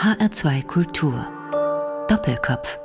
HR2 0.00 0.64
Kultur. 0.64 1.26
Doppelkopf. 2.08 2.80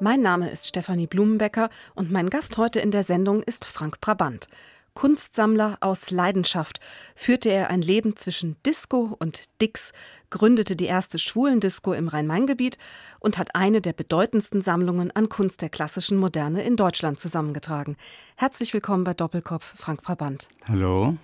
Mein 0.00 0.22
Name 0.22 0.50
ist 0.50 0.66
Stefanie 0.66 1.06
Blumenbecker 1.06 1.70
und 1.94 2.10
mein 2.10 2.28
Gast 2.30 2.58
heute 2.58 2.80
in 2.80 2.90
der 2.90 3.04
Sendung 3.04 3.44
ist 3.44 3.64
Frank 3.64 4.00
Brabant. 4.00 4.48
Kunstsammler 4.92 5.78
aus 5.78 6.10
Leidenschaft 6.10 6.80
führte 7.14 7.48
er 7.48 7.70
ein 7.70 7.80
Leben 7.80 8.16
zwischen 8.16 8.56
Disco 8.66 9.14
und 9.20 9.44
Dix, 9.62 9.92
gründete 10.30 10.74
die 10.74 10.86
erste 10.86 11.20
Schwulendisco 11.20 11.92
im 11.92 12.08
Rhein-Main-Gebiet 12.08 12.76
und 13.20 13.38
hat 13.38 13.54
eine 13.54 13.80
der 13.80 13.92
bedeutendsten 13.92 14.60
Sammlungen 14.60 15.12
an 15.12 15.28
Kunst 15.28 15.62
der 15.62 15.68
klassischen 15.68 16.18
Moderne 16.18 16.64
in 16.64 16.74
Deutschland 16.74 17.20
zusammengetragen. 17.20 17.96
Herzlich 18.34 18.74
willkommen 18.74 19.04
bei 19.04 19.14
Doppelkopf, 19.14 19.74
Frank 19.76 20.02
Brabant. 20.02 20.48
Hallo. 20.66 21.18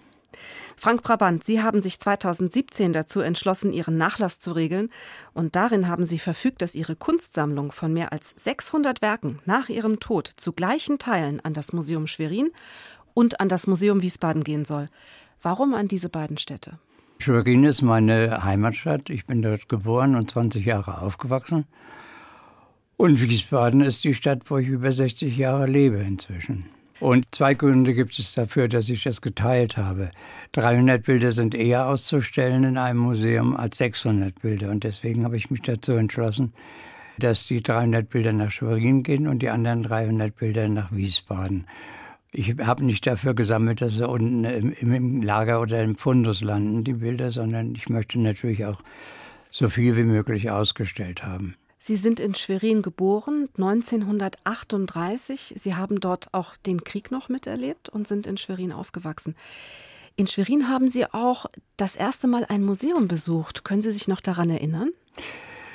Frank 0.77 1.03
Brabant, 1.03 1.45
Sie 1.45 1.63
haben 1.63 1.81
sich 1.81 1.99
2017 1.99 2.93
dazu 2.93 3.21
entschlossen, 3.21 3.73
Ihren 3.73 3.97
Nachlass 3.97 4.39
zu 4.39 4.53
regeln. 4.53 4.91
Und 5.33 5.57
darin 5.57 5.89
haben 5.89 6.05
Sie 6.05 6.19
verfügt, 6.19 6.63
dass 6.63 6.75
Ihre 6.75 6.97
Kunstsammlung 6.97 7.73
von 7.73 7.93
mehr 7.93 8.13
als 8.13 8.35
600 8.37 9.03
Werken 9.03 9.41
nach 9.45 9.69
Ihrem 9.69 10.01
Tod 10.01 10.31
zu 10.37 10.53
gleichen 10.53 10.99
Teilen 10.99 11.41
an 11.41 11.55
das 11.55 11.73
Museum 11.73 12.07
Schwerin 12.07 12.51
und 13.15 13.41
an 13.41 13.49
das 13.49 13.67
Museum 13.67 14.03
Wiesbaden 14.03 14.45
gehen 14.45 14.65
soll. 14.65 14.89
Warum 15.43 15.75
an 15.75 15.89
diese 15.89 16.09
beiden 16.09 16.39
Städte? 16.39 16.79
Schwerin 17.19 17.65
ist 17.65 17.83
meine 17.83 18.45
Heimatstadt. 18.45 19.09
Ich 19.09 19.27
bin 19.27 19.41
dort 19.41 19.69
geboren 19.69 20.17
und 20.17 20.31
20 20.31 20.65
Jahre 20.65 21.01
aufgewachsen. 21.01 21.65
Und 22.97 23.21
Wiesbaden 23.21 23.81
ist 23.81 24.05
die 24.05 24.15
Stadt, 24.15 24.43
wo 24.51 24.59
ich 24.59 24.69
über 24.69 24.93
60 24.93 25.37
Jahre 25.37 25.67
lebe 25.67 25.99
inzwischen. 25.99 26.67
Und 27.01 27.27
zwei 27.35 27.55
Gründe 27.55 27.93
gibt 27.93 28.19
es 28.19 28.35
dafür, 28.35 28.69
dass 28.69 28.89
ich 28.89 29.03
das 29.03 29.21
geteilt 29.21 29.77
habe. 29.77 30.11
300 30.53 31.03
Bilder 31.03 31.33
sind 31.33 31.55
eher 31.55 31.87
auszustellen 31.89 32.65
in 32.65 32.79
einem 32.79 33.01
Museum 33.01 33.57
als 33.57 33.79
600 33.79 34.41
Bilder. 34.41 34.71
Und 34.71 34.85
deswegen 34.85 35.25
habe 35.25 35.37
ich 35.37 35.51
mich 35.51 35.63
dazu 35.63 35.93
entschlossen, 35.93 36.53
dass 37.19 37.47
die 37.47 37.63
300 37.63 38.09
Bilder 38.09 38.33
nach 38.33 38.51
Schwerin 38.51 39.03
gehen 39.03 39.27
und 39.27 39.41
die 39.41 39.51
anderen 39.51 39.83
300 39.83 40.35
Bilder 40.35 40.69
nach 40.69 40.93
Wiesbaden. 40.93 41.67
Ich 42.33 42.57
habe 42.61 42.85
nicht 42.85 43.07
dafür 43.07 43.35
gesammelt, 43.35 43.81
dass 43.81 43.95
sie 43.95 44.09
unten 44.09 44.45
im, 44.45 44.93
im 44.93 45.23
Lager 45.23 45.61
oder 45.61 45.83
im 45.83 45.95
Fundus 45.95 46.43
landen, 46.43 46.83
die 46.83 46.95
Bilder, 46.95 47.31
sondern 47.31 47.75
ich 47.77 47.89
möchte 47.89 48.19
natürlich 48.19 48.65
auch 48.65 48.83
so 49.51 49.69
viel 49.69 49.97
wie 49.97 50.03
möglich 50.03 50.51
ausgestellt 50.51 51.23
haben. 51.23 51.55
Sie 51.87 51.97
sind 51.97 52.19
in 52.19 52.35
Schwerin 52.35 52.81
geboren, 52.81 53.51
1938. 53.59 55.57
Sie 55.59 55.75
haben 55.75 56.01
dort 56.01 56.33
auch 56.33 56.57
den 56.57 56.83
Krieg 56.83 57.11
noch 57.11 57.29
miterlebt 57.29 57.91
und 57.91 58.09
sind 58.09 58.27
in 58.27 58.39
Schwerin 58.39 58.73
aufgewachsen. 58.73 59.37
In 60.17 60.27
Schwerin 60.27 60.71
haben 60.71 60.89
Sie 60.89 61.05
auch 61.05 61.45
das 61.77 61.95
erste 61.95 62.27
Mal 62.27 62.47
ein 62.49 62.65
Museum 62.65 63.07
besucht. 63.07 63.65
Können 63.65 63.83
Sie 63.83 63.93
sich 63.93 64.09
noch 64.09 64.23
daran 64.23 64.49
erinnern? 64.49 64.93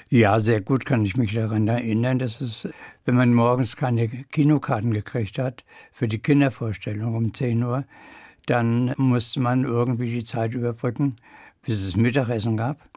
Ja, 0.10 0.40
sehr 0.40 0.62
gut 0.62 0.84
kann 0.84 1.06
ich 1.06 1.16
mich 1.16 1.36
daran 1.36 1.68
erinnern. 1.68 2.18
Das 2.18 2.42
ist, 2.42 2.68
wenn 3.06 3.14
man 3.14 3.32
morgens 3.32 3.76
keine 3.76 4.08
Kinokarten 4.08 4.92
gekriegt 4.92 5.38
hat 5.38 5.64
für 5.92 6.08
die 6.08 6.18
Kindervorstellung 6.18 7.14
um 7.14 7.36
10 7.36 7.62
Uhr, 7.62 7.84
dann 8.48 8.96
musste 8.98 9.42
man 9.42 9.64
irgendwie 9.64 10.10
die 10.10 10.24
Zeit 10.24 10.56
überbrücken, 10.56 11.18
bis 11.62 11.84
es 11.84 11.96
Mittagessen 11.96 12.58
gab. 12.58 12.89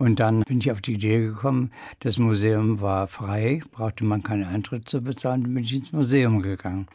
Und 0.00 0.18
dann 0.18 0.44
bin 0.44 0.60
ich 0.60 0.72
auf 0.72 0.80
die 0.80 0.94
Idee 0.94 1.20
gekommen, 1.20 1.72
das 1.98 2.16
Museum 2.16 2.80
war 2.80 3.06
frei, 3.06 3.60
brauchte 3.70 4.02
man 4.02 4.22
keinen 4.22 4.44
Eintritt 4.44 4.88
zu 4.88 5.02
bezahlen, 5.02 5.42
bin 5.42 5.58
ich 5.58 5.74
ins 5.74 5.92
Museum 5.92 6.40
gegangen. 6.40 6.86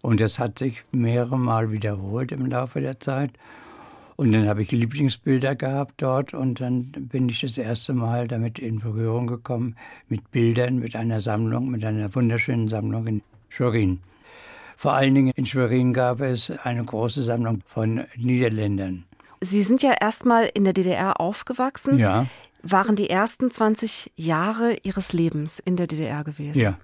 Und 0.00 0.20
das 0.22 0.38
hat 0.38 0.58
sich 0.58 0.82
mehrere 0.90 1.38
Mal 1.38 1.70
wiederholt 1.70 2.32
im 2.32 2.46
Laufe 2.46 2.80
der 2.80 2.98
Zeit. 2.98 3.32
Und 4.16 4.32
dann 4.32 4.48
habe 4.48 4.62
ich 4.62 4.70
Lieblingsbilder 4.70 5.54
gehabt 5.54 6.00
dort 6.00 6.32
und 6.32 6.62
dann 6.62 6.92
bin 6.92 7.28
ich 7.28 7.42
das 7.42 7.58
erste 7.58 7.92
Mal 7.92 8.26
damit 8.26 8.58
in 8.58 8.78
Berührung 8.78 9.26
gekommen 9.26 9.76
mit 10.08 10.30
Bildern, 10.30 10.78
mit 10.78 10.96
einer 10.96 11.20
Sammlung, 11.20 11.70
mit 11.70 11.84
einer 11.84 12.14
wunderschönen 12.14 12.68
Sammlung 12.68 13.06
in 13.06 13.22
Schwerin. 13.50 14.00
Vor 14.78 14.94
allen 14.94 15.14
Dingen 15.14 15.32
in 15.36 15.44
Schwerin 15.44 15.92
gab 15.92 16.22
es 16.22 16.50
eine 16.50 16.82
große 16.82 17.22
Sammlung 17.22 17.60
von 17.66 18.06
Niederländern. 18.16 19.04
Sie 19.40 19.62
sind 19.62 19.82
ja 19.82 19.94
erstmal 19.98 20.50
in 20.52 20.64
der 20.64 20.72
DDR 20.72 21.20
aufgewachsen. 21.20 21.98
Ja. 21.98 22.26
Waren 22.62 22.94
die 22.94 23.08
ersten 23.08 23.50
20 23.50 24.12
Jahre 24.16 24.76
Ihres 24.82 25.12
Lebens 25.14 25.60
in 25.60 25.76
der 25.76 25.86
DDR 25.86 26.24
gewesen? 26.24 26.58
Ja. 26.58 26.78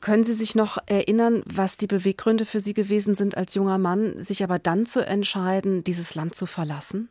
Können 0.00 0.24
Sie 0.24 0.34
sich 0.34 0.54
noch 0.54 0.78
erinnern, 0.86 1.42
was 1.46 1.76
die 1.76 1.86
Beweggründe 1.86 2.44
für 2.44 2.60
Sie 2.60 2.74
gewesen 2.74 3.14
sind 3.14 3.36
als 3.36 3.54
junger 3.54 3.78
Mann, 3.78 4.22
sich 4.22 4.42
aber 4.42 4.58
dann 4.58 4.86
zu 4.86 5.00
entscheiden, 5.06 5.84
dieses 5.84 6.14
Land 6.14 6.34
zu 6.34 6.46
verlassen? 6.46 7.08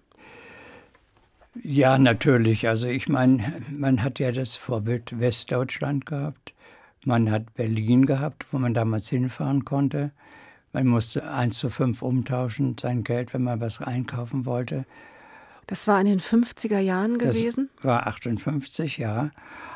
Ja, 1.61 1.97
natürlich. 1.97 2.67
Also 2.67 2.87
ich 2.87 3.07
meine, 3.09 3.61
man 3.69 4.03
hat 4.03 4.19
ja 4.19 4.31
das 4.31 4.55
Vorbild 4.55 5.19
Westdeutschland 5.19 6.05
gehabt. 6.05 6.53
Man 7.05 7.29
hat 7.29 7.53
Berlin 7.53 8.05
gehabt, 8.05 8.45
wo 8.51 8.57
man 8.57 8.73
damals 8.73 9.09
hinfahren 9.09 9.65
konnte. 9.65 10.11
Man 10.73 10.87
musste 10.87 11.31
1 11.31 11.55
zu 11.55 11.69
5 11.69 12.01
umtauschen, 12.01 12.75
sein 12.81 13.03
Geld, 13.03 13.33
wenn 13.35 13.43
man 13.43 13.61
was 13.61 13.79
einkaufen 13.79 14.47
wollte. 14.47 14.85
Das 15.67 15.87
war 15.87 16.01
in 16.01 16.07
den 16.07 16.19
50er 16.19 16.79
Jahren 16.79 17.19
gewesen? 17.19 17.69
Das 17.75 17.85
war 17.85 18.07
58, 18.07 18.97
ja. 18.97 19.29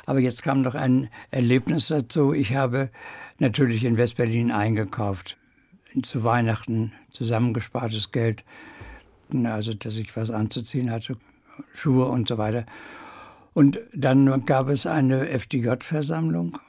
Aber 0.07 0.19
jetzt 0.19 0.41
kam 0.41 0.63
noch 0.63 0.73
ein 0.73 1.09
Erlebnis 1.29 1.87
dazu. 1.87 2.33
Ich 2.33 2.55
habe 2.55 2.89
natürlich 3.37 3.83
in 3.83 3.97
Westberlin 3.97 4.51
eingekauft. 4.51 5.37
Zu 6.01 6.23
Weihnachten 6.23 6.91
zusammengespartes 7.11 8.11
Geld. 8.11 8.43
Also, 9.43 9.75
dass 9.75 9.97
ich 9.97 10.15
was 10.17 10.31
anzuziehen 10.31 10.89
hatte, 10.89 11.17
Schuhe 11.73 12.05
und 12.05 12.27
so 12.27 12.39
weiter. 12.39 12.65
Und 13.53 13.79
dann 13.93 14.45
gab 14.45 14.67
es 14.69 14.87
eine 14.87 15.29
FDJ-Versammlung. 15.29 16.59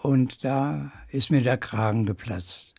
Und 0.00 0.44
da 0.44 0.92
ist 1.10 1.30
mir 1.30 1.42
der 1.42 1.58
Kragen 1.58 2.06
geplatzt 2.06 2.72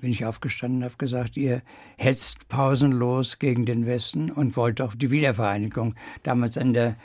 bin 0.00 0.12
ich 0.12 0.24
aufgestanden 0.24 0.78
und 0.78 0.84
habe 0.84 0.96
gesagt, 0.96 1.36
ihr 1.36 1.62
hetzt 1.96 2.48
pausenlos 2.48 3.38
gegen 3.38 3.66
den 3.66 3.86
Westen 3.86 4.30
und 4.30 4.56
wollt 4.56 4.80
doch 4.80 4.94
die 4.94 5.10
Wiedervereinigung. 5.10 5.94
Damals 6.22 6.58
an 6.58 6.74
der 6.74 6.96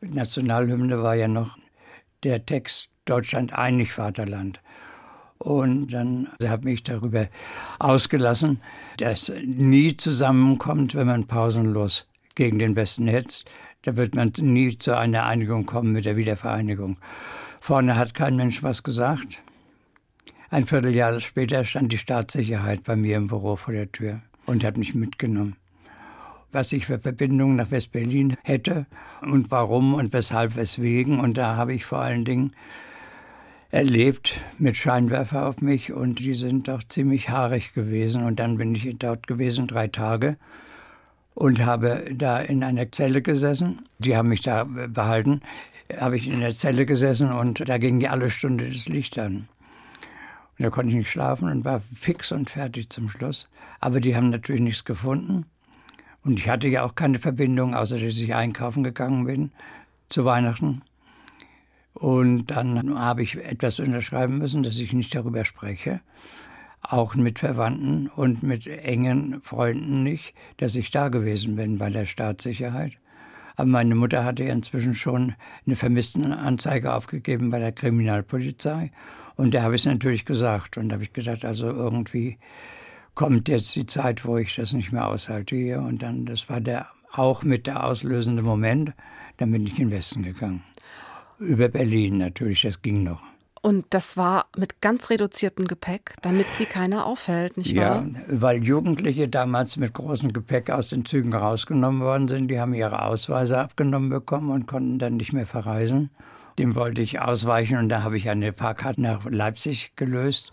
Nationalhymne 0.00 1.02
war 1.02 1.14
ja 1.14 1.28
noch 1.28 1.58
der 2.22 2.44
Text 2.44 2.90
Deutschland 3.04 3.54
einig 3.54 3.92
Vaterland. 3.92 4.60
Und 5.38 5.92
dann 5.92 6.28
habe 6.44 6.70
ich 6.70 6.82
darüber 6.82 7.28
ausgelassen, 7.78 8.60
dass 8.98 9.32
nie 9.42 9.96
zusammenkommt, 9.96 10.94
wenn 10.94 11.06
man 11.06 11.26
pausenlos 11.26 12.08
gegen 12.34 12.58
den 12.58 12.76
Westen 12.76 13.08
hetzt. 13.08 13.50
Da 13.82 13.96
wird 13.96 14.14
man 14.14 14.32
nie 14.38 14.76
zu 14.76 14.96
einer 14.96 15.24
Einigung 15.24 15.64
kommen 15.64 15.92
mit 15.92 16.04
der 16.04 16.16
Wiedervereinigung. 16.16 16.98
Vorne 17.60 17.96
hat 17.96 18.12
kein 18.12 18.36
Mensch 18.36 18.62
was 18.62 18.82
gesagt. 18.82 19.38
Ein 20.52 20.66
Vierteljahr 20.66 21.20
später 21.20 21.64
stand 21.64 21.92
die 21.92 21.98
Staatssicherheit 21.98 22.82
bei 22.82 22.96
mir 22.96 23.16
im 23.16 23.28
Büro 23.28 23.54
vor 23.54 23.72
der 23.72 23.92
Tür 23.92 24.20
und 24.46 24.64
hat 24.64 24.78
mich 24.78 24.96
mitgenommen. 24.96 25.54
Was 26.50 26.72
ich 26.72 26.86
für 26.86 26.98
Verbindungen 26.98 27.54
nach 27.54 27.70
West-Berlin 27.70 28.36
hätte 28.42 28.86
und 29.22 29.52
warum 29.52 29.94
und 29.94 30.12
weshalb, 30.12 30.56
weswegen. 30.56 31.20
Und 31.20 31.38
da 31.38 31.54
habe 31.54 31.72
ich 31.72 31.84
vor 31.84 32.00
allen 32.00 32.24
Dingen 32.24 32.52
erlebt 33.70 34.40
mit 34.58 34.76
Scheinwerfer 34.76 35.46
auf 35.46 35.60
mich 35.60 35.92
und 35.92 36.18
die 36.18 36.34
sind 36.34 36.66
doch 36.66 36.82
ziemlich 36.82 37.30
haarig 37.30 37.72
gewesen. 37.72 38.24
Und 38.24 38.40
dann 38.40 38.56
bin 38.56 38.74
ich 38.74 38.92
dort 38.98 39.28
gewesen, 39.28 39.68
drei 39.68 39.86
Tage 39.86 40.36
und 41.34 41.64
habe 41.64 42.06
da 42.12 42.40
in 42.40 42.64
einer 42.64 42.90
Zelle 42.90 43.22
gesessen. 43.22 43.82
Die 44.00 44.16
haben 44.16 44.30
mich 44.30 44.40
da 44.40 44.64
behalten. 44.64 45.42
Habe 45.96 46.16
ich 46.16 46.26
in 46.26 46.40
der 46.40 46.54
Zelle 46.54 46.86
gesessen 46.86 47.30
und 47.30 47.68
da 47.68 47.78
ging 47.78 48.00
die 48.00 48.08
alle 48.08 48.30
Stunde 48.30 48.68
das 48.68 48.88
Licht 48.88 49.16
an. 49.16 49.46
Da 50.60 50.68
konnte 50.68 50.90
ich 50.90 50.96
nicht 50.96 51.10
schlafen 51.10 51.48
und 51.48 51.64
war 51.64 51.80
fix 51.94 52.32
und 52.32 52.50
fertig 52.50 52.90
zum 52.90 53.08
Schluss. 53.08 53.48
Aber 53.80 53.98
die 53.98 54.14
haben 54.14 54.28
natürlich 54.28 54.60
nichts 54.60 54.84
gefunden. 54.84 55.46
Und 56.22 56.38
ich 56.38 56.50
hatte 56.50 56.68
ja 56.68 56.84
auch 56.84 56.94
keine 56.94 57.18
Verbindung, 57.18 57.74
außer 57.74 57.98
dass 57.98 58.18
ich 58.18 58.34
einkaufen 58.34 58.84
gegangen 58.84 59.24
bin 59.24 59.52
zu 60.10 60.26
Weihnachten. 60.26 60.82
Und 61.94 62.48
dann 62.48 62.98
habe 62.98 63.22
ich 63.22 63.36
etwas 63.38 63.80
unterschreiben 63.80 64.36
müssen, 64.36 64.62
dass 64.62 64.76
ich 64.76 64.92
nicht 64.92 65.14
darüber 65.14 65.46
spreche. 65.46 66.00
Auch 66.82 67.14
mit 67.14 67.38
Verwandten 67.38 68.08
und 68.08 68.42
mit 68.42 68.66
engen 68.66 69.40
Freunden 69.40 70.02
nicht, 70.02 70.34
dass 70.58 70.76
ich 70.76 70.90
da 70.90 71.08
gewesen 71.08 71.56
bin 71.56 71.78
bei 71.78 71.88
der 71.88 72.04
Staatssicherheit. 72.04 72.92
Aber 73.56 73.68
meine 73.68 73.94
Mutter 73.94 74.26
hatte 74.26 74.44
ja 74.44 74.52
inzwischen 74.52 74.92
schon 74.92 75.34
eine 75.66 75.76
Vermisstenanzeige 75.76 76.92
aufgegeben 76.92 77.48
bei 77.48 77.58
der 77.58 77.72
Kriminalpolizei. 77.72 78.90
Und 79.40 79.54
da 79.54 79.62
habe 79.62 79.74
ich 79.74 79.80
es 79.80 79.86
natürlich 79.86 80.26
gesagt. 80.26 80.76
Und 80.76 80.90
da 80.90 80.94
habe 80.94 81.04
ich 81.04 81.14
gesagt, 81.14 81.46
also 81.46 81.66
irgendwie 81.66 82.36
kommt 83.14 83.48
jetzt 83.48 83.74
die 83.74 83.86
Zeit, 83.86 84.26
wo 84.26 84.36
ich 84.36 84.54
das 84.54 84.74
nicht 84.74 84.92
mehr 84.92 85.08
aushalte 85.08 85.56
hier. 85.56 85.80
Und 85.80 86.02
dann, 86.02 86.26
das 86.26 86.50
war 86.50 86.60
der 86.60 86.88
auch 87.10 87.42
mit 87.42 87.66
der 87.66 87.84
auslösende 87.84 88.42
Moment. 88.42 88.92
Dann 89.38 89.50
bin 89.50 89.66
ich 89.66 89.78
in 89.78 89.88
den 89.88 89.90
Westen 89.92 90.24
gegangen. 90.24 90.62
Über 91.38 91.68
Berlin 91.68 92.18
natürlich, 92.18 92.60
das 92.60 92.82
ging 92.82 93.02
noch. 93.02 93.22
Und 93.62 93.86
das 93.90 94.18
war 94.18 94.46
mit 94.58 94.82
ganz 94.82 95.08
reduziertem 95.08 95.66
Gepäck, 95.66 96.12
damit 96.20 96.46
sie 96.54 96.66
keiner 96.66 97.06
auffällt, 97.06 97.56
nicht 97.56 97.74
wahr? 97.76 98.06
Ja, 98.06 98.20
weil 98.28 98.62
Jugendliche 98.62 99.26
damals 99.26 99.78
mit 99.78 99.94
großem 99.94 100.34
Gepäck 100.34 100.68
aus 100.68 100.90
den 100.90 101.06
Zügen 101.06 101.34
rausgenommen 101.34 102.02
worden 102.02 102.28
sind. 102.28 102.48
Die 102.48 102.60
haben 102.60 102.74
ihre 102.74 103.02
Ausweise 103.02 103.58
abgenommen 103.58 104.10
bekommen 104.10 104.50
und 104.50 104.66
konnten 104.66 104.98
dann 104.98 105.16
nicht 105.16 105.32
mehr 105.32 105.46
verreisen. 105.46 106.10
Dem 106.60 106.74
wollte 106.74 107.00
ich 107.00 107.18
ausweichen 107.20 107.78
und 107.78 107.88
da 107.88 108.02
habe 108.02 108.18
ich 108.18 108.28
eine 108.28 108.52
Fahrkarte 108.52 109.00
nach 109.00 109.24
Leipzig 109.24 109.92
gelöst, 109.96 110.50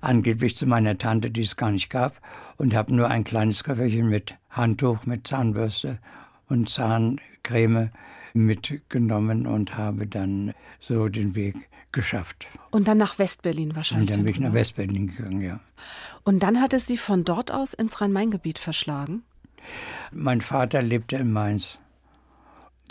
angeblich 0.00 0.54
zu 0.54 0.68
meiner 0.68 0.98
Tante, 0.98 1.32
die 1.32 1.40
es 1.40 1.56
gar 1.56 1.72
nicht 1.72 1.90
gab, 1.90 2.20
und 2.58 2.76
habe 2.76 2.94
nur 2.94 3.10
ein 3.10 3.24
kleines 3.24 3.64
Köfferchen 3.64 4.08
mit 4.08 4.36
Handtuch, 4.50 5.04
mit 5.04 5.26
Zahnbürste 5.26 5.98
und 6.48 6.70
Zahncreme 6.70 7.90
mitgenommen 8.34 9.48
und 9.48 9.76
habe 9.76 10.06
dann 10.06 10.54
so 10.78 11.08
den 11.08 11.34
Weg 11.34 11.56
geschafft. 11.90 12.46
Und 12.70 12.86
dann 12.86 12.98
nach 12.98 13.18
Westberlin 13.18 13.74
wahrscheinlich. 13.74 14.10
Und 14.10 14.16
dann 14.16 14.24
bin 14.26 14.34
ich 14.34 14.38
nach 14.38 14.52
Westberlin 14.52 15.08
gegangen, 15.08 15.40
ja. 15.40 15.58
Und 16.22 16.44
dann 16.44 16.60
hat 16.60 16.72
es 16.72 16.86
Sie 16.86 16.96
von 16.96 17.24
dort 17.24 17.50
aus 17.50 17.74
ins 17.74 18.00
Rhein-Main-Gebiet 18.00 18.60
verschlagen? 18.60 19.24
Mein 20.12 20.40
Vater 20.40 20.82
lebte 20.82 21.16
in 21.16 21.32
Mainz. 21.32 21.80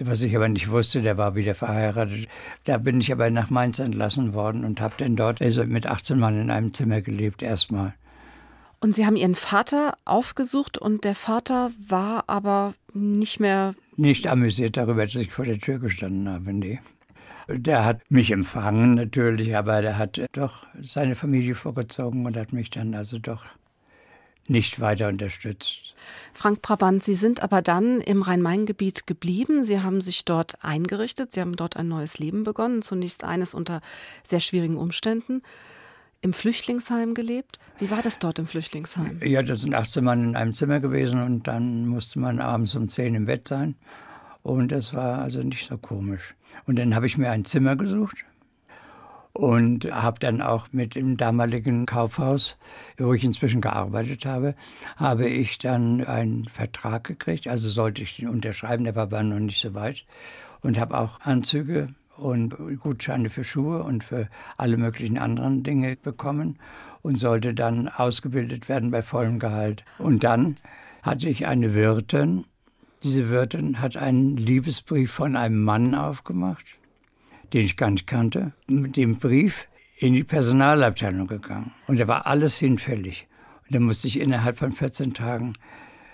Was 0.04 0.22
ich 0.22 0.36
aber 0.36 0.48
nicht 0.48 0.70
wusste, 0.70 1.02
der 1.02 1.18
war 1.18 1.36
wieder 1.36 1.56
verheiratet. 1.56 2.28
Da 2.66 2.78
bin 2.78 3.02
ich 3.02 3.12
aber 3.12 3.30
nach 3.30 3.50
Mainz 3.50 3.80
entlassen 3.80 4.34
worden 4.34 4.64
und 4.64 4.80
habe 4.80 4.94
dann 4.98 5.16
dort 5.16 5.42
also 5.42 5.66
mit 5.66 5.88
18 5.88 6.20
Mann 6.20 6.40
in 6.40 6.52
einem 6.52 6.74
Zimmer 6.74 7.02
gelebt, 7.02 7.42
erstmal. 7.42 7.94
Und 8.80 8.96
Sie 8.96 9.06
haben 9.06 9.16
Ihren 9.16 9.36
Vater 9.36 9.98
aufgesucht 10.06 10.78
und 10.78 11.04
der 11.04 11.16
Vater 11.16 11.72
war 11.88 12.26
aber 12.28 12.76
nicht 12.94 13.40
mehr. 13.40 13.74
Nicht 13.96 14.28
amüsiert 14.28 14.78
darüber, 14.78 15.06
dass 15.06 15.16
ich 15.16 15.32
vor 15.32 15.46
der 15.46 15.58
Tür 15.58 15.80
gestanden 15.80 16.30
habe, 16.30 16.54
nee. 16.54 16.80
Der 17.50 17.86
hat 17.86 18.02
mich 18.12 18.32
empfangen 18.32 18.96
natürlich, 18.96 19.56
aber 19.56 19.82
der 19.82 19.98
hat 19.98 20.22
doch 20.34 20.68
seine 20.82 21.16
Familie 21.16 21.56
vorgezogen 21.56 22.26
und 22.26 22.38
hat 22.38 22.54
mich 22.54 22.70
dann 22.70 22.94
also 22.94 23.18
doch 23.20 23.46
nicht 24.50 24.80
weiter 24.80 25.08
unterstützt. 25.08 25.96
Frank 26.34 26.62
Brabant, 26.62 27.04
Sie 27.04 27.16
sind 27.16 27.42
aber 27.42 27.62
dann 27.62 28.02
im 28.02 28.22
Rhein-Main-Gebiet 28.22 29.08
geblieben. 29.08 29.64
Sie 29.64 29.82
haben 29.82 30.02
sich 30.02 30.26
dort 30.26 30.64
eingerichtet. 30.64 31.34
Sie 31.34 31.42
haben 31.42 31.56
dort 31.56 31.78
ein 31.78 31.88
neues 31.88 32.20
Leben 32.20 32.44
begonnen. 32.44 32.82
Zunächst 32.82 33.24
eines 33.24 33.54
unter 33.54 33.82
sehr 34.24 34.40
schwierigen 34.40 34.78
Umständen. 34.78 35.42
Im 36.22 36.34
Flüchtlingsheim 36.34 37.14
gelebt. 37.14 37.60
Wie 37.78 37.92
war 37.92 38.02
das 38.02 38.20
dort 38.20 38.40
im 38.40 38.48
Flüchtlingsheim? 38.48 39.20
Ja, 39.24 39.44
da 39.44 39.56
sind 39.56 39.76
18 39.76 40.04
Mann 40.04 40.30
in 40.30 40.36
einem 40.36 40.54
Zimmer 40.54 40.80
gewesen 40.80 41.22
und 41.22 41.48
dann 41.48 41.88
musste 41.88 42.20
man 42.20 42.40
abends 42.40 42.76
um 42.76 42.90
10 42.90 43.16
im 43.16 43.26
Bett 43.26 43.48
sein. 43.48 43.76
Und 44.42 44.72
das 44.72 44.94
war 44.94 45.20
also 45.20 45.42
nicht 45.42 45.68
so 45.68 45.78
komisch. 45.78 46.36
Und 46.66 46.78
dann 46.80 46.96
habe 46.96 47.06
ich 47.06 47.18
mir 47.18 47.30
ein 47.30 47.46
Zimmer 47.46 47.76
gesucht 47.76 48.26
und 49.38 49.86
habe 49.92 50.18
dann 50.18 50.42
auch 50.42 50.69
mit 50.72 50.95
dem 50.95 51.16
damaligen 51.16 51.86
Kaufhaus, 51.86 52.57
wo 52.98 53.13
ich 53.13 53.24
inzwischen 53.24 53.62
gearbeitet 53.62 54.25
habe, 54.25 54.56
habe 54.95 55.30
ich 55.30 55.60
dann 55.60 56.04
einen 56.04 56.45
Vertrag 56.45 57.04
gekriegt. 57.04 57.48
Also 57.48 57.69
sollte 57.69 58.01
ich 58.01 58.16
den 58.16 58.30
unterschreiben, 58.30 58.84
der 58.84 58.95
war 58.95 59.04
aber 59.04 59.22
noch 59.22 59.39
nicht 59.39 59.62
so 59.62 59.75
weit. 59.75 60.06
Und 60.62 60.80
habe 60.80 60.98
auch 60.98 61.22
Anzüge 61.22 61.89
und 62.18 62.56
Gutscheine 62.80 63.30
für 63.30 63.44
Schuhe 63.44 63.84
und 63.84 64.04
für 64.04 64.28
alle 64.57 64.75
möglichen 64.75 65.19
anderen 65.19 65.62
Dinge 65.62 65.98
bekommen 65.98 66.57
und 67.04 67.19
sollte 67.19 67.54
dann 67.54 67.90
ausgebildet 67.90 68.69
werden 68.69 68.90
bei 68.90 69.04
vollem 69.04 69.38
Gehalt. 69.38 69.86
Und 70.00 70.24
dann 70.24 70.56
hatte 71.04 71.30
ich 71.30 71.45
eine 71.45 71.75
Wirtin, 71.75 72.45
diese 73.04 73.30
Wirtin 73.30 73.80
hat 73.81 73.98
einen 73.98 74.36
Liebesbrief 74.36 75.12
von 75.12 75.36
einem 75.36 75.63
Mann 75.63 75.94
aufgemacht, 75.94 76.66
den 77.54 77.62
ich 77.62 77.78
gar 77.78 77.90
nicht 77.90 78.08
kannte, 78.08 78.54
mit 78.68 78.96
dem 78.96 79.18
Brief 79.18 79.68
in 79.98 80.14
die 80.14 80.24
Personalabteilung 80.24 81.28
gegangen. 81.28 81.72
Und 81.88 82.00
da 82.00 82.08
war 82.08 82.28
alles 82.28 82.58
hinfällig. 82.58 83.28
Und 83.66 83.76
da 83.76 83.80
musste 83.80 84.08
ich 84.08 84.20
innerhalb 84.20 84.58
von 84.58 84.72
14 84.72 85.14
Tagen, 85.14 85.54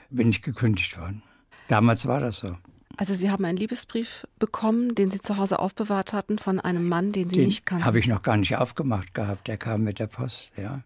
bin 0.09 0.29
ich 0.29 0.41
gekündigt 0.41 0.97
worden. 0.97 1.23
Damals 1.67 2.05
war 2.05 2.19
das 2.19 2.37
so. 2.37 2.57
Also 2.97 3.15
Sie 3.15 3.31
haben 3.31 3.43
einen 3.45 3.57
Liebesbrief 3.57 4.27
bekommen, 4.37 4.93
den 4.93 5.09
Sie 5.09 5.19
zu 5.19 5.37
Hause 5.37 5.57
aufbewahrt 5.59 6.13
hatten 6.13 6.37
von 6.37 6.59
einem 6.59 6.87
Mann, 6.87 7.11
den 7.11 7.29
Sie 7.29 7.37
den 7.37 7.45
nicht 7.45 7.65
kannten. 7.65 7.85
Habe 7.85 7.99
ich 7.99 8.07
noch 8.07 8.21
gar 8.21 8.37
nicht 8.37 8.55
aufgemacht 8.55 9.13
gehabt. 9.15 9.47
Der 9.47 9.57
kam 9.57 9.83
mit 9.83 9.99
der 9.99 10.07
Post, 10.07 10.51
ja. 10.55 10.81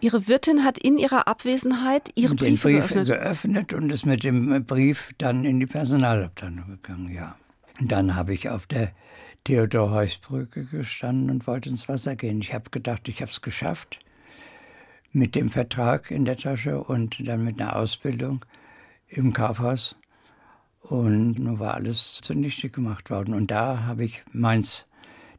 Ihre 0.00 0.28
Wirtin 0.28 0.64
hat 0.64 0.78
in 0.78 0.98
ihrer 0.98 1.26
Abwesenheit 1.26 2.10
Ihre 2.14 2.36
den 2.36 2.54
Briefe 2.54 2.68
Brief 2.68 2.88
geöffnet. 2.88 3.08
geöffnet 3.08 3.72
und 3.72 3.90
ist 3.90 4.06
mit 4.06 4.22
dem 4.22 4.64
Brief 4.64 5.12
dann 5.18 5.44
in 5.44 5.58
die 5.58 5.66
Personalabteilung 5.66 6.68
gegangen, 6.68 7.10
ja. 7.12 7.36
Und 7.80 7.90
dann 7.90 8.14
habe 8.14 8.34
ich 8.34 8.48
auf 8.50 8.66
der 8.66 8.92
Theodor-Heuss-Brücke 9.48 10.64
gestanden 10.66 11.30
und 11.30 11.46
wollte 11.46 11.70
ins 11.70 11.88
Wasser 11.88 12.16
gehen. 12.16 12.42
Ich 12.42 12.52
habe 12.52 12.68
gedacht, 12.70 13.08
ich 13.08 13.22
habe 13.22 13.30
es 13.30 13.40
geschafft 13.40 13.98
mit 15.10 15.34
dem 15.34 15.48
Vertrag 15.48 16.10
in 16.10 16.26
der 16.26 16.36
Tasche 16.36 16.82
und 16.82 17.26
dann 17.26 17.44
mit 17.44 17.58
einer 17.58 17.74
Ausbildung 17.74 18.44
im 19.08 19.32
Kaufhaus. 19.32 19.96
Und 20.82 21.38
nun 21.38 21.58
war 21.58 21.74
alles 21.74 22.20
zunichte 22.22 22.68
gemacht 22.68 23.08
worden. 23.08 23.32
Und 23.32 23.50
da 23.50 23.84
habe 23.86 24.04
ich 24.04 24.22
Mainz 24.32 24.84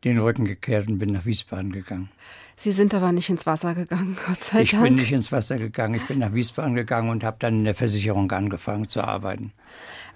den 0.03 0.17
Rücken 0.17 0.45
gekehrt 0.45 0.87
und 0.87 0.97
bin 0.97 1.11
nach 1.11 1.25
Wiesbaden 1.25 1.71
gegangen. 1.71 2.09
Sie 2.55 2.71
sind 2.71 2.95
aber 2.95 3.11
nicht 3.11 3.29
ins 3.29 3.45
Wasser 3.45 3.75
gegangen, 3.75 4.17
Gott 4.25 4.41
sei 4.41 4.61
Ich 4.63 4.71
Dank. 4.71 4.85
bin 4.85 4.95
nicht 4.95 5.11
ins 5.11 5.31
Wasser 5.31 5.59
gegangen, 5.59 5.95
ich 5.95 6.07
bin 6.07 6.17
nach 6.19 6.33
Wiesbaden 6.33 6.73
gegangen 6.73 7.09
und 7.09 7.23
habe 7.23 7.37
dann 7.39 7.59
in 7.59 7.63
der 7.65 7.75
Versicherung 7.75 8.31
angefangen 8.31 8.89
zu 8.89 9.01
arbeiten. 9.03 9.51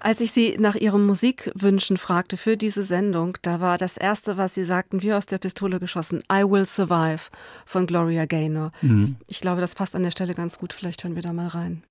Als 0.04 0.20
ich 0.20 0.34
Sie 0.34 0.58
nach 0.60 0.76
Ihren 0.76 1.06
Musikwünschen 1.06 1.96
fragte 1.96 2.36
für 2.36 2.58
diese 2.58 2.84
Sendung, 2.84 3.38
da 3.42 3.62
war 3.62 3.78
das 3.78 3.96
Erste, 3.96 4.36
was 4.36 4.54
Sie 4.54 4.66
sagten, 4.66 5.02
wie 5.02 5.14
aus 5.14 5.28
der 5.28 5.38
Pistole 5.38 5.80
geschossen, 5.80 6.24
I 6.30 6.44
Will 6.44 6.66
Survive 6.66 7.30
von 7.66 7.88
Gloria 7.88 8.26
Gaynor. 8.26 8.74
Mhm. 8.82 9.16
Ich 9.28 9.40
glaube, 9.40 9.62
das 9.62 9.76
passt 9.76 9.96
an 9.96 10.04
der 10.04 10.12
Stelle 10.12 10.36
ganz 10.36 10.60
gut. 10.60 10.74
Vielleicht 10.74 11.06
hören 11.06 11.16
wir 11.16 11.24
da 11.24 11.32
mal 11.32 11.48
rein. 11.48 11.84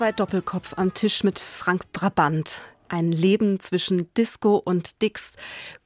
HR2 0.00 0.12
Doppelkopf 0.12 0.72
am 0.78 0.94
Tisch 0.94 1.24
mit 1.24 1.38
Frank 1.38 1.92
Brabant. 1.92 2.62
Ein 2.88 3.12
Leben 3.12 3.60
zwischen 3.60 4.08
Disco 4.14 4.56
und 4.56 5.02
Dix, 5.02 5.34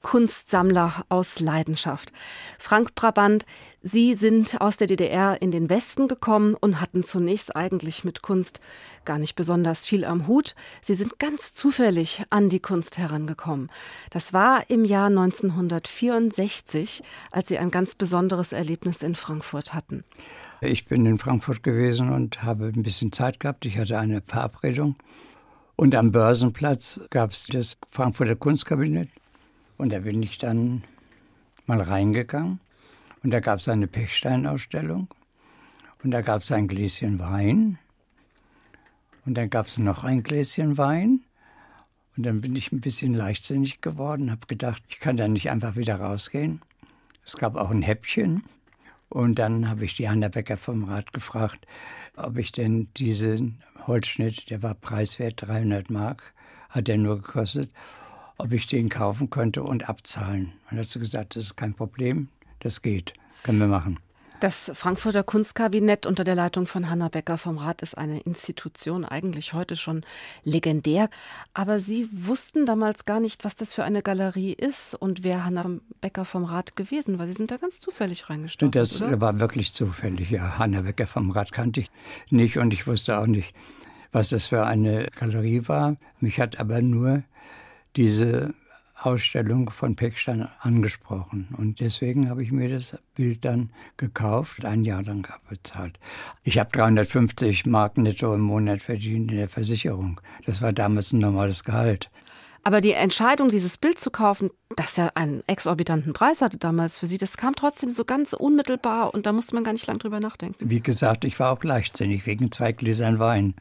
Kunstsammler 0.03 1.05
aus 1.09 1.41
Leidenschaft. 1.41 2.13
Frank 2.61 2.95
Brabant, 2.95 3.45
Sie 3.83 4.15
sind 4.15 4.61
aus 4.61 4.77
der 4.77 4.87
DDR 4.87 5.43
in 5.43 5.51
den 5.51 5.69
Westen 5.69 6.07
gekommen 6.07 6.55
und 6.55 6.81
hatten 6.81 7.03
zunächst 7.03 7.57
eigentlich 7.57 8.05
mit 8.05 8.23
Kunst 8.23 8.61
gar 9.05 9.19
nicht 9.19 9.35
besonders 9.35 9.85
viel 9.85 10.05
am 10.05 10.29
Hut. 10.29 10.55
Sie 10.81 10.95
sind 10.95 11.19
ganz 11.19 11.53
zufällig 11.53 12.23
an 12.31 12.49
die 12.49 12.61
Kunst 12.61 12.99
herangekommen. 12.99 13.69
Das 14.11 14.33
war 14.33 14.71
im 14.71 14.85
Jahr 14.85 15.09
1964, 15.09 17.03
als 17.33 17.49
Sie 17.49 17.59
ein 17.59 17.73
ganz 17.73 17.97
besonderes 17.97 18.53
Erlebnis 18.53 19.03
in 19.03 19.17
Frankfurt 19.17 19.75
hatten. 19.75 20.05
Ich 20.67 20.87
bin 20.87 21.05
in 21.05 21.19
Frankfurt 21.19 21.63
gewesen 21.63 22.11
und 22.11 22.43
habe 22.43 22.73
ein 22.75 22.83
bisschen 22.83 23.13
Zeit 23.13 23.39
gehabt. 23.39 23.67
Ich 23.67 23.77
hatte 23.77 23.99
eine 23.99 24.23
Verabredung. 24.23 24.97
Und 25.77 25.95
am 25.95 26.11
Börsenplatz 26.11 27.01
gab 27.11 27.33
es 27.33 27.49
das 27.49 27.77
Frankfurter 27.91 28.35
Kunstkabinett. 28.35 29.11
Und 29.77 29.93
da 29.93 29.99
bin 29.99 30.23
ich 30.23 30.39
dann 30.39 30.83
mal 31.67 31.83
reingegangen. 31.83 32.61
Und 33.23 33.31
da 33.31 33.41
gab 33.41 33.59
es 33.59 33.69
eine 33.69 33.87
Pechstein-Ausstellung. 33.87 35.09
Und 36.03 36.11
da 36.13 36.23
gab 36.23 36.43
es 36.43 36.53
ein 36.53 36.67
Gläschen 36.67 37.19
Wein. 37.19 37.79
Und 39.27 39.35
dann 39.35 39.51
gab 39.51 39.67
es 39.67 39.77
noch 39.77 40.03
ein 40.03 40.23
Gläschen 40.23 40.79
Wein. 40.79 41.21
Und 42.17 42.25
dann 42.25 42.41
bin 42.41 42.57
ich 42.57 42.73
ein 42.73 42.81
bisschen 42.81 43.13
leichtsinnig 43.13 43.83
geworden, 43.83 44.31
habe 44.31 44.47
gedacht, 44.47 44.83
ich 44.89 44.99
kann 45.01 45.17
da 45.19 45.29
nicht 45.29 45.51
einfach 45.51 45.77
wieder 45.77 45.97
rausgehen. 45.97 46.63
Es 47.27 47.37
gab 47.37 47.57
auch 47.57 47.71
ein 47.71 47.83
Häppchen. 47.83 48.45
Und 49.15 49.39
dann 49.39 49.71
habe 49.71 49.85
ich 49.85 49.95
die 49.95 50.09
Hanna 50.09 50.27
Becker 50.27 50.57
vom 50.57 50.83
Rat 50.83 51.13
gefragt, 51.13 51.69
ob 52.17 52.37
ich 52.37 52.51
denn 52.51 52.89
diesen 52.97 53.63
Holzschnitt, 53.87 54.51
der 54.51 54.65
war 54.65 54.75
preiswert, 54.75 55.47
300 55.47 55.89
Mark, 55.89 56.35
hat 56.69 56.89
er 56.89 56.99
nur 56.99 57.23
gekostet, 57.23 57.71
ob 58.39 58.51
ich 58.51 58.67
den 58.67 58.89
kaufen 58.89 59.31
könnte 59.31 59.63
und 59.63 59.89
abzahlen. 59.89 60.53
Und 60.69 60.79
hat 60.79 60.87
sie 60.87 60.99
gesagt, 60.99 61.37
das 61.37 61.45
ist 61.45 61.57
kein 61.57 61.75
Problem, 61.75 62.27
das 62.59 62.83
geht, 62.83 63.13
können 63.45 63.61
wir 63.61 63.69
machen. 63.69 64.01
Das 64.45 64.71
Frankfurter 64.75 65.23
Kunstkabinett 65.23 66.05
unter 66.05 66.23
der 66.23 66.35
Leitung 66.35 66.67
von 66.67 66.91
Hanna 66.91 67.09
Becker 67.09 67.39
vom 67.39 67.57
Rat 67.57 67.81
ist 67.81 67.97
eine 67.97 68.21
Institution, 68.21 69.07
eigentlich 69.07 69.55
heute 69.55 69.75
schon 69.75 70.05
legendär. 70.43 71.09
Aber 71.55 71.81
Sie 71.81 72.11
wussten 72.13 72.67
damals 72.67 73.07
gar 73.07 73.21
nicht, 73.21 73.47
was 73.47 73.57
das 73.57 73.73
für 73.73 73.85
eine 73.85 74.03
Galerie 74.03 74.53
ist 74.53 74.97
und 74.97 75.25
wer 75.25 75.47
Hanna 75.47 75.79
Becker 76.03 76.27
vom 76.27 76.45
Rat 76.45 76.77
gewesen 76.77 77.19
war. 77.19 77.27
Sie 77.27 77.33
sind 77.33 77.53
da 77.53 77.57
ganz 77.57 77.81
zufällig 77.81 78.29
reingestolpert. 78.29 78.83
Das 78.83 79.01
oder? 79.01 79.19
war 79.19 79.41
wirklich 79.41 79.73
zufällig, 79.73 80.31
ja. 80.31 80.59
Hanna 80.59 80.83
Becker 80.83 81.07
vom 81.07 81.31
Rat 81.31 81.51
kannte 81.51 81.81
ich 81.81 81.91
nicht 82.29 82.59
und 82.59 82.75
ich 82.75 82.87
wusste 82.87 83.19
auch 83.19 83.27
nicht, 83.27 83.55
was 84.13 84.29
das 84.29 84.49
für 84.49 84.67
eine 84.67 85.09
Galerie 85.19 85.69
war. 85.69 85.97
Mich 86.21 86.39
hat 86.39 86.61
aber 86.61 86.83
nur 86.83 87.23
diese 87.97 88.53
Ausstellung 89.05 89.71
von 89.71 89.97
Peckstein 89.97 90.49
angesprochen. 90.61 91.49
Und 91.57 91.81
deswegen 91.81 92.29
habe 92.29 92.43
ich 92.43 92.53
mir 92.53 92.69
das 92.69 92.99
Bild 93.15 93.45
dann 93.45 93.71
gekauft, 93.97 94.65
ein 94.65 94.85
Jahr 94.85 95.03
lang 95.03 95.27
abbezahlt. 95.27 95.99
Ich 96.43 96.59
habe 96.59 96.71
350 96.71 97.67
Mark 97.67 97.99
netto 97.99 98.35
im 98.35 98.41
Monat 98.41 98.83
verdient 98.83 99.31
in 99.31 99.37
der 99.37 99.49
Versicherung. 99.49 100.21
Das 100.47 100.63
war 100.63 100.73
damals 100.73 101.13
ein 101.13 101.19
normales 101.19 101.65
Gehalt. 101.65 102.11
Aber 102.67 102.81
die 102.81 102.93
Entscheidung, 102.93 103.49
dieses 103.49 103.77
Bild 103.77 104.01
zu 104.01 104.11
kaufen, 104.11 104.51
das 104.75 104.97
ja 104.97 105.11
einen 105.15 105.43
exorbitanten 105.47 106.15
Preis 106.15 106.41
hatte 106.41 106.57
damals 106.57 106.97
für 106.97 107.07
Sie, 107.07 107.19
das 107.19 107.37
kam 107.37 107.55
trotzdem 107.55 107.91
so 107.91 108.07
ganz 108.07 108.33
unmittelbar 108.33 109.13
und 109.13 109.27
da 109.27 109.33
musste 109.33 109.55
man 109.55 109.65
gar 109.65 109.73
nicht 109.73 109.87
lange 109.87 109.99
drüber 109.99 110.19
nachdenken. 110.19 110.71
Wie 110.71 110.81
gesagt, 110.81 111.27
ich 111.27 111.39
war 111.39 111.53
auch 111.53 111.63
leichtsinnig 111.63 112.25
wegen 112.25 112.51
zwei 112.51 112.73
Gläsern 112.73 113.19
Wein. 113.19 113.55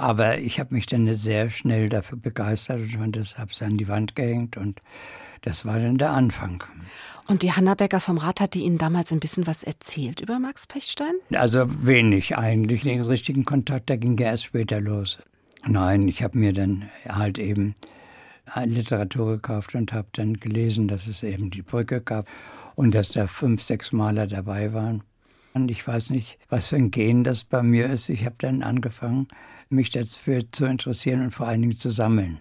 Aber 0.00 0.38
ich 0.38 0.58
habe 0.58 0.74
mich 0.74 0.86
dann 0.86 1.12
sehr 1.12 1.50
schnell 1.50 1.90
dafür 1.90 2.16
begeistert 2.16 2.96
und 2.98 3.16
das 3.16 3.38
habe 3.38 3.50
es 3.52 3.60
an 3.60 3.76
die 3.76 3.86
Wand 3.86 4.16
gehängt 4.16 4.56
und 4.56 4.80
das 5.42 5.66
war 5.66 5.78
dann 5.78 5.98
der 5.98 6.12
Anfang. 6.12 6.64
Und 7.28 7.42
die 7.42 7.52
Hanna 7.52 7.74
Becker 7.74 8.00
vom 8.00 8.16
Rat 8.16 8.40
hat 8.40 8.54
die 8.54 8.62
Ihnen 8.62 8.78
damals 8.78 9.12
ein 9.12 9.20
bisschen 9.20 9.46
was 9.46 9.62
erzählt 9.62 10.22
über 10.22 10.38
Max 10.38 10.66
Pechstein? 10.66 11.12
Also 11.34 11.66
wenig 11.84 12.38
eigentlich. 12.38 12.80
Den 12.80 13.02
richtigen 13.02 13.44
Kontakt, 13.44 13.90
der 13.90 13.98
ging 13.98 14.16
ja 14.16 14.28
erst 14.28 14.46
später 14.46 14.80
los. 14.80 15.18
Nein, 15.66 16.08
ich 16.08 16.22
habe 16.22 16.38
mir 16.38 16.54
dann 16.54 16.88
halt 17.06 17.38
eben 17.38 17.74
Literatur 18.64 19.32
gekauft 19.32 19.74
und 19.74 19.92
habe 19.92 20.08
dann 20.12 20.32
gelesen, 20.32 20.88
dass 20.88 21.08
es 21.08 21.22
eben 21.22 21.50
die 21.50 21.60
Brücke 21.60 22.00
gab 22.00 22.26
und 22.74 22.94
dass 22.94 23.10
da 23.10 23.26
fünf, 23.26 23.62
sechs 23.62 23.92
Maler 23.92 24.26
dabei 24.26 24.72
waren. 24.72 25.02
Und 25.52 25.70
ich 25.70 25.86
weiß 25.86 26.08
nicht, 26.08 26.38
was 26.48 26.68
für 26.68 26.76
ein 26.76 26.90
Gen 26.90 27.22
das 27.22 27.44
bei 27.44 27.62
mir 27.62 27.90
ist. 27.90 28.08
Ich 28.08 28.24
habe 28.24 28.36
dann 28.38 28.62
angefangen, 28.62 29.28
mich 29.70 29.90
dafür 29.90 30.48
zu 30.50 30.66
interessieren 30.66 31.22
und 31.22 31.30
vor 31.30 31.46
allen 31.46 31.62
Dingen 31.62 31.76
zu 31.76 31.90
sammeln. 31.90 32.40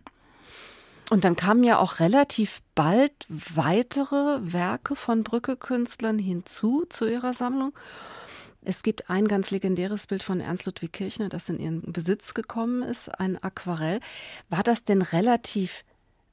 Und 1.10 1.24
dann 1.24 1.36
kamen 1.36 1.64
ja 1.64 1.80
auch 1.80 2.00
relativ 2.00 2.62
bald 2.76 3.12
weitere 3.30 4.40
Werke 4.42 4.96
von 4.96 5.24
Brücke-Künstlern 5.24 6.20
hinzu 6.20 6.86
zu 6.88 7.10
ihrer 7.10 7.34
Sammlung. 7.34 7.74
Es 8.62 8.84
gibt 8.84 9.10
ein 9.10 9.28
ganz 9.28 9.52
legendäres 9.52 10.06
Bild 10.06 10.22
von 10.22 10.42
Ernst 10.42 10.66
Ludwig 10.66 10.92
Kirchner, 10.92 11.30
das 11.30 11.50
in 11.50 11.60
ihren 11.60 11.82
Besitz 11.92 12.34
gekommen 12.34 12.84
ist, 12.84 13.20
ein 13.20 13.42
Aquarell. 13.42 14.00
War 14.50 14.64
das 14.64 14.84
denn 14.84 15.02
relativ 15.02 15.84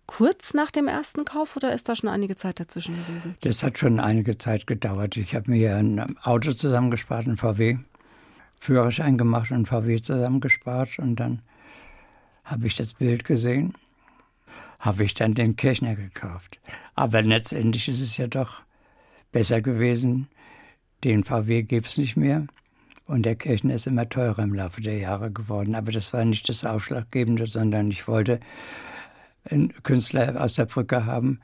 kurz 0.07 0.53
nach 0.53 0.71
dem 0.71 0.89
ersten 0.89 1.25
Kauf 1.25 1.57
oder 1.57 1.73
ist 1.73 1.89
da 1.89 1.97
schon 1.97 2.11
einige 2.11 2.37
Zeit 2.37 2.61
dazwischen 2.61 2.97
gewesen? 3.07 3.37
Das 3.41 3.63
hat 3.63 3.79
schon 3.79 4.01
einige 4.01 4.37
Zeit 4.39 4.67
gedauert. 4.67 5.17
Ich 5.17 5.35
habe 5.35 5.51
mir 5.51 5.59
ja 5.59 5.77
ein 5.77 6.19
Auto 6.19 6.53
zusammengespart, 6.53 7.27
ein 7.27 7.37
VW. 7.37 7.79
Führerschein 8.59 9.19
gemacht 9.19 9.51
und 9.51 9.67
VW 9.67 10.01
zusammengespart 10.01 10.99
und 10.99 11.17
dann 11.17 11.43
habe 12.45 12.67
ich 12.67 12.77
das 12.77 12.95
Bild 12.95 13.25
gesehen, 13.25 13.75
habe 14.79 15.05
ich 15.05 15.15
dann 15.15 15.35
den 15.35 15.57
Kirchner 15.57 15.95
gekauft. 15.95 16.61
Aber 16.95 17.23
letztendlich 17.23 17.89
ist 17.89 18.01
es 18.01 18.17
ja 18.17 18.27
doch 18.27 18.63
besser 19.33 19.61
gewesen, 19.61 20.29
den 21.05 21.25
VW 21.25 21.63
gibt 21.63 21.87
es 21.89 21.99
nicht 21.99 22.17
mehr 22.17 22.47
und 23.07 23.25
der 23.25 23.37
Kirchner 23.37 23.75
ist 23.75 23.87
immer 23.87 24.09
teurer 24.09 24.43
im 24.43 24.55
Laufe 24.55 24.81
der 24.81 24.99
Jahre 24.99 25.31
geworden. 25.31 25.75
Aber 25.75 25.93
das 25.93 26.13
war 26.13 26.25
nicht 26.25 26.49
das 26.49 26.65
Ausschlaggebende, 26.65 27.47
sondern 27.47 27.91
ich 27.91 28.09
wollte 28.09 28.41
einen 29.45 29.73
Künstler 29.83 30.41
aus 30.41 30.55
der 30.55 30.67
Brücke 30.67 31.07
haben, 31.07 31.41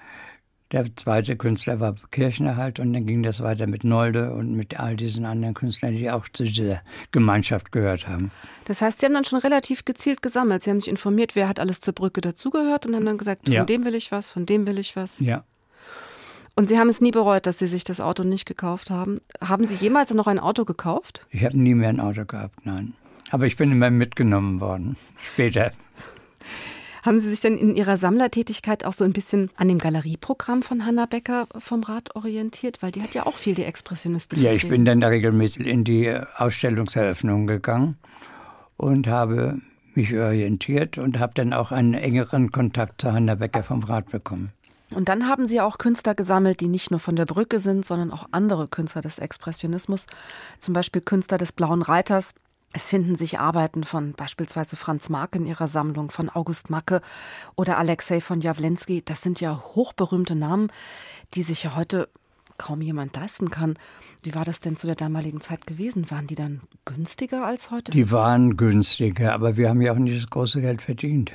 der 0.72 0.96
zweite 0.96 1.36
Künstler 1.36 1.80
war 1.80 1.94
Kirchner 2.10 2.56
halt 2.56 2.80
und 2.80 2.92
dann 2.92 3.06
ging 3.06 3.22
das 3.22 3.42
weiter 3.42 3.66
mit 3.66 3.84
Nolde 3.84 4.32
und 4.32 4.56
mit 4.56 4.80
all 4.80 4.96
diesen 4.96 5.24
anderen 5.26 5.54
Künstlern, 5.54 5.94
die 5.94 6.10
auch 6.10 6.26
zu 6.32 6.44
dieser 6.44 6.80
Gemeinschaft 7.10 7.72
gehört 7.72 8.08
haben. 8.08 8.30
Das 8.64 8.80
heißt, 8.80 9.00
Sie 9.00 9.06
haben 9.06 9.14
dann 9.14 9.24
schon 9.24 9.38
relativ 9.40 9.84
gezielt 9.84 10.22
gesammelt. 10.22 10.62
Sie 10.62 10.70
haben 10.70 10.80
sich 10.80 10.88
informiert, 10.88 11.36
wer 11.36 11.48
hat 11.48 11.60
alles 11.60 11.80
zur 11.80 11.92
Brücke 11.94 12.20
dazugehört 12.22 12.86
und 12.86 12.96
haben 12.96 13.04
dann 13.04 13.18
gesagt, 13.18 13.44
von 13.44 13.52
Ja. 13.52 13.64
dem 13.64 13.84
will 13.84 13.94
ich 13.94 14.10
was, 14.12 14.30
von 14.30 14.46
dem 14.46 14.66
will 14.66 14.78
ich 14.78 14.96
was. 14.96 15.20
Ja. 15.20 15.44
Und 16.54 16.68
Sie 16.68 16.78
haben 16.78 16.88
es 16.88 17.00
nie 17.00 17.10
bereut, 17.12 17.46
dass 17.46 17.58
Sie 17.58 17.66
sich 17.66 17.84
das 17.84 18.00
Auto 18.00 18.24
nicht 18.24 18.44
gekauft 18.46 18.90
haben. 18.90 19.20
Haben 19.40 19.66
Sie 19.66 19.74
jemals 19.74 20.12
noch 20.12 20.26
ein 20.26 20.38
Auto 20.38 20.64
gekauft? 20.64 21.26
Ich 21.30 21.44
habe 21.44 21.58
nie 21.58 21.74
mehr 21.74 21.88
ein 21.88 22.00
Auto 22.00 22.24
gehabt, 22.24 22.64
nein. 22.66 22.94
Aber 23.30 23.46
ich 23.46 23.56
bin 23.56 23.72
immer 23.72 23.90
mitgenommen 23.90 24.60
worden. 24.60 24.96
Später. 25.22 25.72
Haben 27.02 27.20
Sie 27.20 27.30
sich 27.30 27.40
denn 27.40 27.58
in 27.58 27.74
Ihrer 27.74 27.96
Sammlertätigkeit 27.96 28.84
auch 28.84 28.92
so 28.92 29.04
ein 29.04 29.12
bisschen 29.12 29.50
an 29.56 29.66
dem 29.66 29.78
Galerieprogramm 29.78 30.62
von 30.62 30.86
Hanna 30.86 31.06
Becker 31.06 31.48
vom 31.58 31.82
Rat 31.82 32.14
orientiert? 32.14 32.80
Weil 32.80 32.92
die 32.92 33.02
hat 33.02 33.12
ja 33.14 33.26
auch 33.26 33.36
viel 33.36 33.56
die 33.56 33.64
Expressionisten 33.64 34.40
Ja, 34.40 34.52
ich 34.52 34.68
bin 34.68 34.84
dann 34.84 35.00
da 35.00 35.08
regelmäßig 35.08 35.66
in 35.66 35.82
die 35.82 36.16
Ausstellungseröffnung 36.36 37.48
gegangen 37.48 37.96
und 38.76 39.08
habe 39.08 39.58
mich 39.94 40.16
orientiert 40.16 40.96
und 40.96 41.18
habe 41.18 41.34
dann 41.34 41.52
auch 41.52 41.72
einen 41.72 41.94
engeren 41.94 42.52
Kontakt 42.52 43.00
zu 43.00 43.12
Hanna 43.12 43.34
Becker 43.34 43.64
vom 43.64 43.82
Rat 43.82 44.10
bekommen. 44.10 44.52
Und 44.90 45.08
dann 45.08 45.26
haben 45.26 45.46
Sie 45.46 45.60
auch 45.60 45.78
Künstler 45.78 46.14
gesammelt, 46.14 46.60
die 46.60 46.68
nicht 46.68 46.90
nur 46.90 47.00
von 47.00 47.16
der 47.16 47.24
Brücke 47.26 47.58
sind, 47.58 47.84
sondern 47.84 48.10
auch 48.12 48.26
andere 48.30 48.68
Künstler 48.68 49.02
des 49.02 49.18
Expressionismus, 49.18 50.06
zum 50.58 50.74
Beispiel 50.74 51.02
Künstler 51.02 51.38
des 51.38 51.50
Blauen 51.50 51.82
Reiters. 51.82 52.34
Es 52.74 52.88
finden 52.88 53.16
sich 53.16 53.38
Arbeiten 53.38 53.84
von 53.84 54.12
beispielsweise 54.12 54.76
Franz 54.76 55.08
Marc 55.10 55.36
in 55.36 55.46
ihrer 55.46 55.68
Sammlung, 55.68 56.10
von 56.10 56.30
August 56.30 56.70
Macke 56.70 57.02
oder 57.54 57.76
Alexei 57.76 58.20
von 58.20 58.40
Jawlensky. 58.40 59.02
Das 59.04 59.20
sind 59.20 59.40
ja 59.40 59.62
hochberühmte 59.74 60.34
Namen, 60.34 60.68
die 61.34 61.42
sich 61.42 61.64
ja 61.64 61.76
heute 61.76 62.08
kaum 62.56 62.80
jemand 62.80 63.14
leisten 63.16 63.50
kann. 63.50 63.78
Wie 64.22 64.34
war 64.34 64.44
das 64.44 64.60
denn 64.60 64.76
zu 64.76 64.86
der 64.86 64.96
damaligen 64.96 65.40
Zeit 65.40 65.66
gewesen? 65.66 66.10
Waren 66.10 66.26
die 66.26 66.34
dann 66.34 66.62
günstiger 66.84 67.44
als 67.44 67.70
heute? 67.70 67.92
Die 67.92 68.10
waren 68.10 68.56
günstiger, 68.56 69.34
aber 69.34 69.56
wir 69.56 69.68
haben 69.68 69.82
ja 69.82 69.92
auch 69.92 69.98
nicht 69.98 70.16
das 70.16 70.30
große 70.30 70.60
Geld 70.60 70.80
verdient. 70.80 71.32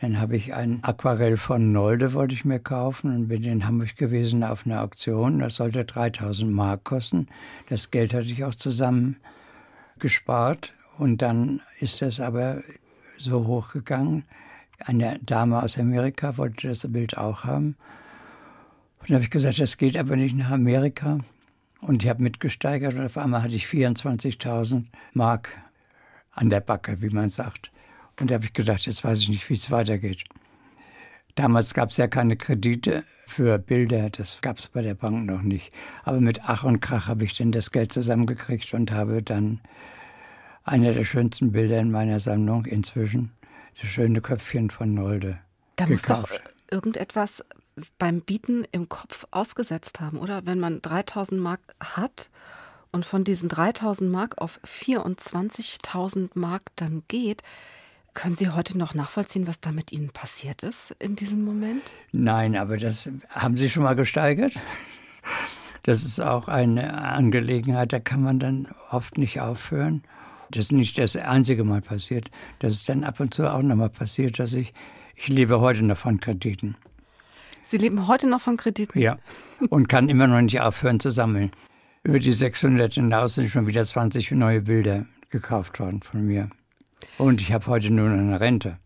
Dann 0.00 0.18
habe 0.18 0.36
ich 0.36 0.54
ein 0.54 0.82
Aquarell 0.82 1.36
von 1.36 1.72
Nolde, 1.72 2.14
wollte 2.14 2.34
ich 2.34 2.44
mir 2.44 2.58
kaufen 2.58 3.14
und 3.14 3.28
bin 3.28 3.44
in 3.44 3.66
Hamburg 3.66 3.94
gewesen 3.96 4.42
auf 4.42 4.64
einer 4.64 4.82
Auktion. 4.82 5.40
Das 5.40 5.56
sollte 5.56 5.84
3000 5.84 6.50
Mark 6.50 6.84
kosten. 6.84 7.28
Das 7.68 7.90
Geld 7.90 8.14
hatte 8.14 8.26
ich 8.26 8.44
auch 8.44 8.54
zusammen 8.54 9.16
gespart 9.98 10.72
und 11.00 11.22
dann 11.22 11.62
ist 11.78 12.02
das 12.02 12.20
aber 12.20 12.62
so 13.16 13.46
hochgegangen. 13.46 14.24
Eine 14.80 15.18
Dame 15.20 15.62
aus 15.62 15.78
Amerika 15.78 16.36
wollte 16.36 16.68
das 16.68 16.86
Bild 16.92 17.16
auch 17.16 17.44
haben. 17.44 17.76
Und 18.98 19.08
dann 19.08 19.14
habe 19.14 19.24
ich 19.24 19.30
gesagt, 19.30 19.58
das 19.58 19.78
geht 19.78 19.96
aber 19.96 20.16
nicht 20.16 20.36
nach 20.36 20.50
Amerika. 20.50 21.20
Und 21.80 22.02
ich 22.02 22.10
habe 22.10 22.22
mitgesteigert 22.22 22.92
und 22.92 23.06
auf 23.06 23.16
einmal 23.16 23.42
hatte 23.42 23.54
ich 23.54 23.64
24.000 23.64 24.84
Mark 25.14 25.56
an 26.32 26.50
der 26.50 26.60
Backe, 26.60 27.00
wie 27.00 27.08
man 27.08 27.30
sagt. 27.30 27.72
Und 28.20 28.30
da 28.30 28.34
habe 28.34 28.44
ich 28.44 28.52
gedacht, 28.52 28.84
jetzt 28.84 29.02
weiß 29.02 29.20
ich 29.22 29.30
nicht, 29.30 29.48
wie 29.48 29.54
es 29.54 29.70
weitergeht. 29.70 30.24
Damals 31.34 31.72
gab 31.72 31.92
es 31.92 31.96
ja 31.96 32.08
keine 32.08 32.36
Kredite 32.36 33.04
für 33.26 33.58
Bilder, 33.58 34.10
das 34.10 34.42
gab 34.42 34.58
es 34.58 34.68
bei 34.68 34.82
der 34.82 34.94
Bank 34.94 35.24
noch 35.24 35.40
nicht. 35.40 35.72
Aber 36.04 36.20
mit 36.20 36.42
Ach 36.44 36.64
und 36.64 36.80
Krach 36.80 37.08
habe 37.08 37.24
ich 37.24 37.38
dann 37.38 37.52
das 37.52 37.70
Geld 37.70 37.90
zusammengekriegt 37.90 38.74
und 38.74 38.92
habe 38.92 39.22
dann 39.22 39.60
einer 40.70 40.92
der 40.92 41.04
schönsten 41.04 41.52
Bilder 41.52 41.78
in 41.80 41.90
meiner 41.90 42.20
Sammlung 42.20 42.64
inzwischen, 42.64 43.32
das 43.80 43.90
schöne 43.90 44.20
Köpfchen 44.20 44.70
von 44.70 44.94
Nolde, 44.94 45.38
Da 45.76 45.86
muss 45.86 46.02
doch 46.02 46.22
gekauft. 46.24 46.42
irgendetwas 46.70 47.44
beim 47.98 48.20
Bieten 48.20 48.64
im 48.72 48.88
Kopf 48.88 49.26
ausgesetzt 49.30 50.00
haben, 50.00 50.18
oder? 50.18 50.46
Wenn 50.46 50.60
man 50.60 50.80
3000 50.82 51.40
Mark 51.40 51.60
hat 51.80 52.30
und 52.92 53.04
von 53.04 53.24
diesen 53.24 53.48
3000 53.48 54.10
Mark 54.10 54.38
auf 54.38 54.60
24.000 54.64 56.30
Mark 56.34 56.62
dann 56.76 57.02
geht, 57.08 57.42
können 58.12 58.36
Sie 58.36 58.50
heute 58.50 58.76
noch 58.76 58.94
nachvollziehen, 58.94 59.46
was 59.46 59.60
da 59.60 59.72
mit 59.72 59.92
Ihnen 59.92 60.10
passiert 60.10 60.62
ist 60.62 60.94
in 60.98 61.16
diesem 61.16 61.44
Moment? 61.44 61.82
Nein, 62.12 62.56
aber 62.56 62.76
das 62.76 63.08
haben 63.30 63.56
Sie 63.56 63.70
schon 63.70 63.84
mal 63.84 63.94
gesteigert? 63.96 64.54
Das 65.84 66.02
ist 66.04 66.20
auch 66.20 66.48
eine 66.48 66.98
Angelegenheit, 67.02 67.92
da 67.92 68.00
kann 68.00 68.22
man 68.22 68.38
dann 68.38 68.68
oft 68.90 69.16
nicht 69.16 69.40
aufhören. 69.40 70.02
Das 70.50 70.66
ist 70.66 70.72
nicht 70.72 70.98
das 70.98 71.16
einzige 71.16 71.64
Mal 71.64 71.80
passiert. 71.80 72.30
Das 72.58 72.74
ist 72.74 72.88
dann 72.88 73.04
ab 73.04 73.20
und 73.20 73.32
zu 73.32 73.52
auch 73.52 73.62
nochmal 73.62 73.90
passiert, 73.90 74.38
dass 74.38 74.52
ich, 74.54 74.72
ich 75.14 75.28
lebe 75.28 75.60
heute 75.60 75.84
noch 75.84 75.98
von 75.98 76.20
Krediten. 76.20 76.76
Sie 77.62 77.76
leben 77.76 78.08
heute 78.08 78.28
noch 78.28 78.40
von 78.40 78.56
Krediten. 78.56 78.98
Ja. 78.98 79.18
Und 79.68 79.88
kann 79.88 80.08
immer 80.08 80.26
noch 80.26 80.40
nicht 80.40 80.60
aufhören 80.60 80.98
zu 80.98 81.10
sammeln. 81.10 81.52
Über 82.02 82.18
die 82.18 82.32
600 82.32 82.94
hinaus 82.94 83.34
sind 83.34 83.48
schon 83.48 83.66
wieder 83.66 83.84
20 83.84 84.30
neue 84.32 84.62
Bilder 84.62 85.06
gekauft 85.28 85.78
worden 85.78 86.02
von 86.02 86.26
mir. 86.26 86.50
Und 87.18 87.40
ich 87.40 87.52
habe 87.52 87.66
heute 87.66 87.90
nur 87.90 88.10
eine 88.10 88.40
Rente. 88.40 88.78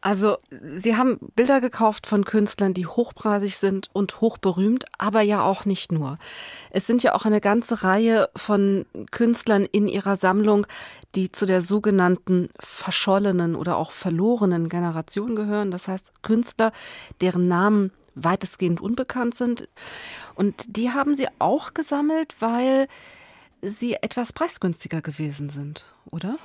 Also, 0.00 0.38
Sie 0.50 0.96
haben 0.96 1.18
Bilder 1.34 1.60
gekauft 1.60 2.06
von 2.06 2.24
Künstlern, 2.24 2.72
die 2.72 2.86
hochpreisig 2.86 3.56
sind 3.56 3.88
und 3.92 4.20
hochberühmt, 4.20 4.84
aber 4.96 5.22
ja 5.22 5.42
auch 5.42 5.64
nicht 5.64 5.90
nur. 5.90 6.18
Es 6.70 6.86
sind 6.86 7.02
ja 7.02 7.14
auch 7.14 7.24
eine 7.24 7.40
ganze 7.40 7.82
Reihe 7.82 8.28
von 8.36 8.86
Künstlern 9.10 9.64
in 9.64 9.88
Ihrer 9.88 10.16
Sammlung, 10.16 10.66
die 11.14 11.32
zu 11.32 11.46
der 11.46 11.62
sogenannten 11.62 12.50
verschollenen 12.60 13.56
oder 13.56 13.76
auch 13.76 13.90
verlorenen 13.90 14.68
Generation 14.68 15.34
gehören. 15.34 15.70
Das 15.70 15.88
heißt, 15.88 16.22
Künstler, 16.22 16.72
deren 17.20 17.48
Namen 17.48 17.90
weitestgehend 18.14 18.80
unbekannt 18.80 19.34
sind. 19.34 19.68
Und 20.34 20.76
die 20.76 20.90
haben 20.90 21.14
Sie 21.14 21.26
auch 21.38 21.74
gesammelt, 21.74 22.36
weil 22.40 22.86
sie 23.62 23.94
etwas 23.94 24.32
preisgünstiger 24.32 25.02
gewesen 25.02 25.48
sind, 25.48 25.84
oder? 26.10 26.38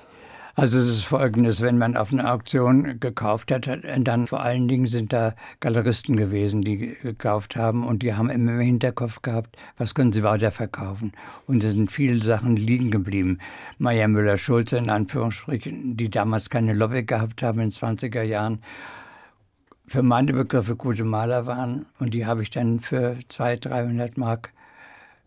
Also 0.55 0.77
es 0.77 0.87
ist 0.87 1.05
folgendes, 1.05 1.61
wenn 1.61 1.79
man 1.79 1.97
auf 1.97 2.13
einer 2.13 2.31
Auktion 2.31 2.99
gekauft 2.99 3.51
hat, 3.51 3.67
dann 3.67 4.27
vor 4.27 4.41
allen 4.41 4.67
Dingen 4.67 4.85
sind 4.85 5.11
da 5.11 5.33
Galeristen 5.61 6.15
gewesen, 6.15 6.61
die 6.61 6.95
gekauft 7.01 7.55
haben 7.55 7.83
und 7.87 8.03
die 8.03 8.13
haben 8.13 8.29
immer 8.29 8.53
im 8.53 8.59
Hinterkopf 8.59 9.23
gehabt, 9.23 9.57
was 9.77 9.95
können 9.95 10.11
sie 10.11 10.21
weiterverkaufen. 10.21 11.13
Und 11.47 11.63
es 11.63 11.73
sind 11.73 11.91
viele 11.91 12.23
Sachen 12.23 12.55
liegen 12.55 12.91
geblieben. 12.91 13.39
Meier 13.79 14.07
Müller-Schulze 14.07 14.77
in 14.77 14.91
Anführungsstrichen, 14.91 15.97
die 15.97 16.11
damals 16.11 16.51
keine 16.51 16.73
Lobby 16.73 17.03
gehabt 17.03 17.41
haben 17.41 17.59
in 17.59 17.71
den 17.71 17.71
20er 17.71 18.21
Jahren, 18.21 18.61
für 19.87 20.03
meine 20.03 20.33
Begriffe 20.33 20.75
gute 20.75 21.03
Maler 21.03 21.47
waren 21.47 21.87
und 21.97 22.13
die 22.13 22.27
habe 22.27 22.43
ich 22.43 22.51
dann 22.51 22.79
für 22.79 23.17
200, 23.27 23.65
300 23.65 24.17
Mark 24.17 24.51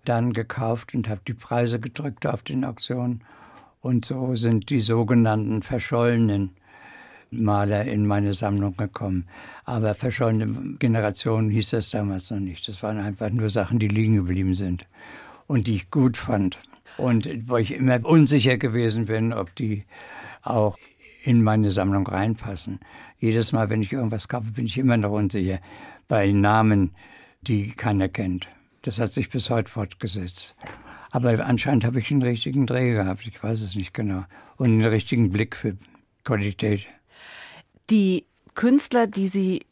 dann 0.04 0.32
gekauft 0.32 0.94
und 0.94 1.08
habe 1.08 1.20
die 1.26 1.34
Preise 1.34 1.80
gedrückt 1.80 2.28
auf 2.28 2.42
den 2.42 2.64
Auktionen. 2.64 3.22
Und 3.80 4.04
so 4.04 4.34
sind 4.34 4.70
die 4.70 4.80
sogenannten 4.80 5.62
verschollenen 5.62 6.50
Maler 7.30 7.84
in 7.84 8.06
meine 8.06 8.34
Sammlung 8.34 8.76
gekommen. 8.76 9.26
Aber 9.64 9.94
verschollene 9.94 10.76
Generationen 10.78 11.50
hieß 11.50 11.70
das 11.70 11.90
damals 11.90 12.30
noch 12.30 12.40
nicht. 12.40 12.66
Das 12.68 12.82
waren 12.82 12.98
einfach 12.98 13.30
nur 13.30 13.50
Sachen, 13.50 13.78
die 13.78 13.88
liegen 13.88 14.16
geblieben 14.16 14.54
sind 14.54 14.86
und 15.46 15.66
die 15.66 15.76
ich 15.76 15.90
gut 15.90 16.16
fand. 16.16 16.58
Und 16.96 17.28
wo 17.48 17.58
ich 17.58 17.72
immer 17.72 18.04
unsicher 18.04 18.56
gewesen 18.56 19.06
bin, 19.06 19.32
ob 19.32 19.54
die 19.54 19.84
auch 20.42 20.78
in 21.22 21.42
meine 21.42 21.70
Sammlung 21.70 22.06
reinpassen. 22.06 22.80
Jedes 23.18 23.52
Mal, 23.52 23.68
wenn 23.68 23.82
ich 23.82 23.92
irgendwas 23.92 24.28
kaufe, 24.28 24.52
bin 24.52 24.66
ich 24.66 24.78
immer 24.78 24.96
noch 24.96 25.10
unsicher 25.10 25.58
bei 26.08 26.30
Namen, 26.32 26.92
die 27.42 27.72
keiner 27.72 28.08
kennt. 28.08 28.48
Das 28.86 29.00
hat 29.00 29.12
sich 29.12 29.30
bis 29.30 29.50
heute 29.50 29.68
fortgesetzt. 29.68 30.54
Aber 31.10 31.44
anscheinend 31.44 31.84
habe 31.84 31.98
ich 31.98 32.06
den 32.06 32.22
richtigen 32.22 32.68
Dreh 32.68 32.92
gehabt, 32.92 33.26
ich 33.26 33.42
weiß 33.42 33.62
es 33.62 33.74
nicht 33.74 33.92
genau. 33.92 34.24
Und 34.58 34.66
einen 34.66 34.84
richtigen 34.84 35.30
Blick 35.30 35.56
für 35.56 35.76
Qualität. 36.22 36.86
Die 37.90 38.26
Künstler, 38.54 39.08
die 39.08 39.26
Sie 39.26 39.66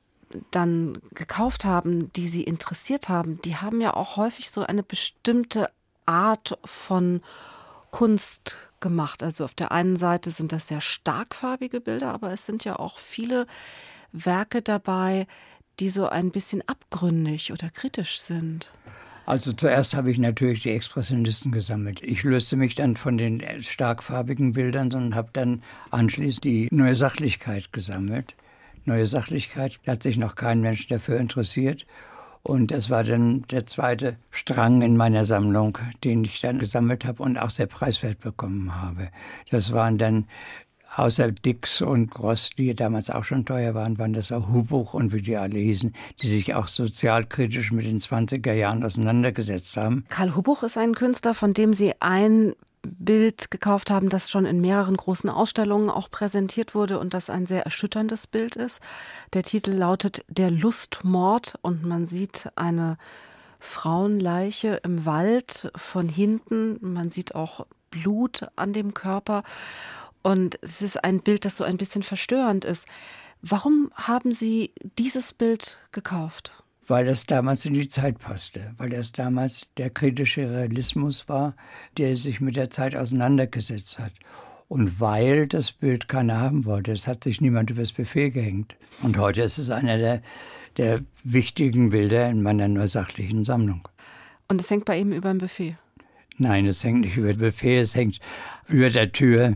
dann 0.50 0.98
gekauft 1.14 1.64
haben, 1.64 2.12
die 2.14 2.26
Sie 2.26 2.42
interessiert 2.42 3.08
haben, 3.08 3.40
die 3.42 3.54
haben 3.54 3.80
ja 3.80 3.94
auch 3.94 4.16
häufig 4.16 4.50
so 4.50 4.62
eine 4.62 4.82
bestimmte 4.82 5.70
Art 6.06 6.58
von 6.64 7.22
Kunst 7.92 8.56
gemacht. 8.80 9.22
Also 9.22 9.44
auf 9.44 9.54
der 9.54 9.70
einen 9.70 9.94
Seite 9.94 10.32
sind 10.32 10.50
das 10.50 10.66
sehr 10.66 10.80
starkfarbige 10.80 11.80
Bilder, 11.80 12.12
aber 12.12 12.32
es 12.32 12.46
sind 12.46 12.64
ja 12.64 12.80
auch 12.80 12.98
viele 12.98 13.46
Werke 14.10 14.60
dabei, 14.60 15.28
die 15.78 15.88
so 15.88 16.08
ein 16.08 16.32
bisschen 16.32 16.66
abgründig 16.68 17.52
oder 17.52 17.70
kritisch 17.70 18.20
sind. 18.20 18.72
Also 19.26 19.52
zuerst 19.52 19.94
habe 19.94 20.10
ich 20.10 20.18
natürlich 20.18 20.62
die 20.62 20.70
Expressionisten 20.70 21.50
gesammelt. 21.50 22.02
Ich 22.02 22.22
löste 22.24 22.56
mich 22.56 22.74
dann 22.74 22.96
von 22.96 23.16
den 23.16 23.42
starkfarbigen 23.62 24.52
Bildern 24.52 24.92
und 24.92 25.14
habe 25.14 25.30
dann 25.32 25.62
anschließend 25.90 26.44
die 26.44 26.68
neue 26.70 26.94
Sachlichkeit 26.94 27.72
gesammelt. 27.72 28.34
Neue 28.84 29.06
Sachlichkeit, 29.06 29.80
da 29.84 29.92
hat 29.92 30.02
sich 30.02 30.18
noch 30.18 30.34
kein 30.34 30.60
Mensch 30.60 30.86
dafür 30.88 31.18
interessiert. 31.18 31.86
Und 32.42 32.70
das 32.70 32.90
war 32.90 33.02
dann 33.02 33.46
der 33.50 33.64
zweite 33.64 34.18
Strang 34.30 34.82
in 34.82 34.98
meiner 34.98 35.24
Sammlung, 35.24 35.78
den 36.04 36.24
ich 36.24 36.42
dann 36.42 36.58
gesammelt 36.58 37.06
habe 37.06 37.22
und 37.22 37.38
auch 37.38 37.48
sehr 37.48 37.66
preiswert 37.66 38.20
bekommen 38.20 38.78
habe. 38.82 39.08
Das 39.50 39.72
waren 39.72 39.96
dann 39.96 40.26
außer 40.96 41.32
Dix 41.32 41.82
und 41.82 42.10
Gross, 42.10 42.50
die 42.56 42.74
damals 42.74 43.10
auch 43.10 43.24
schon 43.24 43.44
teuer 43.44 43.74
waren, 43.74 43.98
waren 43.98 44.12
das 44.12 44.32
auch 44.32 44.48
Hubuch 44.48 44.94
und 44.94 45.12
wie 45.12 45.22
die 45.22 45.36
alle 45.36 45.58
hießen, 45.58 45.94
die 46.22 46.28
sich 46.28 46.54
auch 46.54 46.68
sozialkritisch 46.68 47.72
mit 47.72 47.86
den 47.86 48.00
20er 48.00 48.52
Jahren 48.52 48.84
auseinandergesetzt 48.84 49.76
haben. 49.76 50.04
Karl 50.08 50.34
Hubuch 50.34 50.62
ist 50.62 50.78
ein 50.78 50.94
Künstler, 50.94 51.34
von 51.34 51.54
dem 51.54 51.74
Sie 51.74 51.92
ein 52.00 52.54
Bild 52.82 53.50
gekauft 53.50 53.90
haben, 53.90 54.08
das 54.08 54.30
schon 54.30 54.44
in 54.44 54.60
mehreren 54.60 54.96
großen 54.96 55.30
Ausstellungen 55.30 55.90
auch 55.90 56.10
präsentiert 56.10 56.74
wurde 56.74 56.98
und 56.98 57.14
das 57.14 57.30
ein 57.30 57.46
sehr 57.46 57.64
erschütterndes 57.64 58.26
Bild 58.26 58.56
ist. 58.56 58.80
Der 59.32 59.42
Titel 59.42 59.72
lautet 59.72 60.24
Der 60.28 60.50
Lustmord 60.50 61.54
und 61.62 61.84
man 61.84 62.06
sieht 62.06 62.50
eine 62.56 62.98
Frauenleiche 63.58 64.80
im 64.84 65.06
Wald 65.06 65.72
von 65.74 66.08
hinten. 66.08 66.76
Man 66.80 67.10
sieht 67.10 67.34
auch 67.34 67.66
Blut 67.90 68.46
an 68.56 68.72
dem 68.72 68.92
Körper. 68.92 69.42
Und 70.24 70.58
es 70.62 70.80
ist 70.80 71.04
ein 71.04 71.20
Bild, 71.20 71.44
das 71.44 71.58
so 71.58 71.64
ein 71.64 71.76
bisschen 71.76 72.02
verstörend 72.02 72.64
ist. 72.64 72.86
Warum 73.42 73.92
haben 73.94 74.32
Sie 74.32 74.72
dieses 74.98 75.34
Bild 75.34 75.78
gekauft? 75.92 76.52
Weil 76.86 77.04
das 77.04 77.26
damals 77.26 77.66
in 77.66 77.74
die 77.74 77.88
Zeit 77.88 78.18
passte, 78.18 78.72
weil 78.78 78.88
das 78.88 79.12
damals 79.12 79.68
der 79.76 79.90
kritische 79.90 80.50
Realismus 80.50 81.28
war, 81.28 81.54
der 81.98 82.16
sich 82.16 82.40
mit 82.40 82.56
der 82.56 82.70
Zeit 82.70 82.96
auseinandergesetzt 82.96 83.98
hat. 83.98 84.12
Und 84.66 84.98
weil 84.98 85.46
das 85.46 85.72
Bild 85.72 86.08
keiner 86.08 86.40
haben 86.40 86.64
wollte, 86.64 86.92
es 86.92 87.06
hat 87.06 87.22
sich 87.22 87.42
niemand 87.42 87.68
übers 87.68 87.92
Buffet 87.92 88.30
gehängt. 88.30 88.76
Und 89.02 89.18
heute 89.18 89.42
ist 89.42 89.58
es 89.58 89.68
einer 89.68 89.98
der, 89.98 90.22
der 90.78 91.00
wichtigen 91.22 91.90
Bilder 91.90 92.30
in 92.30 92.42
meiner 92.42 92.68
nur 92.68 92.88
sachlichen 92.88 93.44
Sammlung. 93.44 93.86
Und 94.48 94.58
es 94.58 94.70
hängt 94.70 94.86
bei 94.86 94.98
ihm 94.98 95.12
über 95.12 95.28
dem 95.28 95.38
Buffet. 95.38 95.76
Nein, 96.38 96.64
es 96.64 96.82
hängt 96.82 97.02
nicht 97.02 97.18
über 97.18 97.34
dem 97.34 97.40
Buffet, 97.40 97.76
es 97.76 97.94
hängt 97.94 98.20
über 98.68 98.88
der 98.88 99.12
Tür 99.12 99.54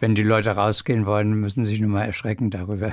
wenn 0.00 0.14
die 0.14 0.22
Leute 0.22 0.50
rausgehen 0.50 1.06
wollen, 1.06 1.34
müssen 1.34 1.64
sie 1.64 1.70
sich 1.70 1.80
nur 1.80 1.90
mal 1.90 2.04
erschrecken 2.04 2.50
darüber. 2.50 2.92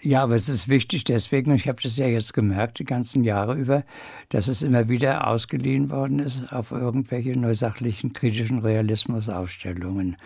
ja, 0.00 0.22
aber 0.22 0.34
es 0.34 0.48
ist 0.48 0.68
wichtig 0.68 1.04
deswegen, 1.04 1.50
und 1.50 1.56
ich 1.56 1.68
habe 1.68 1.82
das 1.82 1.96
ja 1.96 2.06
jetzt 2.06 2.34
gemerkt, 2.34 2.78
die 2.78 2.84
ganzen 2.84 3.24
Jahre 3.24 3.54
über, 3.54 3.84
dass 4.30 4.48
es 4.48 4.62
immer 4.62 4.88
wieder 4.88 5.26
ausgeliehen 5.28 5.90
worden 5.90 6.18
ist 6.18 6.52
auf 6.52 6.70
irgendwelche 6.70 7.38
neusachlichen, 7.38 8.12
kritischen 8.12 8.60
Realismusausstellungen. 8.60 10.16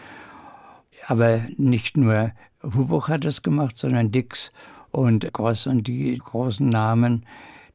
Aber 1.06 1.40
nicht 1.56 1.96
nur 1.96 2.32
Hubuch 2.62 3.08
hat 3.08 3.24
es 3.24 3.42
gemacht, 3.42 3.76
sondern 3.76 4.10
Dix 4.10 4.52
und 4.90 5.32
Gross 5.32 5.66
und 5.66 5.86
die 5.86 6.16
großen 6.16 6.68
Namen, 6.68 7.26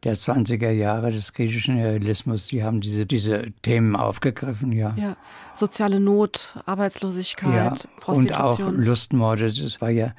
der 0.04 0.16
20er 0.16 0.72
Jahre 0.72 1.12
des 1.12 1.34
griechischen 1.34 1.78
Realismus, 1.80 2.48
die 2.48 2.64
haben 2.64 2.82
diese, 2.82 3.06
diese 3.06 3.52
Themen 3.62 3.96
aufgegriffen, 3.96 4.72
ja. 4.72 4.96
Ja, 4.98 5.16
soziale 5.54 6.00
Not, 6.00 6.58
Arbeitslosigkeit, 6.66 7.54
ja, 7.54 7.90
Prostitution. 8.00 8.68
Und 8.68 8.80
auch 8.80 8.86
Lustmorde, 8.86 9.52
das 9.52 9.80
war 9.80 9.90
ja 9.92 10.14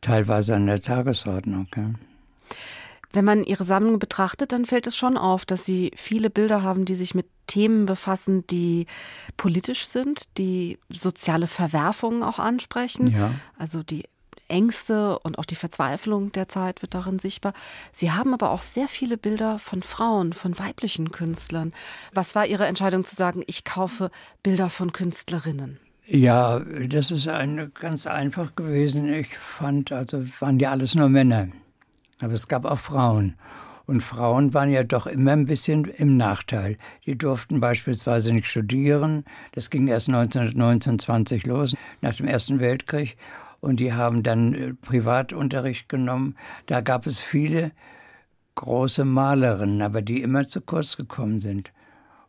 teilweise 0.00 0.54
an 0.54 0.66
der 0.66 0.80
Tagesordnung. 0.80 1.66
Ja. 1.74 1.90
Wenn 3.12 3.24
man 3.24 3.44
ihre 3.44 3.64
Sammlung 3.64 3.98
betrachtet, 3.98 4.52
dann 4.52 4.66
fällt 4.66 4.86
es 4.86 4.96
schon 4.96 5.16
auf, 5.16 5.44
dass 5.46 5.64
sie 5.64 5.92
viele 5.96 6.30
Bilder 6.30 6.62
haben, 6.62 6.84
die 6.84 6.96
sich 6.96 7.14
mit 7.14 7.26
Themen 7.46 7.86
befassen, 7.86 8.46
die 8.48 8.86
politisch 9.36 9.86
sind, 9.86 10.24
die 10.38 10.78
soziale 10.88 11.46
Verwerfungen 11.46 12.22
auch 12.22 12.38
ansprechen. 12.38 13.08
Ja. 13.08 13.30
Also 13.56 13.82
die 13.82 14.04
Ängste 14.48 15.18
und 15.20 15.38
auch 15.38 15.44
die 15.44 15.54
Verzweiflung 15.54 16.32
der 16.32 16.48
Zeit 16.48 16.82
wird 16.82 16.94
darin 16.94 17.18
sichtbar. 17.18 17.52
Sie 17.92 18.12
haben 18.12 18.34
aber 18.34 18.50
auch 18.50 18.60
sehr 18.60 18.88
viele 18.88 19.16
Bilder 19.16 19.58
von 19.58 19.82
Frauen, 19.82 20.32
von 20.32 20.58
weiblichen 20.58 21.10
Künstlern. 21.12 21.72
Was 22.12 22.34
war 22.34 22.46
Ihre 22.46 22.66
Entscheidung 22.66 23.04
zu 23.04 23.14
sagen, 23.14 23.42
ich 23.46 23.64
kaufe 23.64 24.10
Bilder 24.42 24.70
von 24.70 24.92
Künstlerinnen? 24.92 25.78
Ja, 26.06 26.60
das 26.60 27.10
ist 27.10 27.28
eine, 27.28 27.70
ganz 27.70 28.06
einfach 28.06 28.54
gewesen. 28.54 29.12
Ich 29.12 29.36
fand, 29.38 29.90
also 29.90 30.24
waren 30.38 30.58
ja 30.58 30.70
alles 30.70 30.94
nur 30.94 31.08
Männer. 31.08 31.48
Aber 32.20 32.34
es 32.34 32.46
gab 32.46 32.66
auch 32.66 32.78
Frauen. 32.78 33.36
Und 33.86 34.02
Frauen 34.02 34.54
waren 34.54 34.70
ja 34.70 34.82
doch 34.82 35.06
immer 35.06 35.32
ein 35.32 35.46
bisschen 35.46 35.84
im 35.84 36.16
Nachteil. 36.16 36.78
Die 37.06 37.16
durften 37.16 37.60
beispielsweise 37.60 38.32
nicht 38.32 38.46
studieren. 38.46 39.24
Das 39.52 39.70
ging 39.70 39.88
erst 39.88 40.08
1919, 40.08 40.98
20 40.98 41.46
los, 41.46 41.74
nach 42.00 42.14
dem 42.14 42.26
Ersten 42.26 42.60
Weltkrieg. 42.60 43.16
Und 43.64 43.80
die 43.80 43.94
haben 43.94 44.22
dann 44.22 44.54
äh, 44.54 44.74
Privatunterricht 44.74 45.88
genommen. 45.88 46.36
Da 46.66 46.82
gab 46.82 47.06
es 47.06 47.20
viele 47.20 47.72
große 48.56 49.06
Malerinnen, 49.06 49.80
aber 49.80 50.02
die 50.02 50.20
immer 50.20 50.46
zu 50.46 50.60
kurz 50.60 50.98
gekommen 50.98 51.40
sind. 51.40 51.72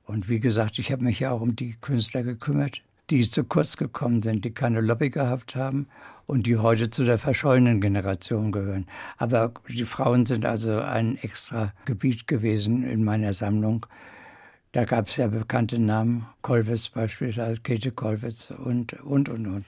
Und 0.05 0.29
wie 0.29 0.39
gesagt, 0.39 0.79
ich 0.79 0.93
habe 0.93 1.03
mich 1.03 1.19
ja 1.19 1.31
auch 1.31 1.41
um 1.41 1.57
die 1.57 1.75
Künstler 1.81 2.23
gekümmert, 2.23 2.81
die 3.09 3.29
zu 3.29 3.43
kurz 3.43 3.75
gekommen 3.75 4.21
sind, 4.21 4.45
die 4.45 4.51
keine 4.51 4.79
Lobby 4.79 5.09
gehabt 5.09 5.57
haben 5.57 5.87
und 6.25 6.47
die 6.47 6.57
heute 6.57 6.89
zu 6.89 7.03
der 7.03 7.19
verschollenen 7.19 7.81
Generation 7.81 8.53
gehören. 8.53 8.87
Aber 9.17 9.51
die 9.67 9.83
Frauen 9.83 10.25
sind 10.25 10.45
also 10.45 10.79
ein 10.79 11.17
extra 11.17 11.73
Gebiet 11.83 12.27
gewesen 12.27 12.83
in 12.83 13.03
meiner 13.03 13.33
Sammlung. 13.33 13.85
Da 14.75 14.83
gab 14.83 15.07
es 15.07 15.15
ja 15.15 15.27
bekannte 15.27 15.79
Namen, 15.79 16.27
Kollwitz 16.41 16.89
beispielsweise, 16.89 17.61
Käthe 17.61 17.93
Kollwitz 17.93 18.51
und, 18.51 18.91
und, 19.03 19.29
und, 19.29 19.47
und. 19.47 19.65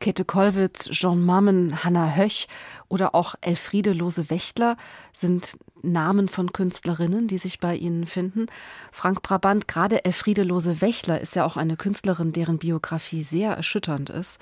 Käthe 0.00 0.26
Kollwitz, 0.26 0.90
Jean 0.90 1.24
Mammen, 1.24 1.82
Hannah 1.82 2.14
Höch 2.14 2.46
oder 2.88 3.14
auch 3.14 3.36
Elfriede 3.40 3.92
Lose-Wächtler 3.92 4.76
sind 5.14 5.56
Namen 5.80 6.28
von 6.28 6.52
Künstlerinnen, 6.52 7.26
die 7.26 7.38
sich 7.38 7.58
bei 7.58 7.74
Ihnen 7.74 8.04
finden. 8.04 8.44
Frank 8.92 9.22
Brabant, 9.22 9.66
gerade 9.66 10.04
Elfriede 10.04 10.42
Lose-Wächtler 10.42 11.22
ist 11.22 11.34
ja 11.36 11.46
auch 11.46 11.56
eine 11.56 11.78
Künstlerin, 11.78 12.32
deren 12.32 12.58
Biografie 12.58 13.22
sehr 13.22 13.54
erschütternd 13.54 14.10
ist 14.10 14.38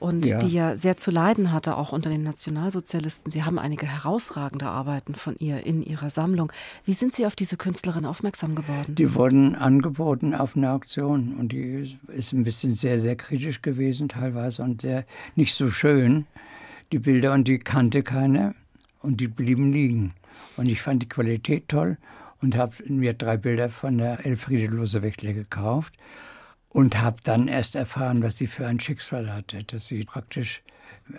und 0.00 0.24
ja. 0.24 0.38
die 0.38 0.48
ja 0.48 0.76
sehr 0.76 0.96
zu 0.96 1.10
leiden 1.10 1.52
hatte, 1.52 1.76
auch 1.76 1.92
unter 1.92 2.08
den 2.08 2.22
Nationalsozialisten. 2.22 3.30
Sie 3.30 3.44
haben 3.44 3.58
einige 3.58 3.86
herausragende 3.86 4.66
Arbeiten 4.66 5.14
von 5.14 5.36
ihr 5.38 5.66
in 5.66 5.82
Ihrer 5.82 6.08
Sammlung. 6.08 6.50
Wie 6.84 6.94
sind 6.94 7.14
Sie 7.14 7.26
auf 7.26 7.36
diese 7.36 7.58
Künstlerin 7.58 8.06
aufmerksam 8.06 8.54
geworden? 8.54 8.94
Die 8.94 9.14
wurden 9.14 9.54
angeboten 9.54 10.34
auf 10.34 10.56
einer 10.56 10.72
Auktion 10.72 11.34
und 11.34 11.52
die 11.52 11.98
ist 12.08 12.32
ein 12.32 12.44
bisschen 12.44 12.72
sehr, 12.72 12.98
sehr 12.98 13.14
kritisch 13.14 13.60
gewesen 13.60 14.08
teilweise 14.08 14.62
und 14.62 14.80
sehr 14.80 15.04
nicht 15.36 15.54
so 15.54 15.70
schön, 15.70 16.26
die 16.92 16.98
Bilder, 16.98 17.34
und 17.34 17.46
die 17.46 17.58
kannte 17.58 18.02
keiner 18.02 18.54
und 19.02 19.20
die 19.20 19.28
blieben 19.28 19.70
liegen. 19.70 20.14
Und 20.56 20.68
ich 20.68 20.80
fand 20.80 21.02
die 21.02 21.08
Qualität 21.08 21.68
toll 21.68 21.98
und 22.40 22.56
habe 22.56 22.74
mir 22.88 23.12
drei 23.12 23.36
Bilder 23.36 23.68
von 23.68 23.98
der 23.98 24.24
Elfriede 24.24 24.74
Lose-Wächtler 24.74 25.34
gekauft 25.34 25.92
und 26.70 27.00
habe 27.00 27.18
dann 27.24 27.48
erst 27.48 27.74
erfahren, 27.74 28.22
was 28.22 28.36
sie 28.36 28.46
für 28.46 28.66
ein 28.66 28.80
Schicksal 28.80 29.32
hatte, 29.32 29.64
dass 29.64 29.86
sie 29.86 30.04
praktisch 30.04 30.62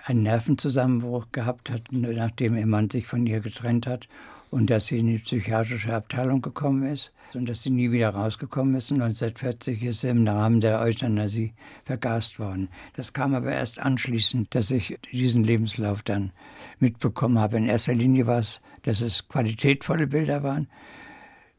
einen 0.06 0.24
Nervenzusammenbruch 0.24 1.28
gehabt 1.32 1.70
hat, 1.70 1.92
nachdem 1.92 2.56
ihr 2.56 2.66
Mann 2.66 2.90
sich 2.90 3.06
von 3.08 3.28
ihr 3.28 3.42
getrennt 3.42 3.88
hat 3.88 4.08
und 4.50 4.70
dass 4.70 4.88
sie 4.88 5.00
in 5.00 5.08
die 5.08 5.20
psychiatrische 5.20 5.94
Abteilung 5.94 6.42
gekommen 6.42 6.84
ist 6.84 7.14
und 7.34 7.48
dass 7.48 7.64
sie 7.64 7.70
nie 7.70 7.92
wieder 7.92 8.10
rausgekommen 8.10 8.76
ist. 8.76 8.92
1940 8.92 9.84
ist 9.84 10.02
sie 10.02 10.10
im 10.10 10.28
Rahmen 10.28 10.62
der 10.62 10.82
Euthanasie 10.82 11.54
vergast 11.84 12.40
worden. 12.40 12.70
Das 12.96 13.14
kam 13.14 13.34
aber 13.34 13.52
erst 13.52 13.80
anschließend, 13.80 14.54
dass 14.54 14.72
ich 14.72 15.00
diesen 15.12 15.44
Lebenslauf 15.44 16.04
dann 16.04 16.32
mitbekommen 16.80 17.40
habe. 17.40 17.58
In 17.58 17.66
erster 17.66 17.94
Linie 17.94 18.28
war 18.28 18.40
es, 18.40 18.62
dass 18.84 19.02
es 19.02 19.28
qualitätvolle 19.28 20.08
Bilder 20.08 20.44
waren, 20.44 20.68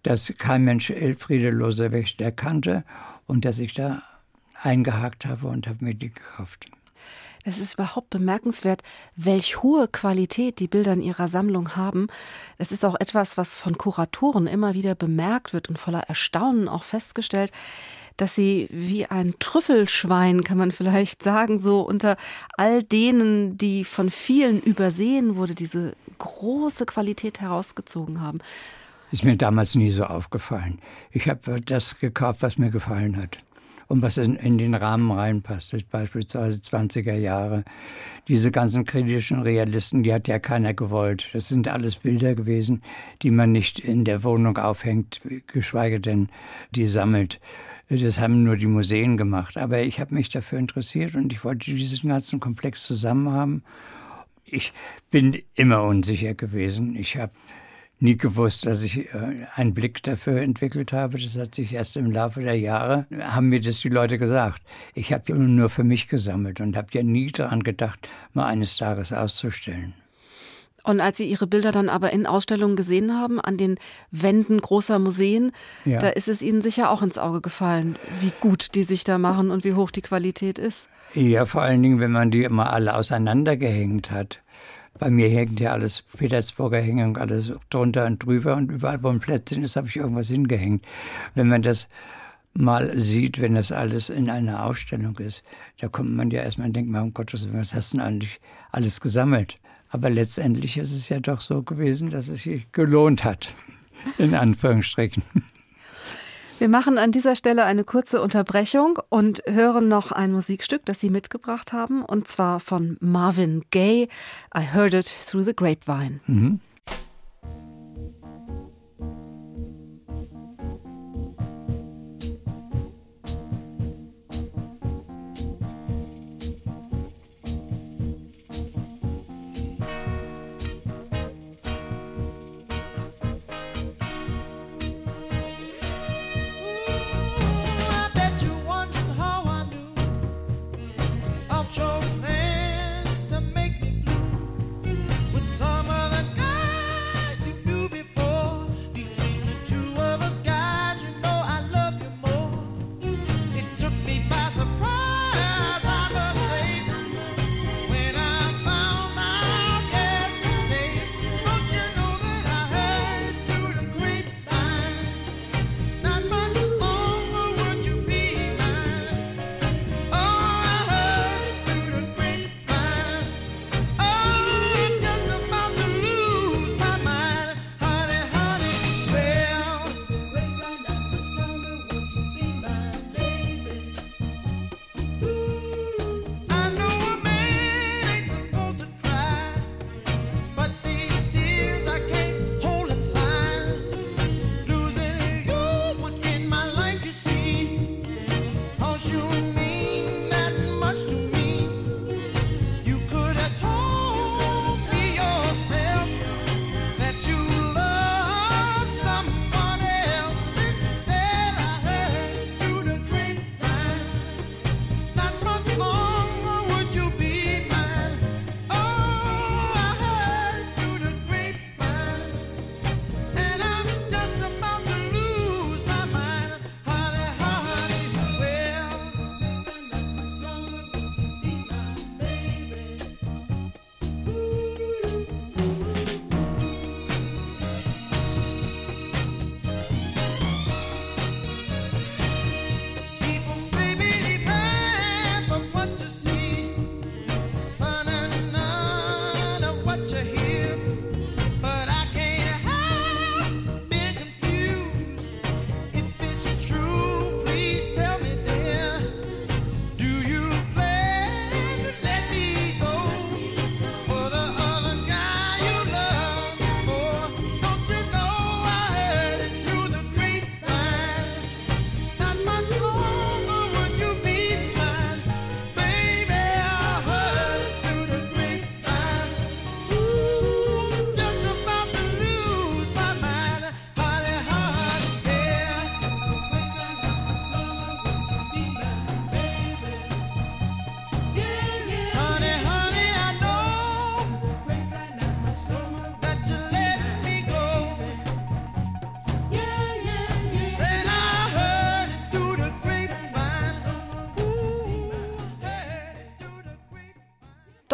dass 0.03 0.33
kein 0.38 0.65
Mensch 0.65 0.91
Elfriede 0.91 1.51
Loser-Wächter 1.51 2.33
kannte 2.33 2.85
und 3.27 3.45
dass 3.45 3.59
ich 3.59 3.75
da 3.75 4.03
eingehakt 4.62 5.27
habe 5.27 5.49
und 5.49 5.67
habe 5.67 5.85
mir 5.85 5.95
die 5.95 6.12
gekauft. 6.12 6.71
Es 7.45 7.59
ist 7.59 7.75
überhaupt 7.75 8.11
bemerkenswert, 8.11 8.83
welch 9.17 9.62
hohe 9.62 9.88
Qualität 9.88 10.61
die 10.61 10.69
Bilder 10.69 10.93
in 10.93 11.03
ihrer 11.03 11.27
Sammlung 11.27 11.75
haben. 11.75 12.07
Es 12.57 12.71
ist 12.71 12.85
auch 12.85 12.95
etwas, 13.01 13.37
was 13.37 13.57
von 13.57 13.77
Kuratoren 13.77 14.47
immer 14.47 14.75
wieder 14.75 14.95
bemerkt 14.95 15.53
wird 15.53 15.69
und 15.69 15.79
voller 15.79 16.03
Erstaunen 16.03 16.69
auch 16.69 16.85
festgestellt, 16.85 17.51
dass 18.17 18.37
sie 18.37 18.69
wie 18.71 19.07
ein 19.07 19.35
Trüffelschwein, 19.41 20.45
kann 20.45 20.59
man 20.59 20.71
vielleicht 20.71 21.23
sagen, 21.23 21.59
so 21.59 21.81
unter 21.81 22.17
all 22.57 22.85
denen, 22.85 23.59
die 23.59 23.85
von 23.85 24.11
vielen 24.11 24.61
übersehen 24.61 25.35
wurde, 25.35 25.55
diese 25.55 25.95
große 26.19 26.87
Qualität 26.87 27.41
herausgezogen 27.41 28.21
haben. 28.21 28.38
Ist 29.12 29.25
mir 29.25 29.37
damals 29.37 29.75
nie 29.75 29.90
so 29.90 30.05
aufgefallen. 30.05 30.79
Ich 31.11 31.29
habe 31.29 31.61
das 31.61 31.98
gekauft, 31.98 32.42
was 32.42 32.57
mir 32.57 32.70
gefallen 32.70 33.18
hat 33.18 33.44
und 33.88 34.01
was 34.01 34.16
in, 34.16 34.37
in 34.37 34.57
den 34.57 34.75
Rahmen 34.75 35.11
reinpasst. 35.11 35.77
Beispielsweise 35.90 36.62
20er 36.62 37.16
Jahre. 37.16 37.62
Diese 38.27 38.51
ganzen 38.51 38.87
kritischen 38.87 39.42
Realisten, 39.42 40.03
die 40.03 40.14
hat 40.14 40.29
ja 40.29 40.38
keiner 40.38 40.72
gewollt. 40.72 41.29
Das 41.35 41.48
sind 41.48 41.68
alles 41.68 41.96
Bilder 41.96 42.35
gewesen, 42.35 42.81
die 43.20 43.31
man 43.31 43.53
nicht 43.53 43.81
in 43.81 44.07
der 44.07 44.25
Wohnung 44.25 44.57
aufhängt, 44.57 45.20
geschweige 45.46 46.01
denn 46.01 46.31
die 46.70 46.87
sammelt. 46.87 47.38
Das 47.90 48.18
haben 48.18 48.44
nur 48.44 48.57
die 48.57 48.64
Museen 48.64 49.18
gemacht. 49.18 49.59
Aber 49.59 49.83
ich 49.83 50.01
habe 50.01 50.14
mich 50.14 50.31
dafür 50.31 50.59
interessiert 50.59 51.14
und 51.14 51.35
ich 51.35 51.44
wollte 51.44 51.70
diesen 51.70 52.09
ganzen 52.09 52.40
Komplex 52.40 52.85
zusammen 52.85 53.31
haben. 53.31 53.62
Ich 54.46 54.72
bin 55.11 55.42
immer 55.55 55.83
unsicher 55.83 56.33
gewesen. 56.33 56.96
Ich 56.96 57.18
habe 57.18 57.33
nie 58.03 58.17
gewusst, 58.17 58.67
dass 58.67 58.83
ich 58.83 59.15
äh, 59.15 59.47
einen 59.55 59.75
Blick 59.75 60.03
dafür 60.03 60.43
entwickelt 60.43 60.93
habe. 60.93 61.19
Das 61.19 61.38
hat 61.38 61.55
sich 61.55 61.73
erst 61.73 61.97
im 61.97 62.11
Laufe 62.11 62.41
der 62.41 62.59
Jahre, 62.59 63.07
haben 63.21 63.49
mir 63.49 63.61
das 63.61 63.81
die 63.81 63.88
Leute 63.88 64.19
gesagt. 64.19 64.62
Ich 64.95 65.12
habe 65.12 65.25
ja 65.29 65.35
nur 65.37 65.69
für 65.71 65.85
mich 65.85 66.09
gesammelt 66.09 66.61
und 66.61 66.77
habe 66.77 66.88
ja 66.93 67.03
nie 67.03 67.31
daran 67.31 67.62
gedacht, 67.62 68.09
mal 68.35 68.47
eines 68.47 68.77
Tages 68.77 69.12
auszustellen. 69.12 69.95
Und 70.85 71.01
als 71.01 71.19
Sie 71.19 71.31
Ihre 71.31 71.47
Bilder 71.47 71.71
dann 71.71 71.88
aber 71.88 72.12
in 72.12 72.27
Ausstellungen 72.27 72.75
gesehen 72.75 73.12
haben, 73.12 73.41
an 73.41 73.57
den 73.57 73.79
Wänden 74.11 74.61
großer 74.61 74.99
Museen, 74.99 75.53
ja. 75.85 75.99
da 75.99 76.09
ist 76.09 76.29
es 76.29 76.43
Ihnen 76.43 76.61
sicher 76.61 76.91
auch 76.91 77.03
ins 77.03 77.19
Auge 77.19 77.41
gefallen, 77.41 77.97
wie 78.21 78.33
gut 78.41 78.75
die 78.75 78.83
sich 78.83 79.05
da 79.05 79.19
machen 79.19 79.53
und 79.53 79.62
wie 79.62 79.75
hoch 79.75 79.93
die 79.93 80.03
Qualität 80.03 80.59
ist. 80.59 80.88
Ja, 81.15 81.45
vor 81.45 81.62
allen 81.62 81.83
Dingen, 81.83 82.01
wenn 82.01 82.11
man 82.11 82.33
die 82.33 82.43
immer 82.43 82.73
alle 82.73 82.97
auseinandergehängt 82.97 84.11
hat. 84.11 84.41
Bei 85.03 85.11
mir 85.11 85.29
hängt 85.29 85.59
ja 85.59 85.73
alles 85.73 86.03
Petersburger 86.17 86.81
Hängung, 86.81 87.17
alles 87.17 87.53
drunter 87.71 88.07
und 88.07 88.25
drüber 88.25 88.55
und 88.55 88.71
überall, 88.71 89.03
wo 89.03 89.09
ein 89.09 89.19
Plätzchen 89.19 89.65
ist, 89.65 89.75
habe 89.75 89.88
ich 89.88 89.97
irgendwas 89.97 90.29
hingehängt. 90.29 90.85
Wenn 91.35 91.49
man 91.49 91.61
das 91.62 91.88
mal 92.55 92.97
sieht, 92.97 93.41
wenn 93.41 93.57
das 93.57 93.73
alles 93.73 94.11
in 94.11 94.31
einer 94.31 94.65
Ausstellung 94.65 95.19
ist, 95.19 95.43
da 95.81 95.88
kommt 95.88 96.15
man 96.15 96.31
ja 96.31 96.43
erstmal 96.43 96.69
und 96.69 96.77
denkt, 96.77 97.15
Gottes 97.15 97.49
Willen, 97.49 97.59
was 97.59 97.75
hast 97.75 97.95
du 97.95 97.97
denn 97.97 98.07
eigentlich 98.07 98.41
alles 98.71 99.01
gesammelt? 99.01 99.59
Aber 99.88 100.09
letztendlich 100.09 100.77
ist 100.77 100.93
es 100.93 101.09
ja 101.09 101.19
doch 101.19 101.41
so 101.41 101.65
gewesen, 101.65 102.09
dass 102.11 102.29
es 102.29 102.45
sich 102.45 102.71
gelohnt 102.71 103.25
hat, 103.25 103.53
in 104.19 104.37
Anführungsstrichen. 104.37 105.25
Wir 106.62 106.68
machen 106.68 106.96
an 106.96 107.11
dieser 107.11 107.35
Stelle 107.35 107.64
eine 107.64 107.83
kurze 107.83 108.22
Unterbrechung 108.22 109.01
und 109.09 109.42
hören 109.48 109.88
noch 109.88 110.12
ein 110.12 110.31
Musikstück, 110.31 110.83
das 110.85 111.01
Sie 111.01 111.11
mitgebracht 111.11 111.72
haben, 111.72 112.05
und 112.05 112.29
zwar 112.29 112.61
von 112.61 112.96
Marvin 113.01 113.64
Gaye. 113.72 114.07
I 114.57 114.61
heard 114.72 114.94
it 114.94 115.12
through 115.27 115.44
the 115.44 115.57
grapevine. 115.57 116.20
Mhm. 116.29 116.61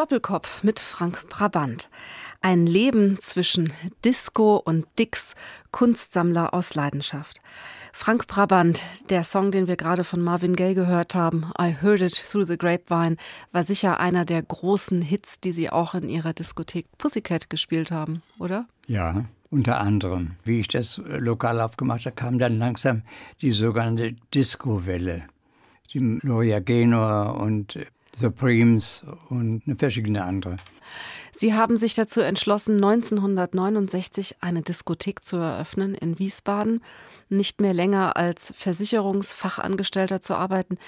Doppelkopf 0.08 0.62
mit 0.62 0.80
Frank 0.80 1.28
Brabant. 1.28 1.90
Ein 2.40 2.66
Leben 2.66 3.18
zwischen 3.20 3.74
Disco 4.06 4.56
und 4.56 4.86
Dix, 4.98 5.34
Kunstsammler 5.70 6.54
aus 6.54 6.74
Leidenschaft. 6.74 7.42
Frank 7.92 8.26
Brabant, 8.26 8.80
der 9.10 9.22
Song, 9.22 9.50
den 9.50 9.68
wir 9.68 9.76
gerade 9.76 10.04
von 10.04 10.22
Marvin 10.22 10.56
Gaye 10.56 10.72
gehört 10.72 11.14
haben, 11.14 11.52
I 11.60 11.76
Heard 11.82 12.00
It 12.00 12.14
Through 12.14 12.46
the 12.46 12.56
Grapevine, 12.56 13.16
war 13.52 13.64
sicher 13.64 14.00
einer 14.00 14.24
der 14.24 14.40
großen 14.40 15.02
Hits, 15.02 15.40
die 15.40 15.52
Sie 15.52 15.68
auch 15.68 15.94
in 15.94 16.08
Ihrer 16.08 16.32
Diskothek 16.32 16.86
Pussycat 16.96 17.50
gespielt 17.50 17.90
haben, 17.90 18.22
oder? 18.38 18.66
Ja, 18.86 19.26
unter 19.50 19.78
anderem. 19.78 20.36
Wie 20.42 20.60
ich 20.60 20.68
das 20.68 21.02
lokal 21.04 21.60
aufgemacht 21.60 22.06
habe, 22.06 22.16
kam 22.16 22.38
dann 22.38 22.58
langsam 22.58 23.02
die 23.42 23.50
sogenannte 23.50 24.14
Disco-Welle. 24.32 25.24
Die 25.92 26.18
Gloria 26.20 26.60
Gaynor 26.60 27.38
und 27.38 27.78
Supremes 28.18 29.04
und 29.28 29.62
verschiedene 29.78 30.24
andere. 30.24 30.56
Sie 31.32 31.54
haben 31.54 31.76
sich 31.76 31.94
dazu 31.94 32.20
entschlossen, 32.20 32.76
1969 32.76 34.36
eine 34.40 34.62
Diskothek 34.62 35.22
zu 35.22 35.36
eröffnen 35.36 35.94
in 35.94 36.18
Wiesbaden, 36.18 36.82
nicht 37.28 37.60
mehr 37.60 37.74
länger 37.74 38.16
als 38.16 38.52
Versicherungsfachangestellter 38.56 40.20
zu 40.20 40.34
arbeiten. 40.34 40.78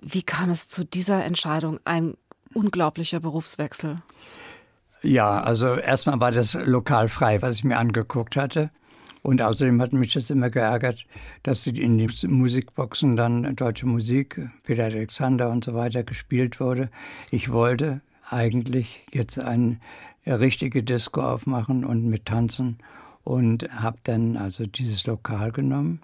Wie 0.00 0.22
kam 0.22 0.50
es 0.50 0.68
zu 0.68 0.84
dieser 0.84 1.24
Entscheidung? 1.24 1.80
Ein 1.84 2.16
unglaublicher 2.52 3.20
Berufswechsel. 3.20 3.96
Ja, 5.02 5.40
also 5.40 5.76
erstmal 5.76 6.20
war 6.20 6.30
das 6.30 6.54
lokal 6.54 7.08
frei, 7.08 7.40
was 7.40 7.56
ich 7.56 7.64
mir 7.64 7.78
angeguckt 7.78 8.36
hatte. 8.36 8.70
Und 9.26 9.42
außerdem 9.42 9.82
hat 9.82 9.92
mich 9.92 10.12
das 10.12 10.30
immer 10.30 10.50
geärgert, 10.50 11.04
dass 11.42 11.66
in 11.66 11.98
den 11.98 12.08
Musikboxen 12.28 13.16
dann 13.16 13.56
deutsche 13.56 13.84
Musik, 13.84 14.40
Peter 14.62 14.84
Alexander 14.84 15.50
und 15.50 15.64
so 15.64 15.74
weiter 15.74 16.04
gespielt 16.04 16.60
wurde. 16.60 16.90
Ich 17.32 17.50
wollte 17.50 18.02
eigentlich 18.30 19.04
jetzt 19.10 19.40
eine 19.40 19.80
richtige 20.24 20.84
Disco 20.84 21.22
aufmachen 21.22 21.84
und 21.84 22.04
mit 22.04 22.26
tanzen 22.26 22.78
und 23.24 23.68
habe 23.82 23.98
dann 24.04 24.36
also 24.36 24.64
dieses 24.64 25.04
Lokal 25.08 25.50
genommen, 25.50 26.02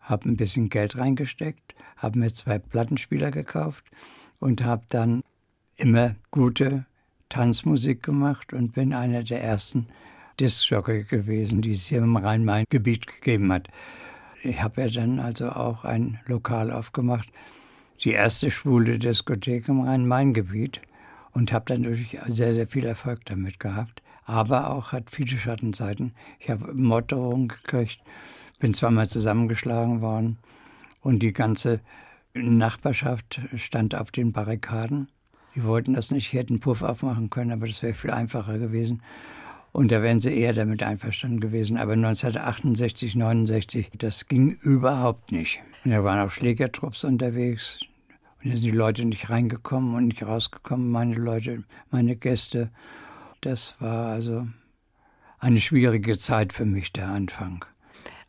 habe 0.00 0.28
ein 0.28 0.36
bisschen 0.36 0.68
Geld 0.68 0.98
reingesteckt, 0.98 1.76
habe 1.96 2.18
mir 2.18 2.34
zwei 2.34 2.58
Plattenspieler 2.58 3.30
gekauft 3.30 3.84
und 4.40 4.64
habe 4.64 4.82
dann 4.88 5.22
immer 5.76 6.16
gute 6.32 6.86
Tanzmusik 7.28 8.02
gemacht 8.02 8.52
und 8.52 8.72
bin 8.72 8.92
einer 8.94 9.22
der 9.22 9.44
ersten 9.44 9.86
Discjockey 10.42 11.04
gewesen, 11.04 11.62
die 11.62 11.70
es 11.70 11.86
hier 11.86 11.98
im 11.98 12.16
Rhein-Main-Gebiet 12.16 13.06
gegeben 13.06 13.52
hat. 13.52 13.68
Ich 14.42 14.60
habe 14.60 14.82
ja 14.82 14.88
dann 14.88 15.20
also 15.20 15.50
auch 15.50 15.84
ein 15.84 16.18
Lokal 16.26 16.72
aufgemacht, 16.72 17.28
die 18.02 18.10
erste 18.10 18.50
schwule 18.50 18.98
Diskothek 18.98 19.68
im 19.68 19.82
Rhein-Main-Gebiet 19.82 20.80
und 21.30 21.52
habe 21.52 21.66
dann 21.66 21.82
natürlich 21.82 22.18
sehr, 22.26 22.54
sehr 22.54 22.66
viel 22.66 22.84
Erfolg 22.84 23.24
damit 23.26 23.60
gehabt. 23.60 24.02
Aber 24.24 24.70
auch 24.70 24.90
hat 24.90 25.10
viele 25.10 25.36
Schattenseiten. 25.36 26.12
Ich 26.40 26.50
habe 26.50 26.74
Morddrohungen 26.74 27.46
gekriegt, 27.46 28.00
bin 28.58 28.74
zweimal 28.74 29.08
zusammengeschlagen 29.08 30.00
worden 30.00 30.38
und 31.02 31.20
die 31.20 31.32
ganze 31.32 31.78
Nachbarschaft 32.34 33.40
stand 33.54 33.94
auf 33.94 34.10
den 34.10 34.32
Barrikaden. 34.32 35.06
Die 35.54 35.62
wollten 35.62 35.94
das 35.94 36.10
nicht, 36.10 36.32
hätten 36.32 36.58
Puff 36.58 36.82
aufmachen 36.82 37.30
können, 37.30 37.52
aber 37.52 37.68
das 37.68 37.80
wäre 37.84 37.94
viel 37.94 38.10
einfacher 38.10 38.58
gewesen. 38.58 39.02
Und 39.72 39.90
da 39.90 40.02
wären 40.02 40.20
sie 40.20 40.36
eher 40.36 40.52
damit 40.52 40.82
einverstanden 40.82 41.40
gewesen. 41.40 41.78
Aber 41.78 41.92
1968, 41.92 43.16
69, 43.16 43.90
das 43.98 44.28
ging 44.28 44.50
überhaupt 44.60 45.32
nicht. 45.32 45.60
Und 45.84 45.92
da 45.92 46.04
waren 46.04 46.20
auch 46.20 46.30
Schlägertrupps 46.30 47.04
unterwegs. 47.04 47.80
Und 48.42 48.50
da 48.50 48.56
sind 48.56 48.66
die 48.66 48.70
Leute 48.70 49.04
nicht 49.04 49.30
reingekommen 49.30 49.94
und 49.94 50.08
nicht 50.08 50.22
rausgekommen, 50.22 50.90
meine 50.90 51.14
Leute, 51.14 51.64
meine 51.90 52.16
Gäste. 52.16 52.70
Das 53.40 53.80
war 53.80 54.08
also 54.08 54.46
eine 55.38 55.58
schwierige 55.58 56.18
Zeit 56.18 56.52
für 56.52 56.66
mich, 56.66 56.92
der 56.92 57.08
Anfang. 57.08 57.64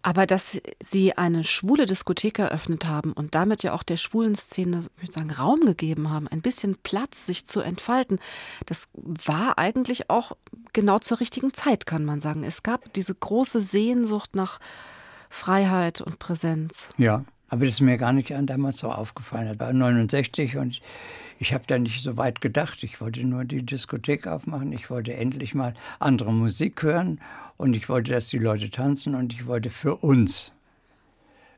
Aber 0.03 0.27
dass 0.27 0.61
Sie 0.81 1.17
eine 1.17 1.45
schwule 1.45 1.85
Diskothek 1.85 2.37
eröffnet 2.37 2.85
haben 2.85 3.13
und 3.13 3.35
damit 3.35 3.63
ja 3.63 3.73
auch 3.73 3.83
der 3.83 3.95
schwulen 3.97 4.35
Szene 4.35 4.81
ich 4.97 5.03
würde 5.03 5.13
sagen, 5.13 5.31
Raum 5.31 5.61
gegeben 5.61 6.09
haben, 6.09 6.27
ein 6.27 6.41
bisschen 6.41 6.75
Platz, 6.83 7.25
sich 7.25 7.45
zu 7.45 7.61
entfalten, 7.61 8.19
das 8.65 8.89
war 8.95 9.57
eigentlich 9.57 10.09
auch 10.09 10.33
genau 10.73 10.99
zur 10.99 11.21
richtigen 11.21 11.53
Zeit, 11.53 11.85
kann 11.85 12.03
man 12.03 12.19
sagen. 12.19 12.43
Es 12.43 12.63
gab 12.63 12.93
diese 12.93 13.15
große 13.15 13.61
Sehnsucht 13.61 14.35
nach 14.35 14.59
Freiheit 15.29 16.01
und 16.01 16.19
Präsenz. 16.19 16.89
Ja, 16.97 17.23
aber 17.47 17.65
das 17.65 17.75
ist 17.75 17.81
mir 17.81 17.97
gar 17.97 18.11
nicht 18.11 18.33
damals 18.43 18.79
so 18.79 18.91
aufgefallen. 18.91 19.47
Das 19.47 19.59
war 19.59 19.71
69 19.71 20.57
und 20.57 20.81
ich 21.39 21.53
habe 21.53 21.65
da 21.67 21.77
nicht 21.77 22.03
so 22.03 22.17
weit 22.17 22.41
gedacht. 22.41 22.83
Ich 22.83 23.01
wollte 23.01 23.23
nur 23.23 23.45
die 23.45 23.63
Diskothek 23.63 24.27
aufmachen. 24.27 24.71
Ich 24.71 24.89
wollte 24.89 25.13
endlich 25.13 25.55
mal 25.55 25.73
andere 25.99 26.33
Musik 26.33 26.83
hören 26.83 27.19
und 27.57 27.75
ich 27.75 27.89
wollte, 27.89 28.11
dass 28.11 28.27
die 28.27 28.39
Leute 28.39 28.69
tanzen 28.69 29.15
und 29.15 29.33
ich 29.33 29.45
wollte 29.45 29.69
für 29.69 29.95
uns 29.95 30.51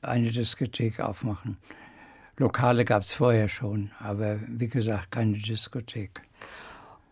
eine 0.01 0.31
Diskothek 0.31 0.99
aufmachen. 0.99 1.57
Lokale 2.37 2.83
gab 2.83 3.03
es 3.03 3.13
vorher 3.13 3.47
schon, 3.47 3.91
aber 3.99 4.39
wie 4.47 4.67
gesagt, 4.67 5.11
keine 5.11 5.37
Diskothek. 5.37 6.21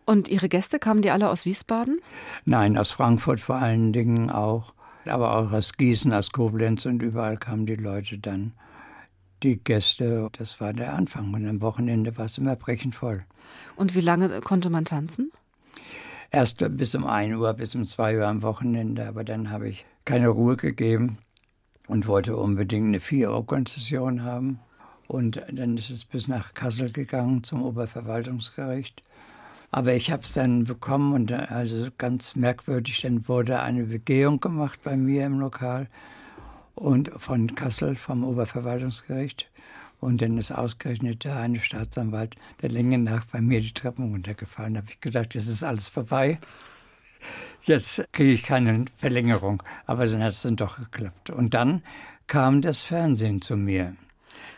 Und 0.04 0.28
Ihre 0.28 0.48
Gäste 0.48 0.78
kamen 0.78 1.00
die 1.00 1.10
alle 1.10 1.30
aus 1.30 1.46
Wiesbaden? 1.46 2.00
Nein, 2.44 2.76
aus 2.76 2.90
Frankfurt 2.90 3.40
vor 3.40 3.56
allen 3.56 3.92
Dingen 3.94 4.30
auch, 4.30 4.74
aber 5.06 5.36
auch 5.36 5.52
aus 5.52 5.74
Gießen, 5.74 6.12
aus 6.12 6.30
Koblenz 6.30 6.84
und 6.84 7.02
überall 7.02 7.38
kamen 7.38 7.64
die 7.64 7.76
Leute 7.76 8.18
dann. 8.18 8.52
Die 9.44 9.62
Gäste, 9.62 10.30
das 10.38 10.58
war 10.58 10.72
der 10.72 10.94
Anfang 10.94 11.34
und 11.34 11.46
am 11.46 11.60
Wochenende 11.60 12.16
war 12.16 12.24
es 12.24 12.38
immer 12.38 12.56
brechend 12.56 12.94
voll. 12.94 13.24
Und 13.76 13.94
wie 13.94 14.00
lange 14.00 14.40
konnte 14.40 14.70
man 14.70 14.86
tanzen? 14.86 15.30
Erst 16.30 16.64
bis 16.78 16.94
um 16.94 17.06
1 17.06 17.36
Uhr, 17.36 17.52
bis 17.52 17.74
um 17.74 17.84
2 17.84 18.20
Uhr 18.20 18.26
am 18.26 18.40
Wochenende, 18.40 19.06
aber 19.06 19.22
dann 19.22 19.50
habe 19.50 19.68
ich 19.68 19.84
keine 20.06 20.28
Ruhe 20.28 20.56
gegeben 20.56 21.18
und 21.86 22.06
wollte 22.06 22.38
unbedingt 22.38 22.86
eine 22.86 23.00
4 23.00 23.30
Uhr 23.30 23.46
Konzession 23.46 24.22
haben. 24.22 24.60
Und 25.08 25.42
dann 25.52 25.76
ist 25.76 25.90
es 25.90 26.06
bis 26.06 26.26
nach 26.26 26.54
Kassel 26.54 26.90
gegangen 26.90 27.44
zum 27.44 27.62
Oberverwaltungsgericht. 27.62 29.02
Aber 29.70 29.92
ich 29.92 30.10
habe 30.10 30.22
es 30.22 30.32
dann 30.32 30.64
bekommen 30.64 31.12
und 31.12 31.30
also 31.32 31.88
ganz 31.98 32.34
merkwürdig, 32.34 33.02
dann 33.02 33.28
wurde 33.28 33.60
eine 33.60 33.84
Begehung 33.84 34.40
gemacht 34.40 34.80
bei 34.82 34.96
mir 34.96 35.26
im 35.26 35.38
Lokal 35.38 35.88
und 36.74 37.10
von 37.18 37.54
Kassel 37.54 37.96
vom 37.96 38.24
Oberverwaltungsgericht. 38.24 39.48
Und 40.00 40.20
dann 40.20 40.36
ist 40.36 40.52
ausgerechnet 40.52 41.24
der 41.24 41.36
eine 41.36 41.60
Staatsanwalt 41.60 42.36
der 42.60 42.68
Länge 42.68 42.98
nach 42.98 43.24
bei 43.24 43.40
mir 43.40 43.60
die 43.60 43.72
Treppen 43.72 44.10
runtergefallen. 44.10 44.74
Da 44.74 44.80
habe 44.80 44.90
ich 44.90 45.00
gedacht, 45.00 45.34
jetzt 45.34 45.48
ist 45.48 45.64
alles 45.64 45.88
vorbei. 45.88 46.38
Jetzt 47.62 48.06
kriege 48.12 48.32
ich 48.32 48.42
keine 48.42 48.84
Verlängerung. 48.98 49.62
Aber 49.86 50.06
dann 50.06 50.22
hat 50.22 50.32
es 50.32 50.42
dann 50.42 50.56
doch 50.56 50.78
geklappt. 50.78 51.30
Und 51.30 51.54
dann 51.54 51.82
kam 52.26 52.60
das 52.60 52.82
Fernsehen 52.82 53.40
zu 53.40 53.56
mir. 53.56 53.96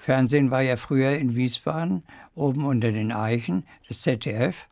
Fernsehen 0.02 0.50
war 0.50 0.62
ja 0.62 0.76
früher 0.76 1.16
in 1.16 1.36
Wiesbaden, 1.36 2.02
oben 2.34 2.64
unter 2.64 2.90
den 2.90 3.12
Eichen, 3.12 3.64
das 3.88 4.02
ZDF. 4.02 4.66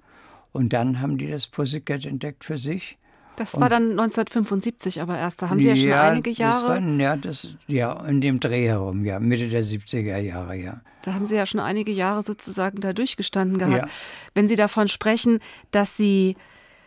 Und 0.53 0.73
dann 0.73 1.01
haben 1.01 1.19
die 1.19 1.31
das 1.31 1.47
Pussycat 1.47 2.05
entdeckt 2.05 2.45
für 2.45 2.59
sich. 2.59 2.99
Das 3.37 3.61
war 3.61 3.69
dann 3.69 3.91
1975, 3.91 5.01
aber 5.03 5.19
erst, 5.19 5.43
da 5.43 5.51
haben 5.51 5.61
Sie 5.61 5.69
ja 5.69 5.77
schon 5.77 5.93
einige 5.93 6.31
Jahre. 6.31 6.75
Das 6.75 6.83
war, 6.83 6.99
ja, 7.01 7.17
das, 7.17 7.49
ja, 7.67 8.05
in 8.07 8.21
dem 8.21 8.41
Dreh 8.41 8.69
herum, 8.69 9.05
ja, 9.05 9.19
Mitte 9.19 9.49
der 9.49 9.65
70er 9.65 10.19
Jahre, 10.19 10.57
ja. 10.57 10.81
Da 11.03 11.15
haben 11.15 11.27
Sie 11.27 11.35
ja 11.35 11.45
schon 11.45 11.61
einige 11.61 11.93
Jahre 11.93 12.23
sozusagen 12.23 12.81
da 12.81 12.93
durchgestanden 12.93 13.59
gehabt. 13.59 13.77
Ja. 13.77 13.89
Wenn 14.35 14.49
Sie 14.49 14.57
davon 14.57 14.89
sprechen, 14.89 15.41
dass 15.71 15.97
Sie 15.97 16.37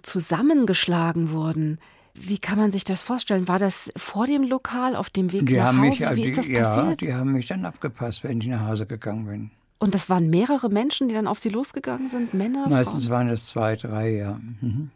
zusammengeschlagen 0.04 1.32
wurden, 1.32 1.80
wie 2.14 2.40
kann 2.40 2.58
man 2.58 2.72
sich 2.72 2.84
das 2.84 3.04
vorstellen? 3.04 3.48
War 3.48 3.60
das 3.60 3.92
vor 3.96 4.26
dem 4.26 4.44
Lokal, 4.44 4.96
auf 4.96 5.10
dem 5.10 5.32
Weg 5.32 5.46
die 5.46 5.58
nach 5.58 5.68
Hause? 5.68 5.80
Mich, 5.82 6.00
wie 6.00 6.16
die, 6.16 6.24
ist 6.24 6.38
das 6.38 6.48
ja, 6.48 6.64
passiert? 6.64 7.02
die 7.02 7.14
haben 7.14 7.34
mich 7.34 7.48
dann 7.48 7.66
abgepasst, 7.66 8.24
wenn 8.24 8.42
ich 8.42 8.48
nach 8.48 8.68
Hause 8.68 8.88
gegangen 8.88 9.26
bin. 9.26 9.52
Und 9.80 9.94
das 9.94 10.10
waren 10.10 10.30
mehrere 10.30 10.70
Menschen, 10.70 11.08
die 11.08 11.14
dann 11.14 11.28
auf 11.28 11.38
Sie 11.38 11.50
losgegangen 11.50 12.10
sind? 12.10 12.34
Männer? 12.34 12.68
Meistens 12.68 13.06
Frauen? 13.06 13.28
waren 13.28 13.30
es 13.30 13.48
zwei, 13.48 13.76
drei, 13.76 14.16
ja. 14.16 14.40
Mhm. 14.62 14.90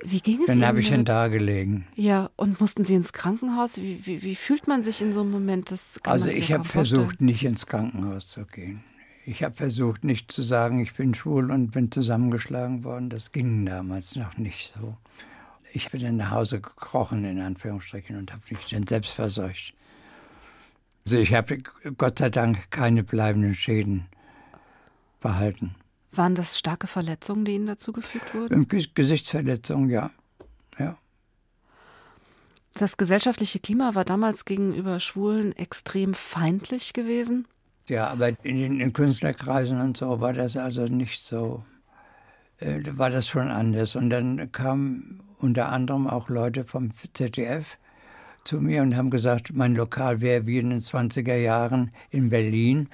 Wie 0.00 0.20
ging 0.20 0.40
es 0.40 0.46
Dann 0.46 0.58
Ihnen 0.58 0.66
habe 0.66 0.80
ich 0.80 0.90
dann 0.90 1.04
da 1.04 1.28
gelegen. 1.28 1.86
Ja, 1.96 2.30
und 2.36 2.60
mussten 2.60 2.84
Sie 2.84 2.94
ins 2.94 3.12
Krankenhaus? 3.12 3.78
Wie, 3.78 4.06
wie, 4.06 4.22
wie 4.22 4.36
fühlt 4.36 4.68
man 4.68 4.82
sich 4.82 5.02
in 5.02 5.12
so 5.12 5.20
einem 5.20 5.30
Moment? 5.30 5.70
Das 5.70 5.98
kann 6.02 6.12
Also 6.12 6.28
ich 6.28 6.52
habe 6.52 6.64
vorstellen. 6.64 7.02
versucht, 7.02 7.20
nicht 7.20 7.44
ins 7.44 7.66
Krankenhaus 7.66 8.28
zu 8.28 8.44
gehen. 8.46 8.84
Ich 9.26 9.42
habe 9.42 9.54
versucht, 9.54 10.04
nicht 10.04 10.30
zu 10.32 10.40
sagen, 10.42 10.80
ich 10.80 10.94
bin 10.94 11.14
schwul 11.14 11.50
und 11.50 11.70
bin 11.72 11.90
zusammengeschlagen 11.90 12.84
worden. 12.84 13.10
Das 13.10 13.32
ging 13.32 13.66
damals 13.66 14.16
noch 14.16 14.38
nicht 14.38 14.72
so. 14.72 14.96
Ich 15.72 15.90
bin 15.90 16.00
dann 16.00 16.16
nach 16.16 16.30
Hause 16.30 16.60
gekrochen, 16.60 17.24
in 17.24 17.40
Anführungsstrichen, 17.40 18.16
und 18.16 18.32
habe 18.32 18.42
mich 18.50 18.70
dann 18.70 18.86
selbst 18.86 19.12
verseucht. 19.12 19.74
Also 21.04 21.18
ich 21.18 21.34
habe 21.34 21.58
Gott 21.98 22.18
sei 22.20 22.30
Dank 22.30 22.70
keine 22.70 23.02
bleibenden 23.02 23.54
Schäden 23.54 24.06
behalten. 25.20 25.74
Waren 26.12 26.34
das 26.34 26.58
starke 26.58 26.86
Verletzungen, 26.86 27.44
die 27.44 27.54
Ihnen 27.54 27.66
dazu 27.66 27.92
gefügt 27.92 28.34
wurden? 28.34 28.66
Ge- 28.68 28.86
Gesichtsverletzung, 28.94 29.90
ja. 29.90 30.10
ja. 30.78 30.96
Das 32.74 32.96
gesellschaftliche 32.96 33.58
Klima 33.60 33.94
war 33.94 34.04
damals 34.04 34.44
gegenüber 34.44 35.00
Schwulen 35.00 35.54
extrem 35.56 36.14
feindlich 36.14 36.92
gewesen. 36.92 37.46
Ja, 37.88 38.08
aber 38.08 38.30
in 38.44 38.78
den 38.78 38.92
Künstlerkreisen 38.92 39.80
und 39.80 39.96
so 39.96 40.20
war 40.20 40.32
das 40.32 40.56
also 40.56 40.84
nicht 40.84 41.22
so 41.22 41.64
äh, 42.58 42.80
war 42.92 43.10
das 43.10 43.26
schon 43.26 43.48
anders. 43.48 43.96
Und 43.96 44.10
dann 44.10 44.52
kamen 44.52 45.20
unter 45.38 45.70
anderem 45.70 46.06
auch 46.06 46.28
Leute 46.28 46.64
vom 46.64 46.90
ZDF 47.14 47.78
zu 48.44 48.60
mir 48.60 48.82
und 48.82 48.96
haben 48.96 49.10
gesagt, 49.10 49.52
mein 49.54 49.74
Lokal 49.74 50.20
wäre 50.20 50.46
wie 50.46 50.58
in 50.58 50.70
den 50.70 50.80
20er 50.80 51.36
Jahren 51.36 51.90
in 52.10 52.30
Berlin. 52.30 52.88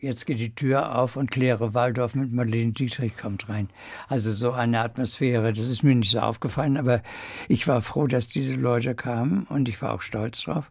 Jetzt 0.00 0.26
geht 0.26 0.38
die 0.38 0.54
Tür 0.54 0.96
auf 0.96 1.16
und 1.16 1.28
Claire 1.30 1.74
Waldorf 1.74 2.14
mit 2.14 2.32
Marlene 2.32 2.70
Dietrich 2.70 3.16
kommt 3.16 3.48
rein. 3.48 3.68
Also 4.08 4.30
so 4.30 4.52
eine 4.52 4.80
Atmosphäre, 4.80 5.52
das 5.52 5.68
ist 5.68 5.82
mir 5.82 5.96
nicht 5.96 6.12
so 6.12 6.20
aufgefallen, 6.20 6.76
aber 6.76 7.02
ich 7.48 7.66
war 7.66 7.82
froh, 7.82 8.06
dass 8.06 8.28
diese 8.28 8.54
Leute 8.54 8.94
kamen 8.94 9.44
und 9.48 9.68
ich 9.68 9.82
war 9.82 9.92
auch 9.92 10.02
stolz 10.02 10.42
drauf. 10.42 10.70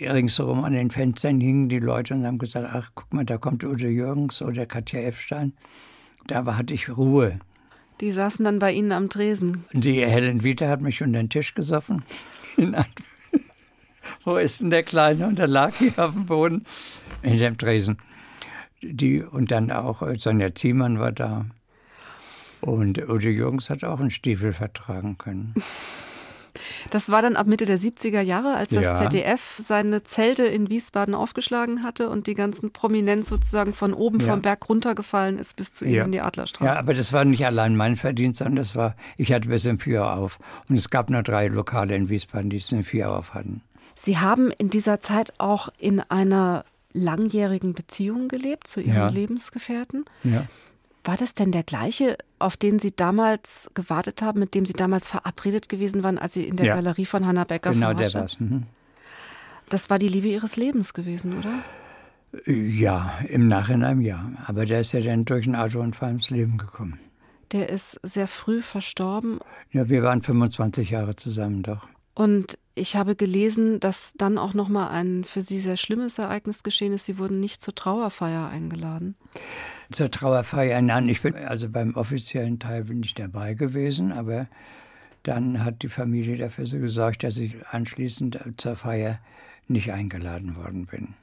Ringsherum 0.00 0.64
an 0.64 0.72
den 0.72 0.92
Fenstern 0.92 1.40
hingen 1.40 1.68
die 1.68 1.80
Leute 1.80 2.14
und 2.14 2.24
haben 2.24 2.38
gesagt, 2.38 2.68
ach, 2.72 2.92
guck 2.94 3.12
mal, 3.12 3.24
da 3.24 3.38
kommt 3.38 3.64
Udo 3.64 3.86
Jürgens 3.86 4.40
oder 4.40 4.66
Katja 4.66 5.00
Epstein. 5.00 5.52
Da 6.28 6.44
hatte 6.56 6.74
ich 6.74 6.96
Ruhe. 6.96 7.40
Die 8.00 8.12
saßen 8.12 8.44
dann 8.44 8.60
bei 8.60 8.72
Ihnen 8.72 8.92
am 8.92 9.08
Tresen. 9.08 9.64
Die 9.72 10.04
Helen 10.04 10.44
Vita 10.44 10.68
hat 10.68 10.80
mich 10.80 11.02
unter 11.02 11.18
den 11.18 11.28
Tisch 11.28 11.54
gesoffen. 11.54 12.04
Wo 14.24 14.36
ist 14.36 14.60
denn 14.60 14.70
der 14.70 14.84
Kleine? 14.84 15.26
Und 15.26 15.38
da 15.38 15.44
lag 15.46 15.74
hier 15.74 15.92
auf 15.96 16.12
dem 16.12 16.26
Boden 16.26 16.64
in 17.22 17.38
dem 17.38 17.58
Tresen. 17.58 17.98
Die, 18.92 19.22
und 19.22 19.50
dann 19.50 19.70
auch 19.70 20.02
äh, 20.02 20.18
Sonja 20.18 20.54
Ziemann 20.54 20.98
war 20.98 21.12
da. 21.12 21.46
Und 22.60 22.98
Udo 22.98 23.28
Jürgens 23.28 23.68
hat 23.70 23.84
auch 23.84 24.00
einen 24.00 24.10
Stiefel 24.10 24.52
vertragen 24.52 25.18
können. 25.18 25.54
Das 26.90 27.08
war 27.10 27.20
dann 27.20 27.34
ab 27.34 27.48
Mitte 27.48 27.64
der 27.66 27.80
70er 27.80 28.20
Jahre, 28.20 28.54
als 28.54 28.70
das 28.70 28.84
Ja. 28.84 28.94
ZDF 28.94 29.58
seine 29.60 30.04
Zelte 30.04 30.44
in 30.44 30.70
Wiesbaden 30.70 31.12
aufgeschlagen 31.12 31.82
hatte 31.82 32.08
und 32.08 32.28
die 32.28 32.34
ganzen 32.36 32.72
Prominenz 32.72 33.28
sozusagen 33.28 33.72
von 33.72 33.92
oben 33.92 34.20
Ja. 34.20 34.26
vom 34.30 34.40
Berg 34.42 34.68
runtergefallen 34.68 35.38
ist 35.40 35.56
bis 35.56 35.72
zu 35.72 35.84
Ihnen 35.84 35.94
Ja. 35.94 36.04
in 36.04 36.12
die 36.12 36.20
Adlerstraße. 36.20 36.72
Ja, 36.72 36.78
aber 36.78 36.94
das 36.94 37.12
war 37.12 37.24
nicht 37.24 37.44
allein 37.44 37.74
mein 37.74 37.96
Verdienst, 37.96 38.38
sondern 38.38 38.54
das 38.56 38.76
war, 38.76 38.94
ich 39.16 39.32
hatte 39.32 39.48
bis 39.48 39.66
um 39.66 39.80
vier 39.80 40.06
auf. 40.12 40.38
Und 40.68 40.76
es 40.76 40.90
gab 40.90 41.10
nur 41.10 41.24
drei 41.24 41.48
Lokale 41.48 41.96
in 41.96 42.08
Wiesbaden, 42.08 42.50
die 42.50 42.58
es 42.58 42.70
um 42.70 42.84
vier 42.84 43.10
auf 43.10 43.34
hatten. 43.34 43.60
Sie 43.96 44.18
haben 44.18 44.52
in 44.56 44.70
dieser 44.70 45.00
Zeit 45.00 45.32
auch 45.38 45.70
in 45.78 46.00
einer 46.08 46.64
langjährigen 46.94 47.74
Beziehung 47.74 48.28
gelebt 48.28 48.66
zu 48.66 48.80
Ihrem 48.80 48.96
Ja. 48.96 49.08
Lebensgefährten. 49.08 50.04
Ja. 50.22 50.46
War 51.06 51.16
das 51.18 51.34
denn 51.34 51.52
der 51.52 51.64
gleiche, 51.64 52.16
auf 52.38 52.56
den 52.56 52.78
Sie 52.78 52.92
damals 52.96 53.68
gewartet 53.74 54.22
haben, 54.22 54.40
mit 54.40 54.54
dem 54.54 54.64
Sie 54.64 54.72
damals 54.72 55.06
verabredet 55.08 55.68
gewesen 55.68 56.02
waren, 56.02 56.18
als 56.18 56.32
Sie 56.32 56.44
in 56.44 56.56
der 56.56 56.66
Ja. 56.66 56.74
Galerie 56.76 57.04
von 57.04 57.26
Hannah 57.26 57.44
Becker 57.44 57.72
Genau 57.72 57.92
der 57.92 58.14
war's. 58.14 58.40
Mhm. 58.40 58.62
Das 59.68 59.90
war 59.90 59.98
die 59.98 60.08
Liebe 60.08 60.28
Ihres 60.28 60.56
Lebens 60.56 60.94
gewesen, 60.94 61.36
oder? 61.38 61.62
Ja, 62.46 63.18
im 63.28 63.46
Nachhinein 63.46 64.00
ja. 64.00 64.30
Aber 64.46 64.64
der 64.64 64.80
ist 64.80 64.92
ja 64.92 65.00
dann 65.00 65.24
durch 65.24 65.46
einen 65.46 65.56
Autounfall 65.56 66.10
ins 66.10 66.30
Leben 66.30 66.58
gekommen. 66.58 66.98
Der 67.52 67.68
ist 67.68 68.00
sehr 68.02 68.26
früh 68.26 68.62
verstorben 68.62 69.38
Ja, 69.70 69.88
wir 69.88 70.02
waren 70.02 70.22
25 70.22 70.90
Jahre 70.90 71.14
zusammen 71.16 71.62
doch. 71.62 71.86
und 72.14 72.58
ich 72.74 72.96
habe 72.96 73.14
gelesen, 73.14 73.78
dass 73.80 74.14
dann 74.16 74.38
auch 74.38 74.54
noch 74.54 74.68
mal 74.68 74.88
ein 74.88 75.24
für 75.24 75.42
Sie 75.42 75.60
sehr 75.60 75.76
schlimmes 75.76 76.18
Ereignis 76.18 76.62
geschehen 76.62 76.92
ist. 76.92 77.06
Sie 77.06 77.18
wurden 77.18 77.40
nicht 77.40 77.60
zur 77.60 77.74
Trauerfeier 77.74 78.48
eingeladen. 78.48 79.14
Zur 79.92 80.10
Trauerfeier, 80.10 80.82
nein, 80.82 81.08
ich 81.08 81.22
bin, 81.22 81.36
also 81.36 81.68
beim 81.68 81.94
offiziellen 81.94 82.58
Teil 82.58 82.84
bin 82.84 83.02
ich 83.02 83.14
dabei 83.14 83.54
gewesen, 83.54 84.12
aber 84.12 84.48
dann 85.22 85.64
hat 85.64 85.82
die 85.82 85.88
Familie 85.88 86.36
dafür 86.36 86.66
so 86.66 86.78
gesorgt, 86.78 87.22
dass 87.22 87.36
ich 87.36 87.54
anschließend 87.68 88.38
zur 88.56 88.76
Feier 88.76 89.20
nicht 89.68 89.92
eingeladen 89.92 90.56
worden 90.56 90.86
bin. 90.86 91.14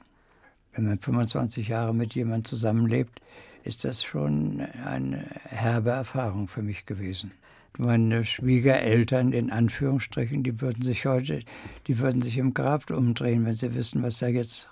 Wenn 0.72 0.86
man 0.86 0.98
25 0.98 1.68
Jahre 1.68 1.94
mit 1.94 2.14
jemandem 2.14 2.44
zusammenlebt, 2.44 3.20
ist 3.62 3.84
das 3.84 4.02
schon 4.02 4.60
eine 4.84 5.24
herbe 5.44 5.90
Erfahrung 5.90 6.48
für 6.48 6.62
mich 6.62 6.86
gewesen. 6.86 7.32
Meine 7.78 8.24
Schwiegereltern 8.24 9.32
in 9.32 9.50
Anführungsstrichen, 9.50 10.42
die 10.42 10.60
würden 10.60 10.82
sich 10.82 11.06
heute, 11.06 11.40
die 11.86 11.98
würden 11.98 12.20
sich 12.20 12.36
im 12.36 12.52
Grab 12.52 12.90
umdrehen, 12.90 13.46
wenn 13.46 13.54
sie 13.54 13.74
wissen, 13.74 14.02
was 14.02 14.18
da 14.18 14.28
jetzt, 14.28 14.68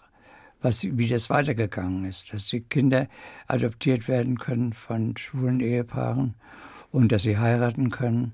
was, 0.61 0.85
wie 0.85 1.09
das 1.09 1.31
weitergegangen 1.31 2.05
ist. 2.05 2.33
Dass 2.33 2.49
die 2.49 2.61
Kinder 2.61 3.09
adoptiert 3.47 4.07
werden 4.07 4.39
können 4.39 4.75
von 4.75 5.17
schwulen 5.17 5.61
Ehepaaren 5.61 6.35
und 6.93 7.11
dass 7.11 7.23
sie 7.23 7.39
heiraten 7.39 7.91
können. 7.91 8.33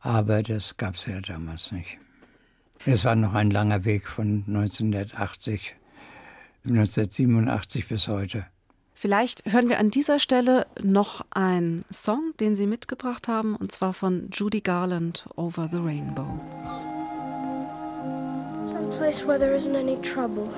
Aber 0.00 0.42
das 0.42 0.76
gab 0.76 0.96
es 0.96 1.06
ja 1.06 1.20
damals 1.20 1.70
nicht. 1.70 1.98
Es 2.84 3.04
war 3.04 3.14
noch 3.14 3.34
ein 3.34 3.50
langer 3.50 3.84
Weg 3.84 4.08
von 4.08 4.44
1980, 4.46 5.76
1987 6.64 7.88
bis 7.88 8.08
heute. 8.08 8.44
Vielleicht 8.94 9.44
hören 9.52 9.68
wir 9.68 9.78
an 9.78 9.90
dieser 9.90 10.18
Stelle 10.18 10.66
noch 10.80 11.24
einen 11.30 11.84
Song, 11.90 12.32
den 12.38 12.54
Sie 12.56 12.66
mitgebracht 12.66 13.28
haben, 13.28 13.56
und 13.56 13.72
zwar 13.72 13.92
von 13.92 14.28
Judy 14.32 14.60
Garland, 14.60 15.26
Over 15.36 15.68
the 15.70 15.78
Rainbow. 15.78 16.26
Someplace 18.66 19.26
where 19.26 19.38
there 19.38 19.54
isn't 19.54 19.76
any 19.76 19.96
trouble. 20.00 20.48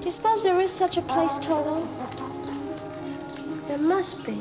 Do 0.00 0.06
you 0.06 0.12
suppose 0.12 0.42
there 0.42 0.60
is 0.64 0.72
such 0.72 0.96
a 0.96 1.02
place, 1.02 1.38
Toto? 1.40 1.86
There 3.66 3.78
must 3.78 4.24
be. 4.24 4.38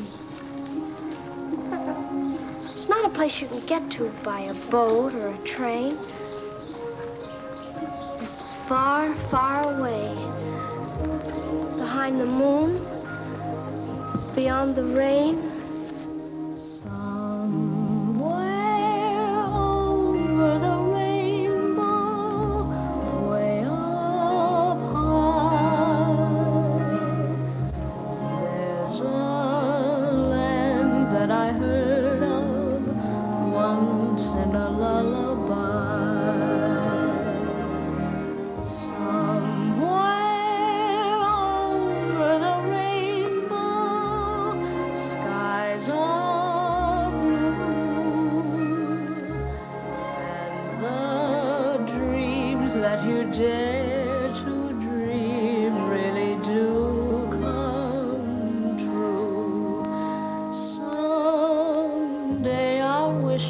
It's 2.71 2.87
not 2.87 3.05
a 3.05 3.09
place 3.09 3.41
you 3.41 3.47
can 3.47 3.65
get 3.65 3.91
to 3.97 4.11
by 4.23 4.41
a 4.41 4.53
boat 4.69 5.13
or 5.13 5.29
a 5.29 5.37
train. 5.43 5.97
It's 8.21 8.55
far, 8.67 9.13
far 9.29 9.73
away. 9.73 10.60
Behind 11.81 12.21
the 12.21 12.27
moon, 12.27 12.85
beyond 14.35 14.75
the 14.75 14.83
rain. 14.83 15.50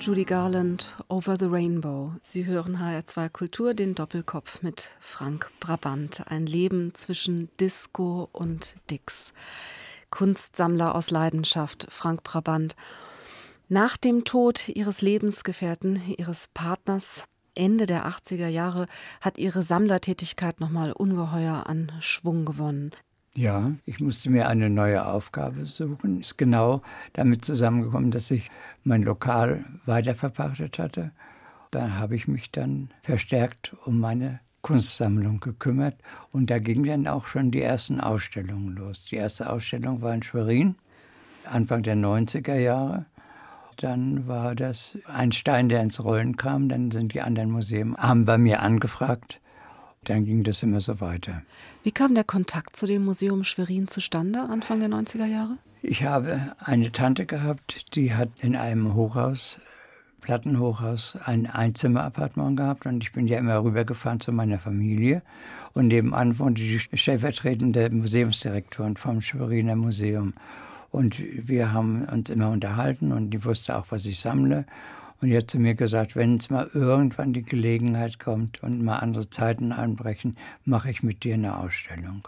Judy 0.00 0.24
Garland, 0.24 0.96
Over 1.08 1.36
the 1.38 1.44
Rainbow. 1.44 2.14
Sie 2.22 2.46
hören 2.46 2.78
HR2 2.78 3.28
Kultur, 3.28 3.74
den 3.74 3.94
Doppelkopf 3.94 4.62
mit 4.62 4.88
Frank 4.98 5.50
Brabant. 5.60 6.22
Ein 6.26 6.46
Leben 6.46 6.94
zwischen 6.94 7.50
Disco 7.60 8.26
und 8.32 8.76
Dix. 8.90 9.34
Kunstsammler 10.08 10.94
aus 10.94 11.10
Leidenschaft, 11.10 11.86
Frank 11.90 12.22
Brabant. 12.22 12.76
Nach 13.68 13.98
dem 13.98 14.24
Tod 14.24 14.68
ihres 14.68 15.02
Lebensgefährten, 15.02 16.00
ihres 16.16 16.48
Partners, 16.54 17.24
Ende 17.54 17.84
der 17.84 18.06
80er 18.06 18.48
Jahre, 18.48 18.86
hat 19.20 19.36
ihre 19.36 19.62
Sammlertätigkeit 19.62 20.60
nochmal 20.60 20.92
ungeheuer 20.92 21.66
an 21.66 21.92
Schwung 22.00 22.46
gewonnen. 22.46 22.92
Ja, 23.40 23.72
ich 23.86 24.00
musste 24.00 24.28
mir 24.28 24.50
eine 24.50 24.68
neue 24.68 25.06
Aufgabe 25.06 25.64
suchen. 25.64 26.20
Ist 26.20 26.36
genau 26.36 26.82
damit 27.14 27.42
zusammengekommen, 27.42 28.10
dass 28.10 28.30
ich 28.30 28.50
mein 28.84 29.02
Lokal 29.02 29.64
weiterverpachtet 29.86 30.78
hatte. 30.78 31.12
Da 31.70 31.92
habe 31.92 32.16
ich 32.16 32.28
mich 32.28 32.50
dann 32.50 32.90
verstärkt 33.00 33.74
um 33.86 33.98
meine 33.98 34.40
Kunstsammlung 34.60 35.40
gekümmert 35.40 35.96
und 36.32 36.50
da 36.50 36.58
gingen 36.58 36.84
dann 36.84 37.06
auch 37.06 37.28
schon 37.28 37.50
die 37.50 37.62
ersten 37.62 37.98
Ausstellungen 37.98 38.76
los. 38.76 39.06
Die 39.06 39.16
erste 39.16 39.48
Ausstellung 39.48 40.02
war 40.02 40.12
in 40.12 40.22
Schwerin, 40.22 40.74
Anfang 41.46 41.82
der 41.82 41.96
90er 41.96 42.56
Jahre. 42.56 43.06
Dann 43.78 44.28
war 44.28 44.54
das 44.54 44.98
ein 45.06 45.32
Stein, 45.32 45.70
der 45.70 45.80
ins 45.80 46.04
Rollen 46.04 46.36
kam. 46.36 46.68
Dann 46.68 46.90
sind 46.90 47.14
die 47.14 47.22
anderen 47.22 47.52
Museen, 47.52 47.96
haben 47.96 48.26
bei 48.26 48.36
mir 48.36 48.60
angefragt, 48.60 49.40
dann 50.04 50.24
ging 50.24 50.44
das 50.44 50.62
immer 50.62 50.80
so 50.80 51.00
weiter. 51.00 51.42
Wie 51.82 51.92
kam 51.92 52.14
der 52.14 52.24
Kontakt 52.24 52.76
zu 52.76 52.86
dem 52.86 53.04
Museum 53.04 53.44
Schwerin 53.44 53.86
zustande, 53.86 54.40
Anfang 54.40 54.80
der 54.80 54.88
90er 54.88 55.26
Jahre? 55.26 55.58
Ich 55.82 56.04
habe 56.04 56.54
eine 56.58 56.92
Tante 56.92 57.26
gehabt, 57.26 57.94
die 57.94 58.14
hat 58.14 58.28
in 58.40 58.56
einem 58.56 58.94
Hochhaus, 58.94 59.60
Plattenhochhaus, 60.20 61.16
ein 61.24 61.46
Einzimmerappartement 61.46 62.56
gehabt 62.56 62.86
und 62.86 63.02
ich 63.02 63.12
bin 63.12 63.26
ja 63.26 63.38
immer 63.38 63.62
rübergefahren 63.62 64.20
zu 64.20 64.32
meiner 64.32 64.58
Familie. 64.58 65.22
Und 65.72 65.88
nebenan 65.88 66.38
wohnte 66.38 66.62
die 66.62 66.78
stellvertretende 66.78 67.90
Museumsdirektorin 67.90 68.96
vom 68.96 69.20
Schweriner 69.20 69.76
Museum. 69.76 70.32
Und 70.90 71.16
wir 71.18 71.72
haben 71.72 72.04
uns 72.04 72.30
immer 72.30 72.50
unterhalten 72.50 73.12
und 73.12 73.30
die 73.30 73.44
wusste 73.44 73.76
auch, 73.76 73.86
was 73.90 74.06
ich 74.06 74.18
sammle. 74.18 74.66
Und 75.20 75.28
die 75.28 75.36
hat 75.36 75.50
zu 75.50 75.58
mir 75.58 75.74
gesagt, 75.74 76.16
wenn 76.16 76.36
es 76.36 76.48
mal 76.48 76.70
irgendwann 76.72 77.32
die 77.32 77.42
Gelegenheit 77.42 78.18
kommt 78.18 78.62
und 78.62 78.82
mal 78.82 78.98
andere 78.98 79.28
Zeiten 79.28 79.72
anbrechen, 79.72 80.36
mache 80.64 80.90
ich 80.90 81.02
mit 81.02 81.24
dir 81.24 81.34
eine 81.34 81.58
Ausstellung. 81.58 82.26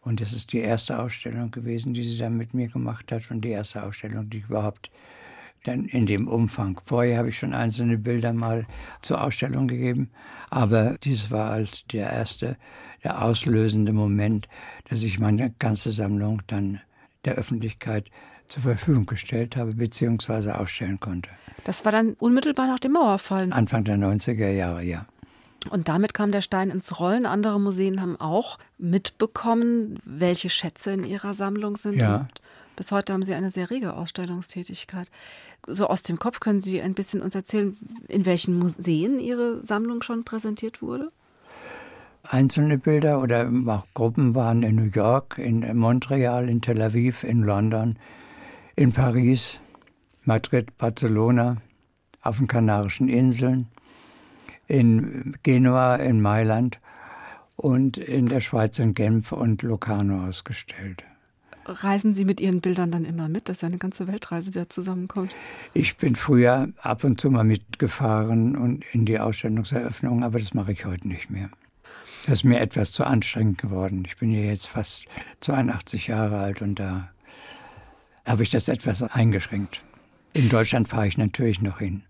Und 0.00 0.20
das 0.20 0.32
ist 0.32 0.52
die 0.52 0.58
erste 0.58 0.98
Ausstellung 0.98 1.50
gewesen, 1.50 1.94
die 1.94 2.02
sie 2.02 2.18
dann 2.18 2.36
mit 2.36 2.54
mir 2.54 2.68
gemacht 2.68 3.12
hat 3.12 3.30
und 3.30 3.42
die 3.42 3.50
erste 3.50 3.84
Ausstellung, 3.84 4.30
die 4.30 4.38
ich 4.38 4.44
überhaupt 4.44 4.90
dann 5.64 5.84
in 5.84 6.06
dem 6.06 6.28
Umfang. 6.28 6.80
Vorher 6.84 7.18
habe 7.18 7.28
ich 7.28 7.38
schon 7.38 7.52
einzelne 7.52 7.98
Bilder 7.98 8.32
mal 8.32 8.66
zur 9.02 9.22
Ausstellung 9.22 9.68
gegeben, 9.68 10.10
aber 10.50 10.96
dies 11.02 11.30
war 11.30 11.50
halt 11.50 11.92
der 11.92 12.10
erste, 12.10 12.56
der 13.04 13.22
auslösende 13.22 13.92
Moment, 13.92 14.48
dass 14.88 15.02
ich 15.02 15.20
meine 15.20 15.54
ganze 15.58 15.92
Sammlung 15.92 16.42
dann 16.46 16.80
der 17.24 17.34
Öffentlichkeit 17.34 18.10
zur 18.48 18.62
Verfügung 18.62 19.06
gestellt 19.06 19.56
habe 19.56 19.74
bzw. 19.74 20.52
ausstellen 20.52 21.00
konnte. 21.00 21.30
Das 21.64 21.84
war 21.84 21.92
dann 21.92 22.14
unmittelbar 22.14 22.66
nach 22.66 22.78
dem 22.78 22.92
Mauerfall. 22.92 23.52
Anfang 23.52 23.84
der 23.84 23.96
90er 23.96 24.50
Jahre, 24.50 24.82
ja. 24.82 25.06
Und 25.70 25.88
damit 25.88 26.14
kam 26.14 26.32
der 26.32 26.40
Stein 26.40 26.70
ins 26.70 26.98
Rollen. 27.00 27.26
Andere 27.26 27.60
Museen 27.60 28.00
haben 28.00 28.18
auch 28.18 28.58
mitbekommen, 28.78 29.98
welche 30.04 30.50
Schätze 30.50 30.92
in 30.92 31.04
ihrer 31.04 31.34
Sammlung 31.34 31.76
sind. 31.76 32.00
Ja. 32.00 32.28
Bis 32.76 32.92
heute 32.92 33.12
haben 33.12 33.24
Sie 33.24 33.34
eine 33.34 33.50
sehr 33.50 33.70
rege 33.70 33.94
Ausstellungstätigkeit. 33.94 35.10
So 35.66 35.88
aus 35.88 36.04
dem 36.04 36.20
Kopf 36.20 36.38
können 36.38 36.60
Sie 36.60 36.80
ein 36.80 36.94
bisschen 36.94 37.20
uns 37.20 37.34
erzählen, 37.34 37.76
in 38.06 38.24
welchen 38.24 38.56
Museen 38.56 39.18
Ihre 39.18 39.64
Sammlung 39.64 40.02
schon 40.02 40.22
präsentiert 40.24 40.80
wurde? 40.80 41.10
Einzelne 42.22 42.78
Bilder 42.78 43.20
oder 43.20 43.50
auch 43.66 43.86
Gruppen 43.94 44.34
waren 44.34 44.62
in 44.62 44.76
New 44.76 44.90
York, 44.94 45.38
in 45.38 45.76
Montreal, 45.76 46.48
in 46.48 46.62
Tel 46.62 46.80
Aviv, 46.80 47.24
in 47.24 47.42
London, 47.42 47.96
in 48.78 48.92
Paris, 48.92 49.58
Madrid, 50.24 50.78
Barcelona, 50.78 51.56
auf 52.22 52.38
den 52.38 52.46
Kanarischen 52.46 53.08
Inseln, 53.08 53.66
in 54.68 55.34
Genua, 55.42 55.96
in 55.96 56.20
Mailand 56.20 56.78
und 57.56 57.96
in 57.96 58.26
der 58.26 58.38
Schweiz 58.38 58.78
in 58.78 58.94
Genf 58.94 59.32
und 59.32 59.62
Locarno 59.62 60.28
ausgestellt. 60.28 61.02
Reisen 61.66 62.14
Sie 62.14 62.24
mit 62.24 62.40
Ihren 62.40 62.60
Bildern 62.60 62.92
dann 62.92 63.04
immer 63.04 63.28
mit? 63.28 63.48
Das 63.48 63.56
ist 63.56 63.62
ja 63.62 63.68
eine 63.68 63.78
ganze 63.78 64.06
Weltreise, 64.06 64.52
die 64.52 64.58
da 64.58 64.68
zusammenkommt. 64.68 65.34
Ich 65.74 65.96
bin 65.96 66.14
früher 66.14 66.68
ab 66.80 67.02
und 67.02 67.20
zu 67.20 67.30
mal 67.30 67.42
mitgefahren 67.42 68.56
und 68.56 68.84
in 68.92 69.06
die 69.06 69.18
Ausstellungseröffnung, 69.18 70.22
aber 70.22 70.38
das 70.38 70.54
mache 70.54 70.70
ich 70.70 70.84
heute 70.84 71.08
nicht 71.08 71.30
mehr. 71.30 71.50
Das 72.26 72.40
ist 72.40 72.44
mir 72.44 72.60
etwas 72.60 72.92
zu 72.92 73.02
anstrengend 73.02 73.58
geworden. 73.58 74.04
Ich 74.06 74.18
bin 74.18 74.30
ja 74.30 74.42
jetzt 74.42 74.68
fast 74.68 75.06
82 75.40 76.06
Jahre 76.06 76.38
alt 76.38 76.62
und 76.62 76.78
da 76.78 77.10
habe 78.28 78.42
ich 78.42 78.50
das 78.50 78.68
etwas 78.68 79.02
eingeschränkt. 79.02 79.82
In 80.34 80.48
Deutschland 80.48 80.88
fahre 80.88 81.08
ich 81.08 81.18
natürlich 81.18 81.60
noch 81.60 81.78
hin 81.78 82.02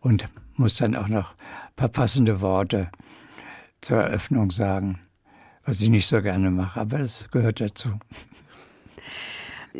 und 0.00 0.26
muss 0.54 0.76
dann 0.76 0.96
auch 0.96 1.08
noch 1.08 1.32
ein 1.32 1.74
paar 1.76 1.88
passende 1.88 2.40
Worte 2.40 2.90
zur 3.80 3.98
Eröffnung 3.98 4.50
sagen, 4.50 4.98
was 5.64 5.80
ich 5.80 5.88
nicht 5.88 6.06
so 6.06 6.20
gerne 6.22 6.50
mache, 6.50 6.80
aber 6.80 7.00
es 7.00 7.30
gehört 7.30 7.60
dazu. 7.60 7.90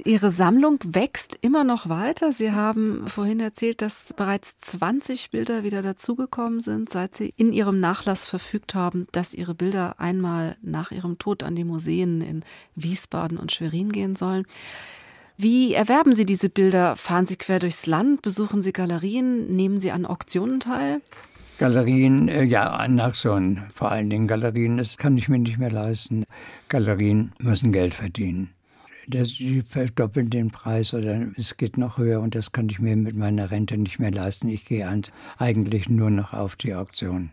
Ihre 0.05 0.31
Sammlung 0.31 0.79
wächst 0.85 1.37
immer 1.41 1.65
noch 1.65 1.89
weiter. 1.89 2.33
Sie 2.33 2.53
haben 2.53 3.09
vorhin 3.09 3.41
erzählt, 3.41 3.83
dass 3.83 4.13
bereits 4.15 4.57
20 4.59 5.31
Bilder 5.31 5.65
wieder 5.65 5.83
dazugekommen 5.83 6.61
sind, 6.61 6.89
seit 6.89 7.17
Sie 7.17 7.35
in 7.37 7.53
Ihrem 7.53 7.81
Nachlass 7.81 8.25
verfügt 8.25 8.77
haben, 8.77 9.09
dass 9.11 9.35
Ihre 9.35 9.55
Bilder 9.55 9.99
einmal 9.99 10.57
nach 10.63 10.93
Ihrem 10.93 11.19
Tod 11.19 11.43
an 11.43 11.57
die 11.57 11.65
Museen 11.65 12.21
in 12.21 12.45
Wiesbaden 12.77 13.37
und 13.37 13.51
Schwerin 13.51 13.91
gehen 13.91 14.15
sollen. 14.15 14.47
Wie 15.43 15.73
erwerben 15.73 16.15
Sie 16.15 16.27
diese 16.27 16.51
Bilder? 16.51 16.97
Fahren 16.97 17.25
Sie 17.25 17.37
quer 17.37 17.61
durchs 17.61 17.87
Land? 17.87 18.21
Besuchen 18.21 18.61
Sie 18.61 18.75
Galerien? 18.75 19.57
Nehmen 19.57 19.81
Sie 19.81 19.91
an 19.91 20.05
Auktionen 20.05 20.61
teil? 20.61 21.01
Galerien, 21.57 22.29
äh, 22.29 22.43
ja, 22.43 22.69
an 22.69 23.01
Auktionen. 23.01 23.63
Vor 23.73 23.91
allen 23.91 24.11
Dingen 24.11 24.27
Galerien, 24.27 24.77
das 24.77 24.99
kann 24.99 25.17
ich 25.17 25.31
mir 25.31 25.39
nicht 25.39 25.57
mehr 25.57 25.71
leisten. 25.71 26.27
Galerien 26.69 27.33
müssen 27.39 27.73
Geld 27.73 27.95
verdienen. 27.95 28.51
Das, 29.09 29.29
die 29.29 29.63
verdoppeln 29.63 30.29
den 30.29 30.51
Preis 30.51 30.93
oder 30.93 31.29
es 31.39 31.57
geht 31.57 31.79
noch 31.79 31.97
höher 31.97 32.21
und 32.21 32.35
das 32.35 32.53
kann 32.53 32.69
ich 32.69 32.79
mir 32.79 32.95
mit 32.97 33.17
meiner 33.17 33.51
Rente 33.51 33.79
nicht 33.79 33.99
mehr 33.99 34.11
leisten. 34.11 34.47
Ich 34.51 34.67
gehe 34.67 34.87
an, 34.87 35.05
eigentlich 35.39 35.89
nur 35.89 36.11
noch 36.11 36.35
auf 36.35 36.55
die 36.57 36.75
Auktion. 36.75 37.31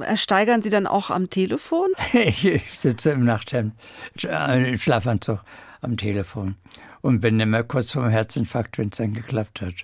Ersteigern 0.00 0.62
Sie 0.62 0.70
dann 0.70 0.86
auch 0.86 1.10
am 1.10 1.28
Telefon? 1.28 1.90
Ich, 2.14 2.62
sitze 2.74 3.10
im 3.10 3.26
Nachthemd, 3.26 3.74
äh, 4.22 4.70
im 4.70 4.78
Schlafanzug 4.78 5.40
am 5.82 5.98
Telefon 5.98 6.56
und 7.04 7.20
bin 7.20 7.38
immer 7.38 7.62
kurz 7.62 7.92
vorm 7.92 8.08
Herzinfarkt, 8.08 8.78
wenn 8.78 8.88
es 8.88 8.96
dann 8.96 9.12
geklappt 9.12 9.60
hat. 9.60 9.74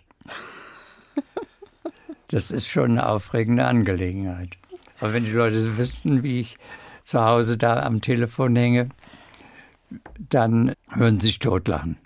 Das 2.28 2.50
ist 2.50 2.66
schon 2.66 2.92
eine 2.92 3.06
aufregende 3.06 3.66
Angelegenheit. 3.66 4.56
Aber 5.00 5.12
wenn 5.12 5.26
die 5.26 5.32
Leute 5.32 5.76
wüssten, 5.76 6.22
wie 6.22 6.40
ich 6.40 6.56
zu 7.02 7.22
Hause 7.22 7.58
da 7.58 7.82
am 7.82 8.00
Telefon 8.00 8.56
hänge, 8.56 8.88
dann 10.30 10.72
würden 10.94 11.20
sie 11.20 11.26
sich 11.26 11.40
totlachen. 11.40 11.98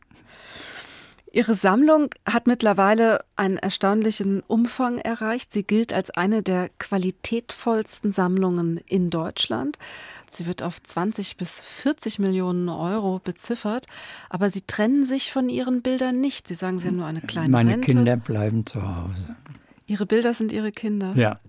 Ihre 1.34 1.56
Sammlung 1.56 2.10
hat 2.24 2.46
mittlerweile 2.46 3.24
einen 3.34 3.56
erstaunlichen 3.56 4.40
Umfang 4.46 4.98
erreicht. 4.98 5.52
Sie 5.52 5.64
gilt 5.64 5.92
als 5.92 6.10
eine 6.10 6.44
der 6.44 6.68
qualitätvollsten 6.78 8.12
Sammlungen 8.12 8.78
in 8.86 9.10
Deutschland. 9.10 9.78
Sie 10.28 10.46
wird 10.46 10.62
auf 10.62 10.80
20 10.80 11.36
bis 11.36 11.58
40 11.58 12.20
Millionen 12.20 12.68
Euro 12.68 13.18
beziffert, 13.18 13.86
aber 14.30 14.48
Sie 14.48 14.62
trennen 14.62 15.04
sich 15.06 15.32
von 15.32 15.48
Ihren 15.48 15.82
Bildern 15.82 16.20
nicht. 16.20 16.46
Sie 16.46 16.54
sagen, 16.54 16.78
Sie 16.78 16.86
haben 16.86 16.98
nur 16.98 17.06
eine 17.06 17.20
kleine 17.20 17.48
Meine 17.48 17.72
Rente. 17.72 17.86
Kinder 17.86 18.16
bleiben 18.16 18.64
zu 18.64 18.80
Hause. 18.80 19.34
Ihre 19.86 20.06
Bilder 20.06 20.34
sind 20.34 20.52
Ihre 20.52 20.70
Kinder. 20.70 21.14
Ja. 21.16 21.40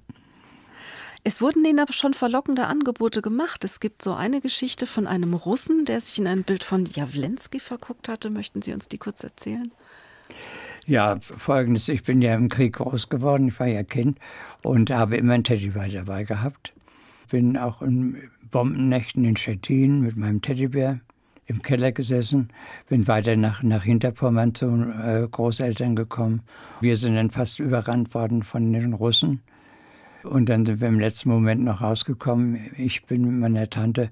Es 1.27 1.41
wurden 1.41 1.65
Ihnen 1.65 1.79
aber 1.79 1.91
schon 1.91 2.13
verlockende 2.13 2.67
Angebote 2.67 3.23
gemacht. 3.23 3.63
Es 3.63 3.79
gibt 3.79 4.03
so 4.03 4.13
eine 4.13 4.41
Geschichte 4.41 4.85
von 4.85 5.07
einem 5.07 5.33
Russen, 5.33 5.83
der 5.83 5.99
sich 5.99 6.19
in 6.19 6.27
ein 6.27 6.43
Bild 6.43 6.63
von 6.63 6.85
Jawlensky 6.85 7.59
verguckt 7.59 8.09
hatte. 8.09 8.29
Möchten 8.29 8.61
Sie 8.61 8.73
uns 8.73 8.87
die 8.87 8.99
kurz 8.99 9.23
erzählen? 9.23 9.71
Ja, 10.85 11.17
folgendes, 11.19 11.89
ich 11.89 12.03
bin 12.03 12.21
ja 12.21 12.35
im 12.35 12.47
Krieg 12.47 12.73
groß 12.73 13.09
geworden, 13.09 13.47
ich 13.47 13.59
war 13.59 13.65
ja 13.65 13.81
Kind 13.81 14.19
und 14.61 14.91
habe 14.91 15.17
immer 15.17 15.33
einen 15.33 15.43
Teddybär 15.43 15.87
dabei 15.87 16.25
gehabt. 16.25 16.73
Bin 17.31 17.57
auch 17.57 17.81
in 17.81 18.29
Bombennächten 18.51 19.25
in 19.25 19.35
Stettin 19.35 20.01
mit 20.01 20.17
meinem 20.17 20.43
Teddybär 20.43 20.99
im 21.47 21.63
Keller 21.63 21.91
gesessen, 21.91 22.49
bin 22.87 23.07
weiter 23.07 23.35
nach, 23.35 23.63
nach 23.63 23.83
Hinterpommern 23.83 24.53
zu 24.53 24.67
äh, 24.67 25.27
Großeltern 25.27 25.95
gekommen. 25.95 26.43
Wir 26.81 26.97
sind 26.97 27.15
dann 27.15 27.31
fast 27.31 27.59
überrannt 27.59 28.13
worden 28.13 28.43
von 28.43 28.71
den 28.71 28.93
Russen. 28.93 29.41
Und 30.29 30.47
dann 30.47 30.65
sind 30.65 30.81
wir 30.81 30.87
im 30.87 30.99
letzten 30.99 31.29
Moment 31.29 31.63
noch 31.63 31.81
rausgekommen. 31.81 32.71
Ich 32.77 33.05
bin 33.05 33.23
mit 33.23 33.39
meiner 33.39 33.69
Tante 33.69 34.09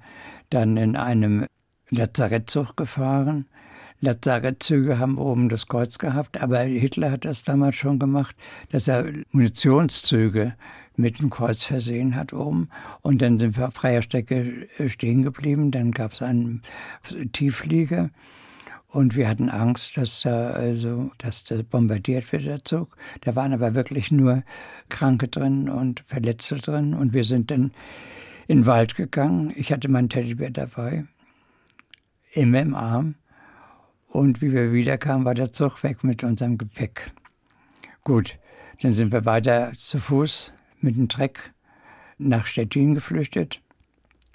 dann 0.49 0.77
in 0.77 0.95
einem 0.95 1.45
Lazarettzug 1.89 2.77
gefahren, 2.77 3.45
Lazarettzüge 4.03 4.99
haben 4.99 5.17
oben 5.17 5.47
das 5.47 5.67
Kreuz 5.67 5.97
gehabt, 5.97 6.41
aber 6.41 6.59
Hitler 6.59 7.09
hat 7.09 7.23
das 7.23 7.43
damals 7.43 7.75
schon 7.75 7.99
gemacht, 7.99 8.35
dass 8.69 8.89
er 8.89 9.05
Munitionszüge 9.31 10.55
mit 10.97 11.19
dem 11.19 11.29
Kreuz 11.29 11.63
versehen 11.63 12.13
hat 12.15 12.33
oben. 12.33 12.67
Und 13.01 13.21
dann 13.21 13.39
sind 13.39 13.55
wir 13.55 13.69
auf 13.69 13.75
freier 13.75 14.01
Strecke 14.01 14.67
stehen 14.87 15.23
geblieben. 15.23 15.71
Dann 15.71 15.91
gab 15.91 16.11
es 16.11 16.21
einen 16.21 16.63
Tiefflieger. 17.31 18.09
Und 18.93 19.15
wir 19.15 19.27
hatten 19.27 19.49
Angst, 19.49 19.97
dass, 19.97 20.23
also, 20.23 21.09
dass 21.17 21.43
das 21.43 21.63
bombardiert 21.63 22.31
wird, 22.31 22.45
der 22.45 22.63
Zug. 22.63 22.95
Da 23.21 23.35
waren 23.35 23.51
aber 23.51 23.73
wirklich 23.73 24.11
nur 24.11 24.43
Kranke 24.89 25.27
drin 25.27 25.67
und 25.67 26.01
Verletzte 26.01 26.57
drin. 26.57 26.93
Und 26.93 27.11
wir 27.11 27.23
sind 27.23 27.49
dann 27.49 27.71
in 28.47 28.59
den 28.59 28.65
Wald 28.67 28.93
gegangen. 28.93 29.51
Ich 29.55 29.71
hatte 29.71 29.89
mein 29.89 30.09
Teddybär 30.09 30.51
dabei, 30.51 31.05
immer 32.33 32.61
im 32.61 32.75
Arm. 32.75 33.15
Und 34.09 34.43
wie 34.43 34.51
wir 34.51 34.71
wiederkamen, 34.71 35.25
war 35.25 35.33
der 35.33 35.51
Zug 35.51 35.81
weg 35.81 36.03
mit 36.03 36.23
unserem 36.23 36.59
Gepäck. 36.59 37.13
Gut, 38.03 38.37
dann 38.83 38.93
sind 38.93 39.11
wir 39.11 39.25
weiter 39.25 39.71
zu 39.75 39.97
Fuß 39.97 40.53
mit 40.81 40.97
dem 40.97 41.09
Treck 41.09 41.51
nach 42.19 42.45
Stettin 42.45 42.93
geflüchtet, 42.93 43.59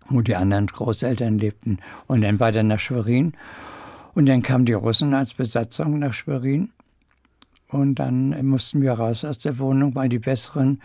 wo 0.08 0.20
die 0.20 0.34
anderen 0.34 0.66
Großeltern 0.66 1.38
lebten. 1.38 1.78
Und 2.08 2.22
dann 2.22 2.40
weiter 2.40 2.64
nach 2.64 2.80
Schwerin. 2.80 3.34
Und 4.14 4.26
dann 4.26 4.42
kamen 4.42 4.64
die 4.64 4.72
Russen 4.72 5.14
als 5.14 5.34
Besatzung 5.34 5.98
nach 5.98 6.14
Schwerin. 6.14 6.70
Und 7.68 7.96
dann 7.96 8.46
mussten 8.46 8.80
wir 8.80 8.92
raus 8.92 9.24
aus 9.24 9.38
der 9.38 9.58
Wohnung, 9.58 9.94
weil 9.94 10.08
die 10.08 10.18
besseren 10.18 10.80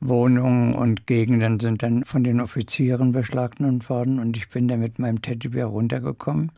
Wohnungen 0.00 0.74
und 0.74 1.06
Gegenden 1.06 1.60
sind 1.60 1.82
dann 1.82 2.04
von 2.04 2.24
den 2.24 2.40
Offizieren 2.40 3.12
beschlagnahmt 3.12 3.88
worden. 3.88 4.18
Und 4.18 4.36
ich 4.36 4.48
bin 4.48 4.68
dann 4.68 4.80
mit 4.80 4.98
meinem 4.98 5.22
Teddybär 5.22 5.66
runtergekommen. 5.66 6.52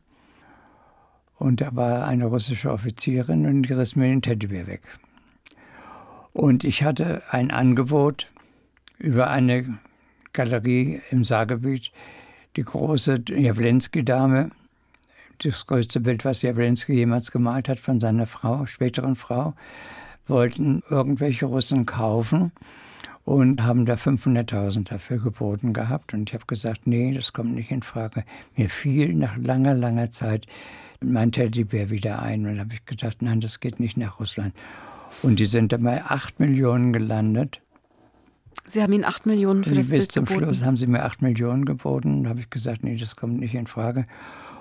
Und 1.36 1.60
da 1.60 1.74
war 1.74 2.06
eine 2.06 2.26
russische 2.26 2.72
Offizierin 2.72 3.46
und 3.46 3.62
die 3.62 3.72
riss 3.72 3.94
mir 3.94 4.08
den 4.08 4.22
Teddybär 4.22 4.66
weg. 4.66 4.82
Und 6.32 6.64
ich 6.64 6.82
hatte 6.82 7.22
ein 7.30 7.50
Angebot 7.50 8.30
über 8.98 9.30
eine 9.30 9.78
Galerie 10.32 11.00
im 11.10 11.24
Saargebiet, 11.24 11.92
die 12.56 12.64
große 12.64 13.22
Jawlensky-Dame, 13.28 14.50
das 15.38 15.66
größte 15.66 16.00
Bild, 16.00 16.24
was 16.24 16.42
Jawlensky 16.42 16.94
jemals 16.94 17.30
gemalt 17.30 17.68
hat 17.68 17.78
von 17.78 18.00
seiner 18.00 18.26
Frau, 18.26 18.66
späteren 18.66 19.14
Frau, 19.14 19.54
wollten 20.26 20.82
irgendwelche 20.88 21.46
Russen 21.46 21.86
kaufen 21.86 22.52
und 23.24 23.62
haben 23.62 23.84
da 23.84 23.94
500.000 23.94 24.88
dafür 24.88 25.18
geboten 25.18 25.72
gehabt. 25.72 26.14
Und 26.14 26.30
ich 26.30 26.34
habe 26.34 26.46
gesagt, 26.46 26.86
nee, 26.86 27.12
das 27.12 27.32
kommt 27.32 27.54
nicht 27.54 27.70
in 27.70 27.82
Frage. 27.82 28.24
Mir 28.56 28.70
fiel 28.70 29.14
nach 29.14 29.36
langer, 29.36 29.74
langer 29.74 30.10
Zeit 30.10 30.46
mein 31.00 31.30
Teddybär 31.30 31.90
wieder 31.90 32.22
ein. 32.22 32.46
Und 32.46 32.58
habe 32.58 32.74
ich 32.74 32.84
gedacht, 32.86 33.22
nein, 33.22 33.40
das 33.40 33.60
geht 33.60 33.80
nicht 33.80 33.96
nach 33.96 34.18
Russland. 34.18 34.54
Und 35.22 35.38
die 35.38 35.46
sind 35.46 35.72
dann 35.72 35.82
bei 35.82 36.02
8 36.04 36.40
Millionen 36.40 36.92
gelandet. 36.92 37.60
Sie 38.66 38.82
haben 38.82 38.92
Ihnen 38.92 39.04
8 39.04 39.26
Millionen 39.26 39.64
für 39.64 39.74
das 39.74 39.88
bis 39.88 39.90
Bild 39.90 40.12
zum 40.12 40.24
geboten. 40.24 40.44
Schluss 40.44 40.62
haben 40.62 40.76
sie 40.76 40.86
mir 40.86 41.04
8 41.04 41.22
Millionen 41.22 41.64
geboten. 41.64 42.24
Da 42.24 42.30
habe 42.30 42.40
ich 42.40 42.50
gesagt, 42.50 42.82
nee, 42.82 42.96
das 42.96 43.16
kommt 43.16 43.38
nicht 43.38 43.54
in 43.54 43.66
Frage. 43.66 44.06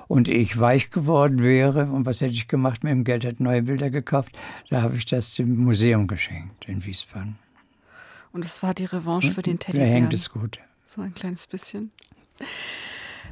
Und 0.07 0.27
ich 0.27 0.59
weich 0.59 0.89
geworden 0.89 1.43
wäre, 1.43 1.85
und 1.87 2.05
was 2.05 2.21
hätte 2.21 2.33
ich 2.33 2.47
gemacht 2.47 2.83
mit 2.83 2.91
dem 2.91 3.03
Geld, 3.03 3.23
hätte 3.25 3.43
neue 3.43 3.63
Bilder 3.63 3.89
gekauft, 3.89 4.31
da 4.69 4.81
habe 4.81 4.95
ich 4.97 5.05
das 5.05 5.33
dem 5.35 5.57
Museum 5.57 6.07
geschenkt 6.07 6.65
in 6.67 6.85
Wiesbaden. 6.85 7.37
Und 8.31 8.45
es 8.45 8.63
war 8.63 8.73
die 8.73 8.85
Revanche 8.85 9.31
für 9.33 9.41
den 9.41 9.57
Da 9.59 9.65
Teddybär. 9.65 9.87
hängt 9.87 10.13
es 10.13 10.29
gut. 10.29 10.59
So 10.85 11.01
ein 11.01 11.13
kleines 11.13 11.47
bisschen. 11.47 11.91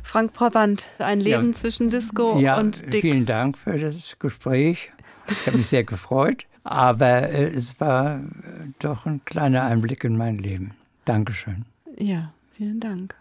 Frank 0.03 0.33
Brabant, 0.33 0.87
ein 0.99 1.19
Leben 1.19 1.47
Ja. 1.47 1.53
zwischen 1.53 1.89
Disco 1.89 2.39
ja, 2.39 2.57
und 2.59 2.81
Dix. 2.93 3.01
vielen 3.01 3.25
Dank 3.25 3.57
für 3.57 3.77
das 3.77 4.17
Gespräch. 4.19 4.91
Ich 5.29 5.47
habe 5.47 5.57
mich 5.57 5.67
sehr 5.67 5.83
gefreut. 5.83 6.45
Aber 6.63 7.29
äh, 7.29 7.45
es 7.45 7.79
war 7.79 8.17
äh, 8.17 8.21
doch 8.79 9.05
ein 9.05 9.21
kleiner 9.25 9.63
Einblick 9.63 10.03
in 10.03 10.17
mein 10.17 10.37
Leben. 10.37 10.71
Dankeschön. 11.05 11.65
Ja, 11.97 12.33
vielen 12.57 12.79
Dank. 12.79 13.15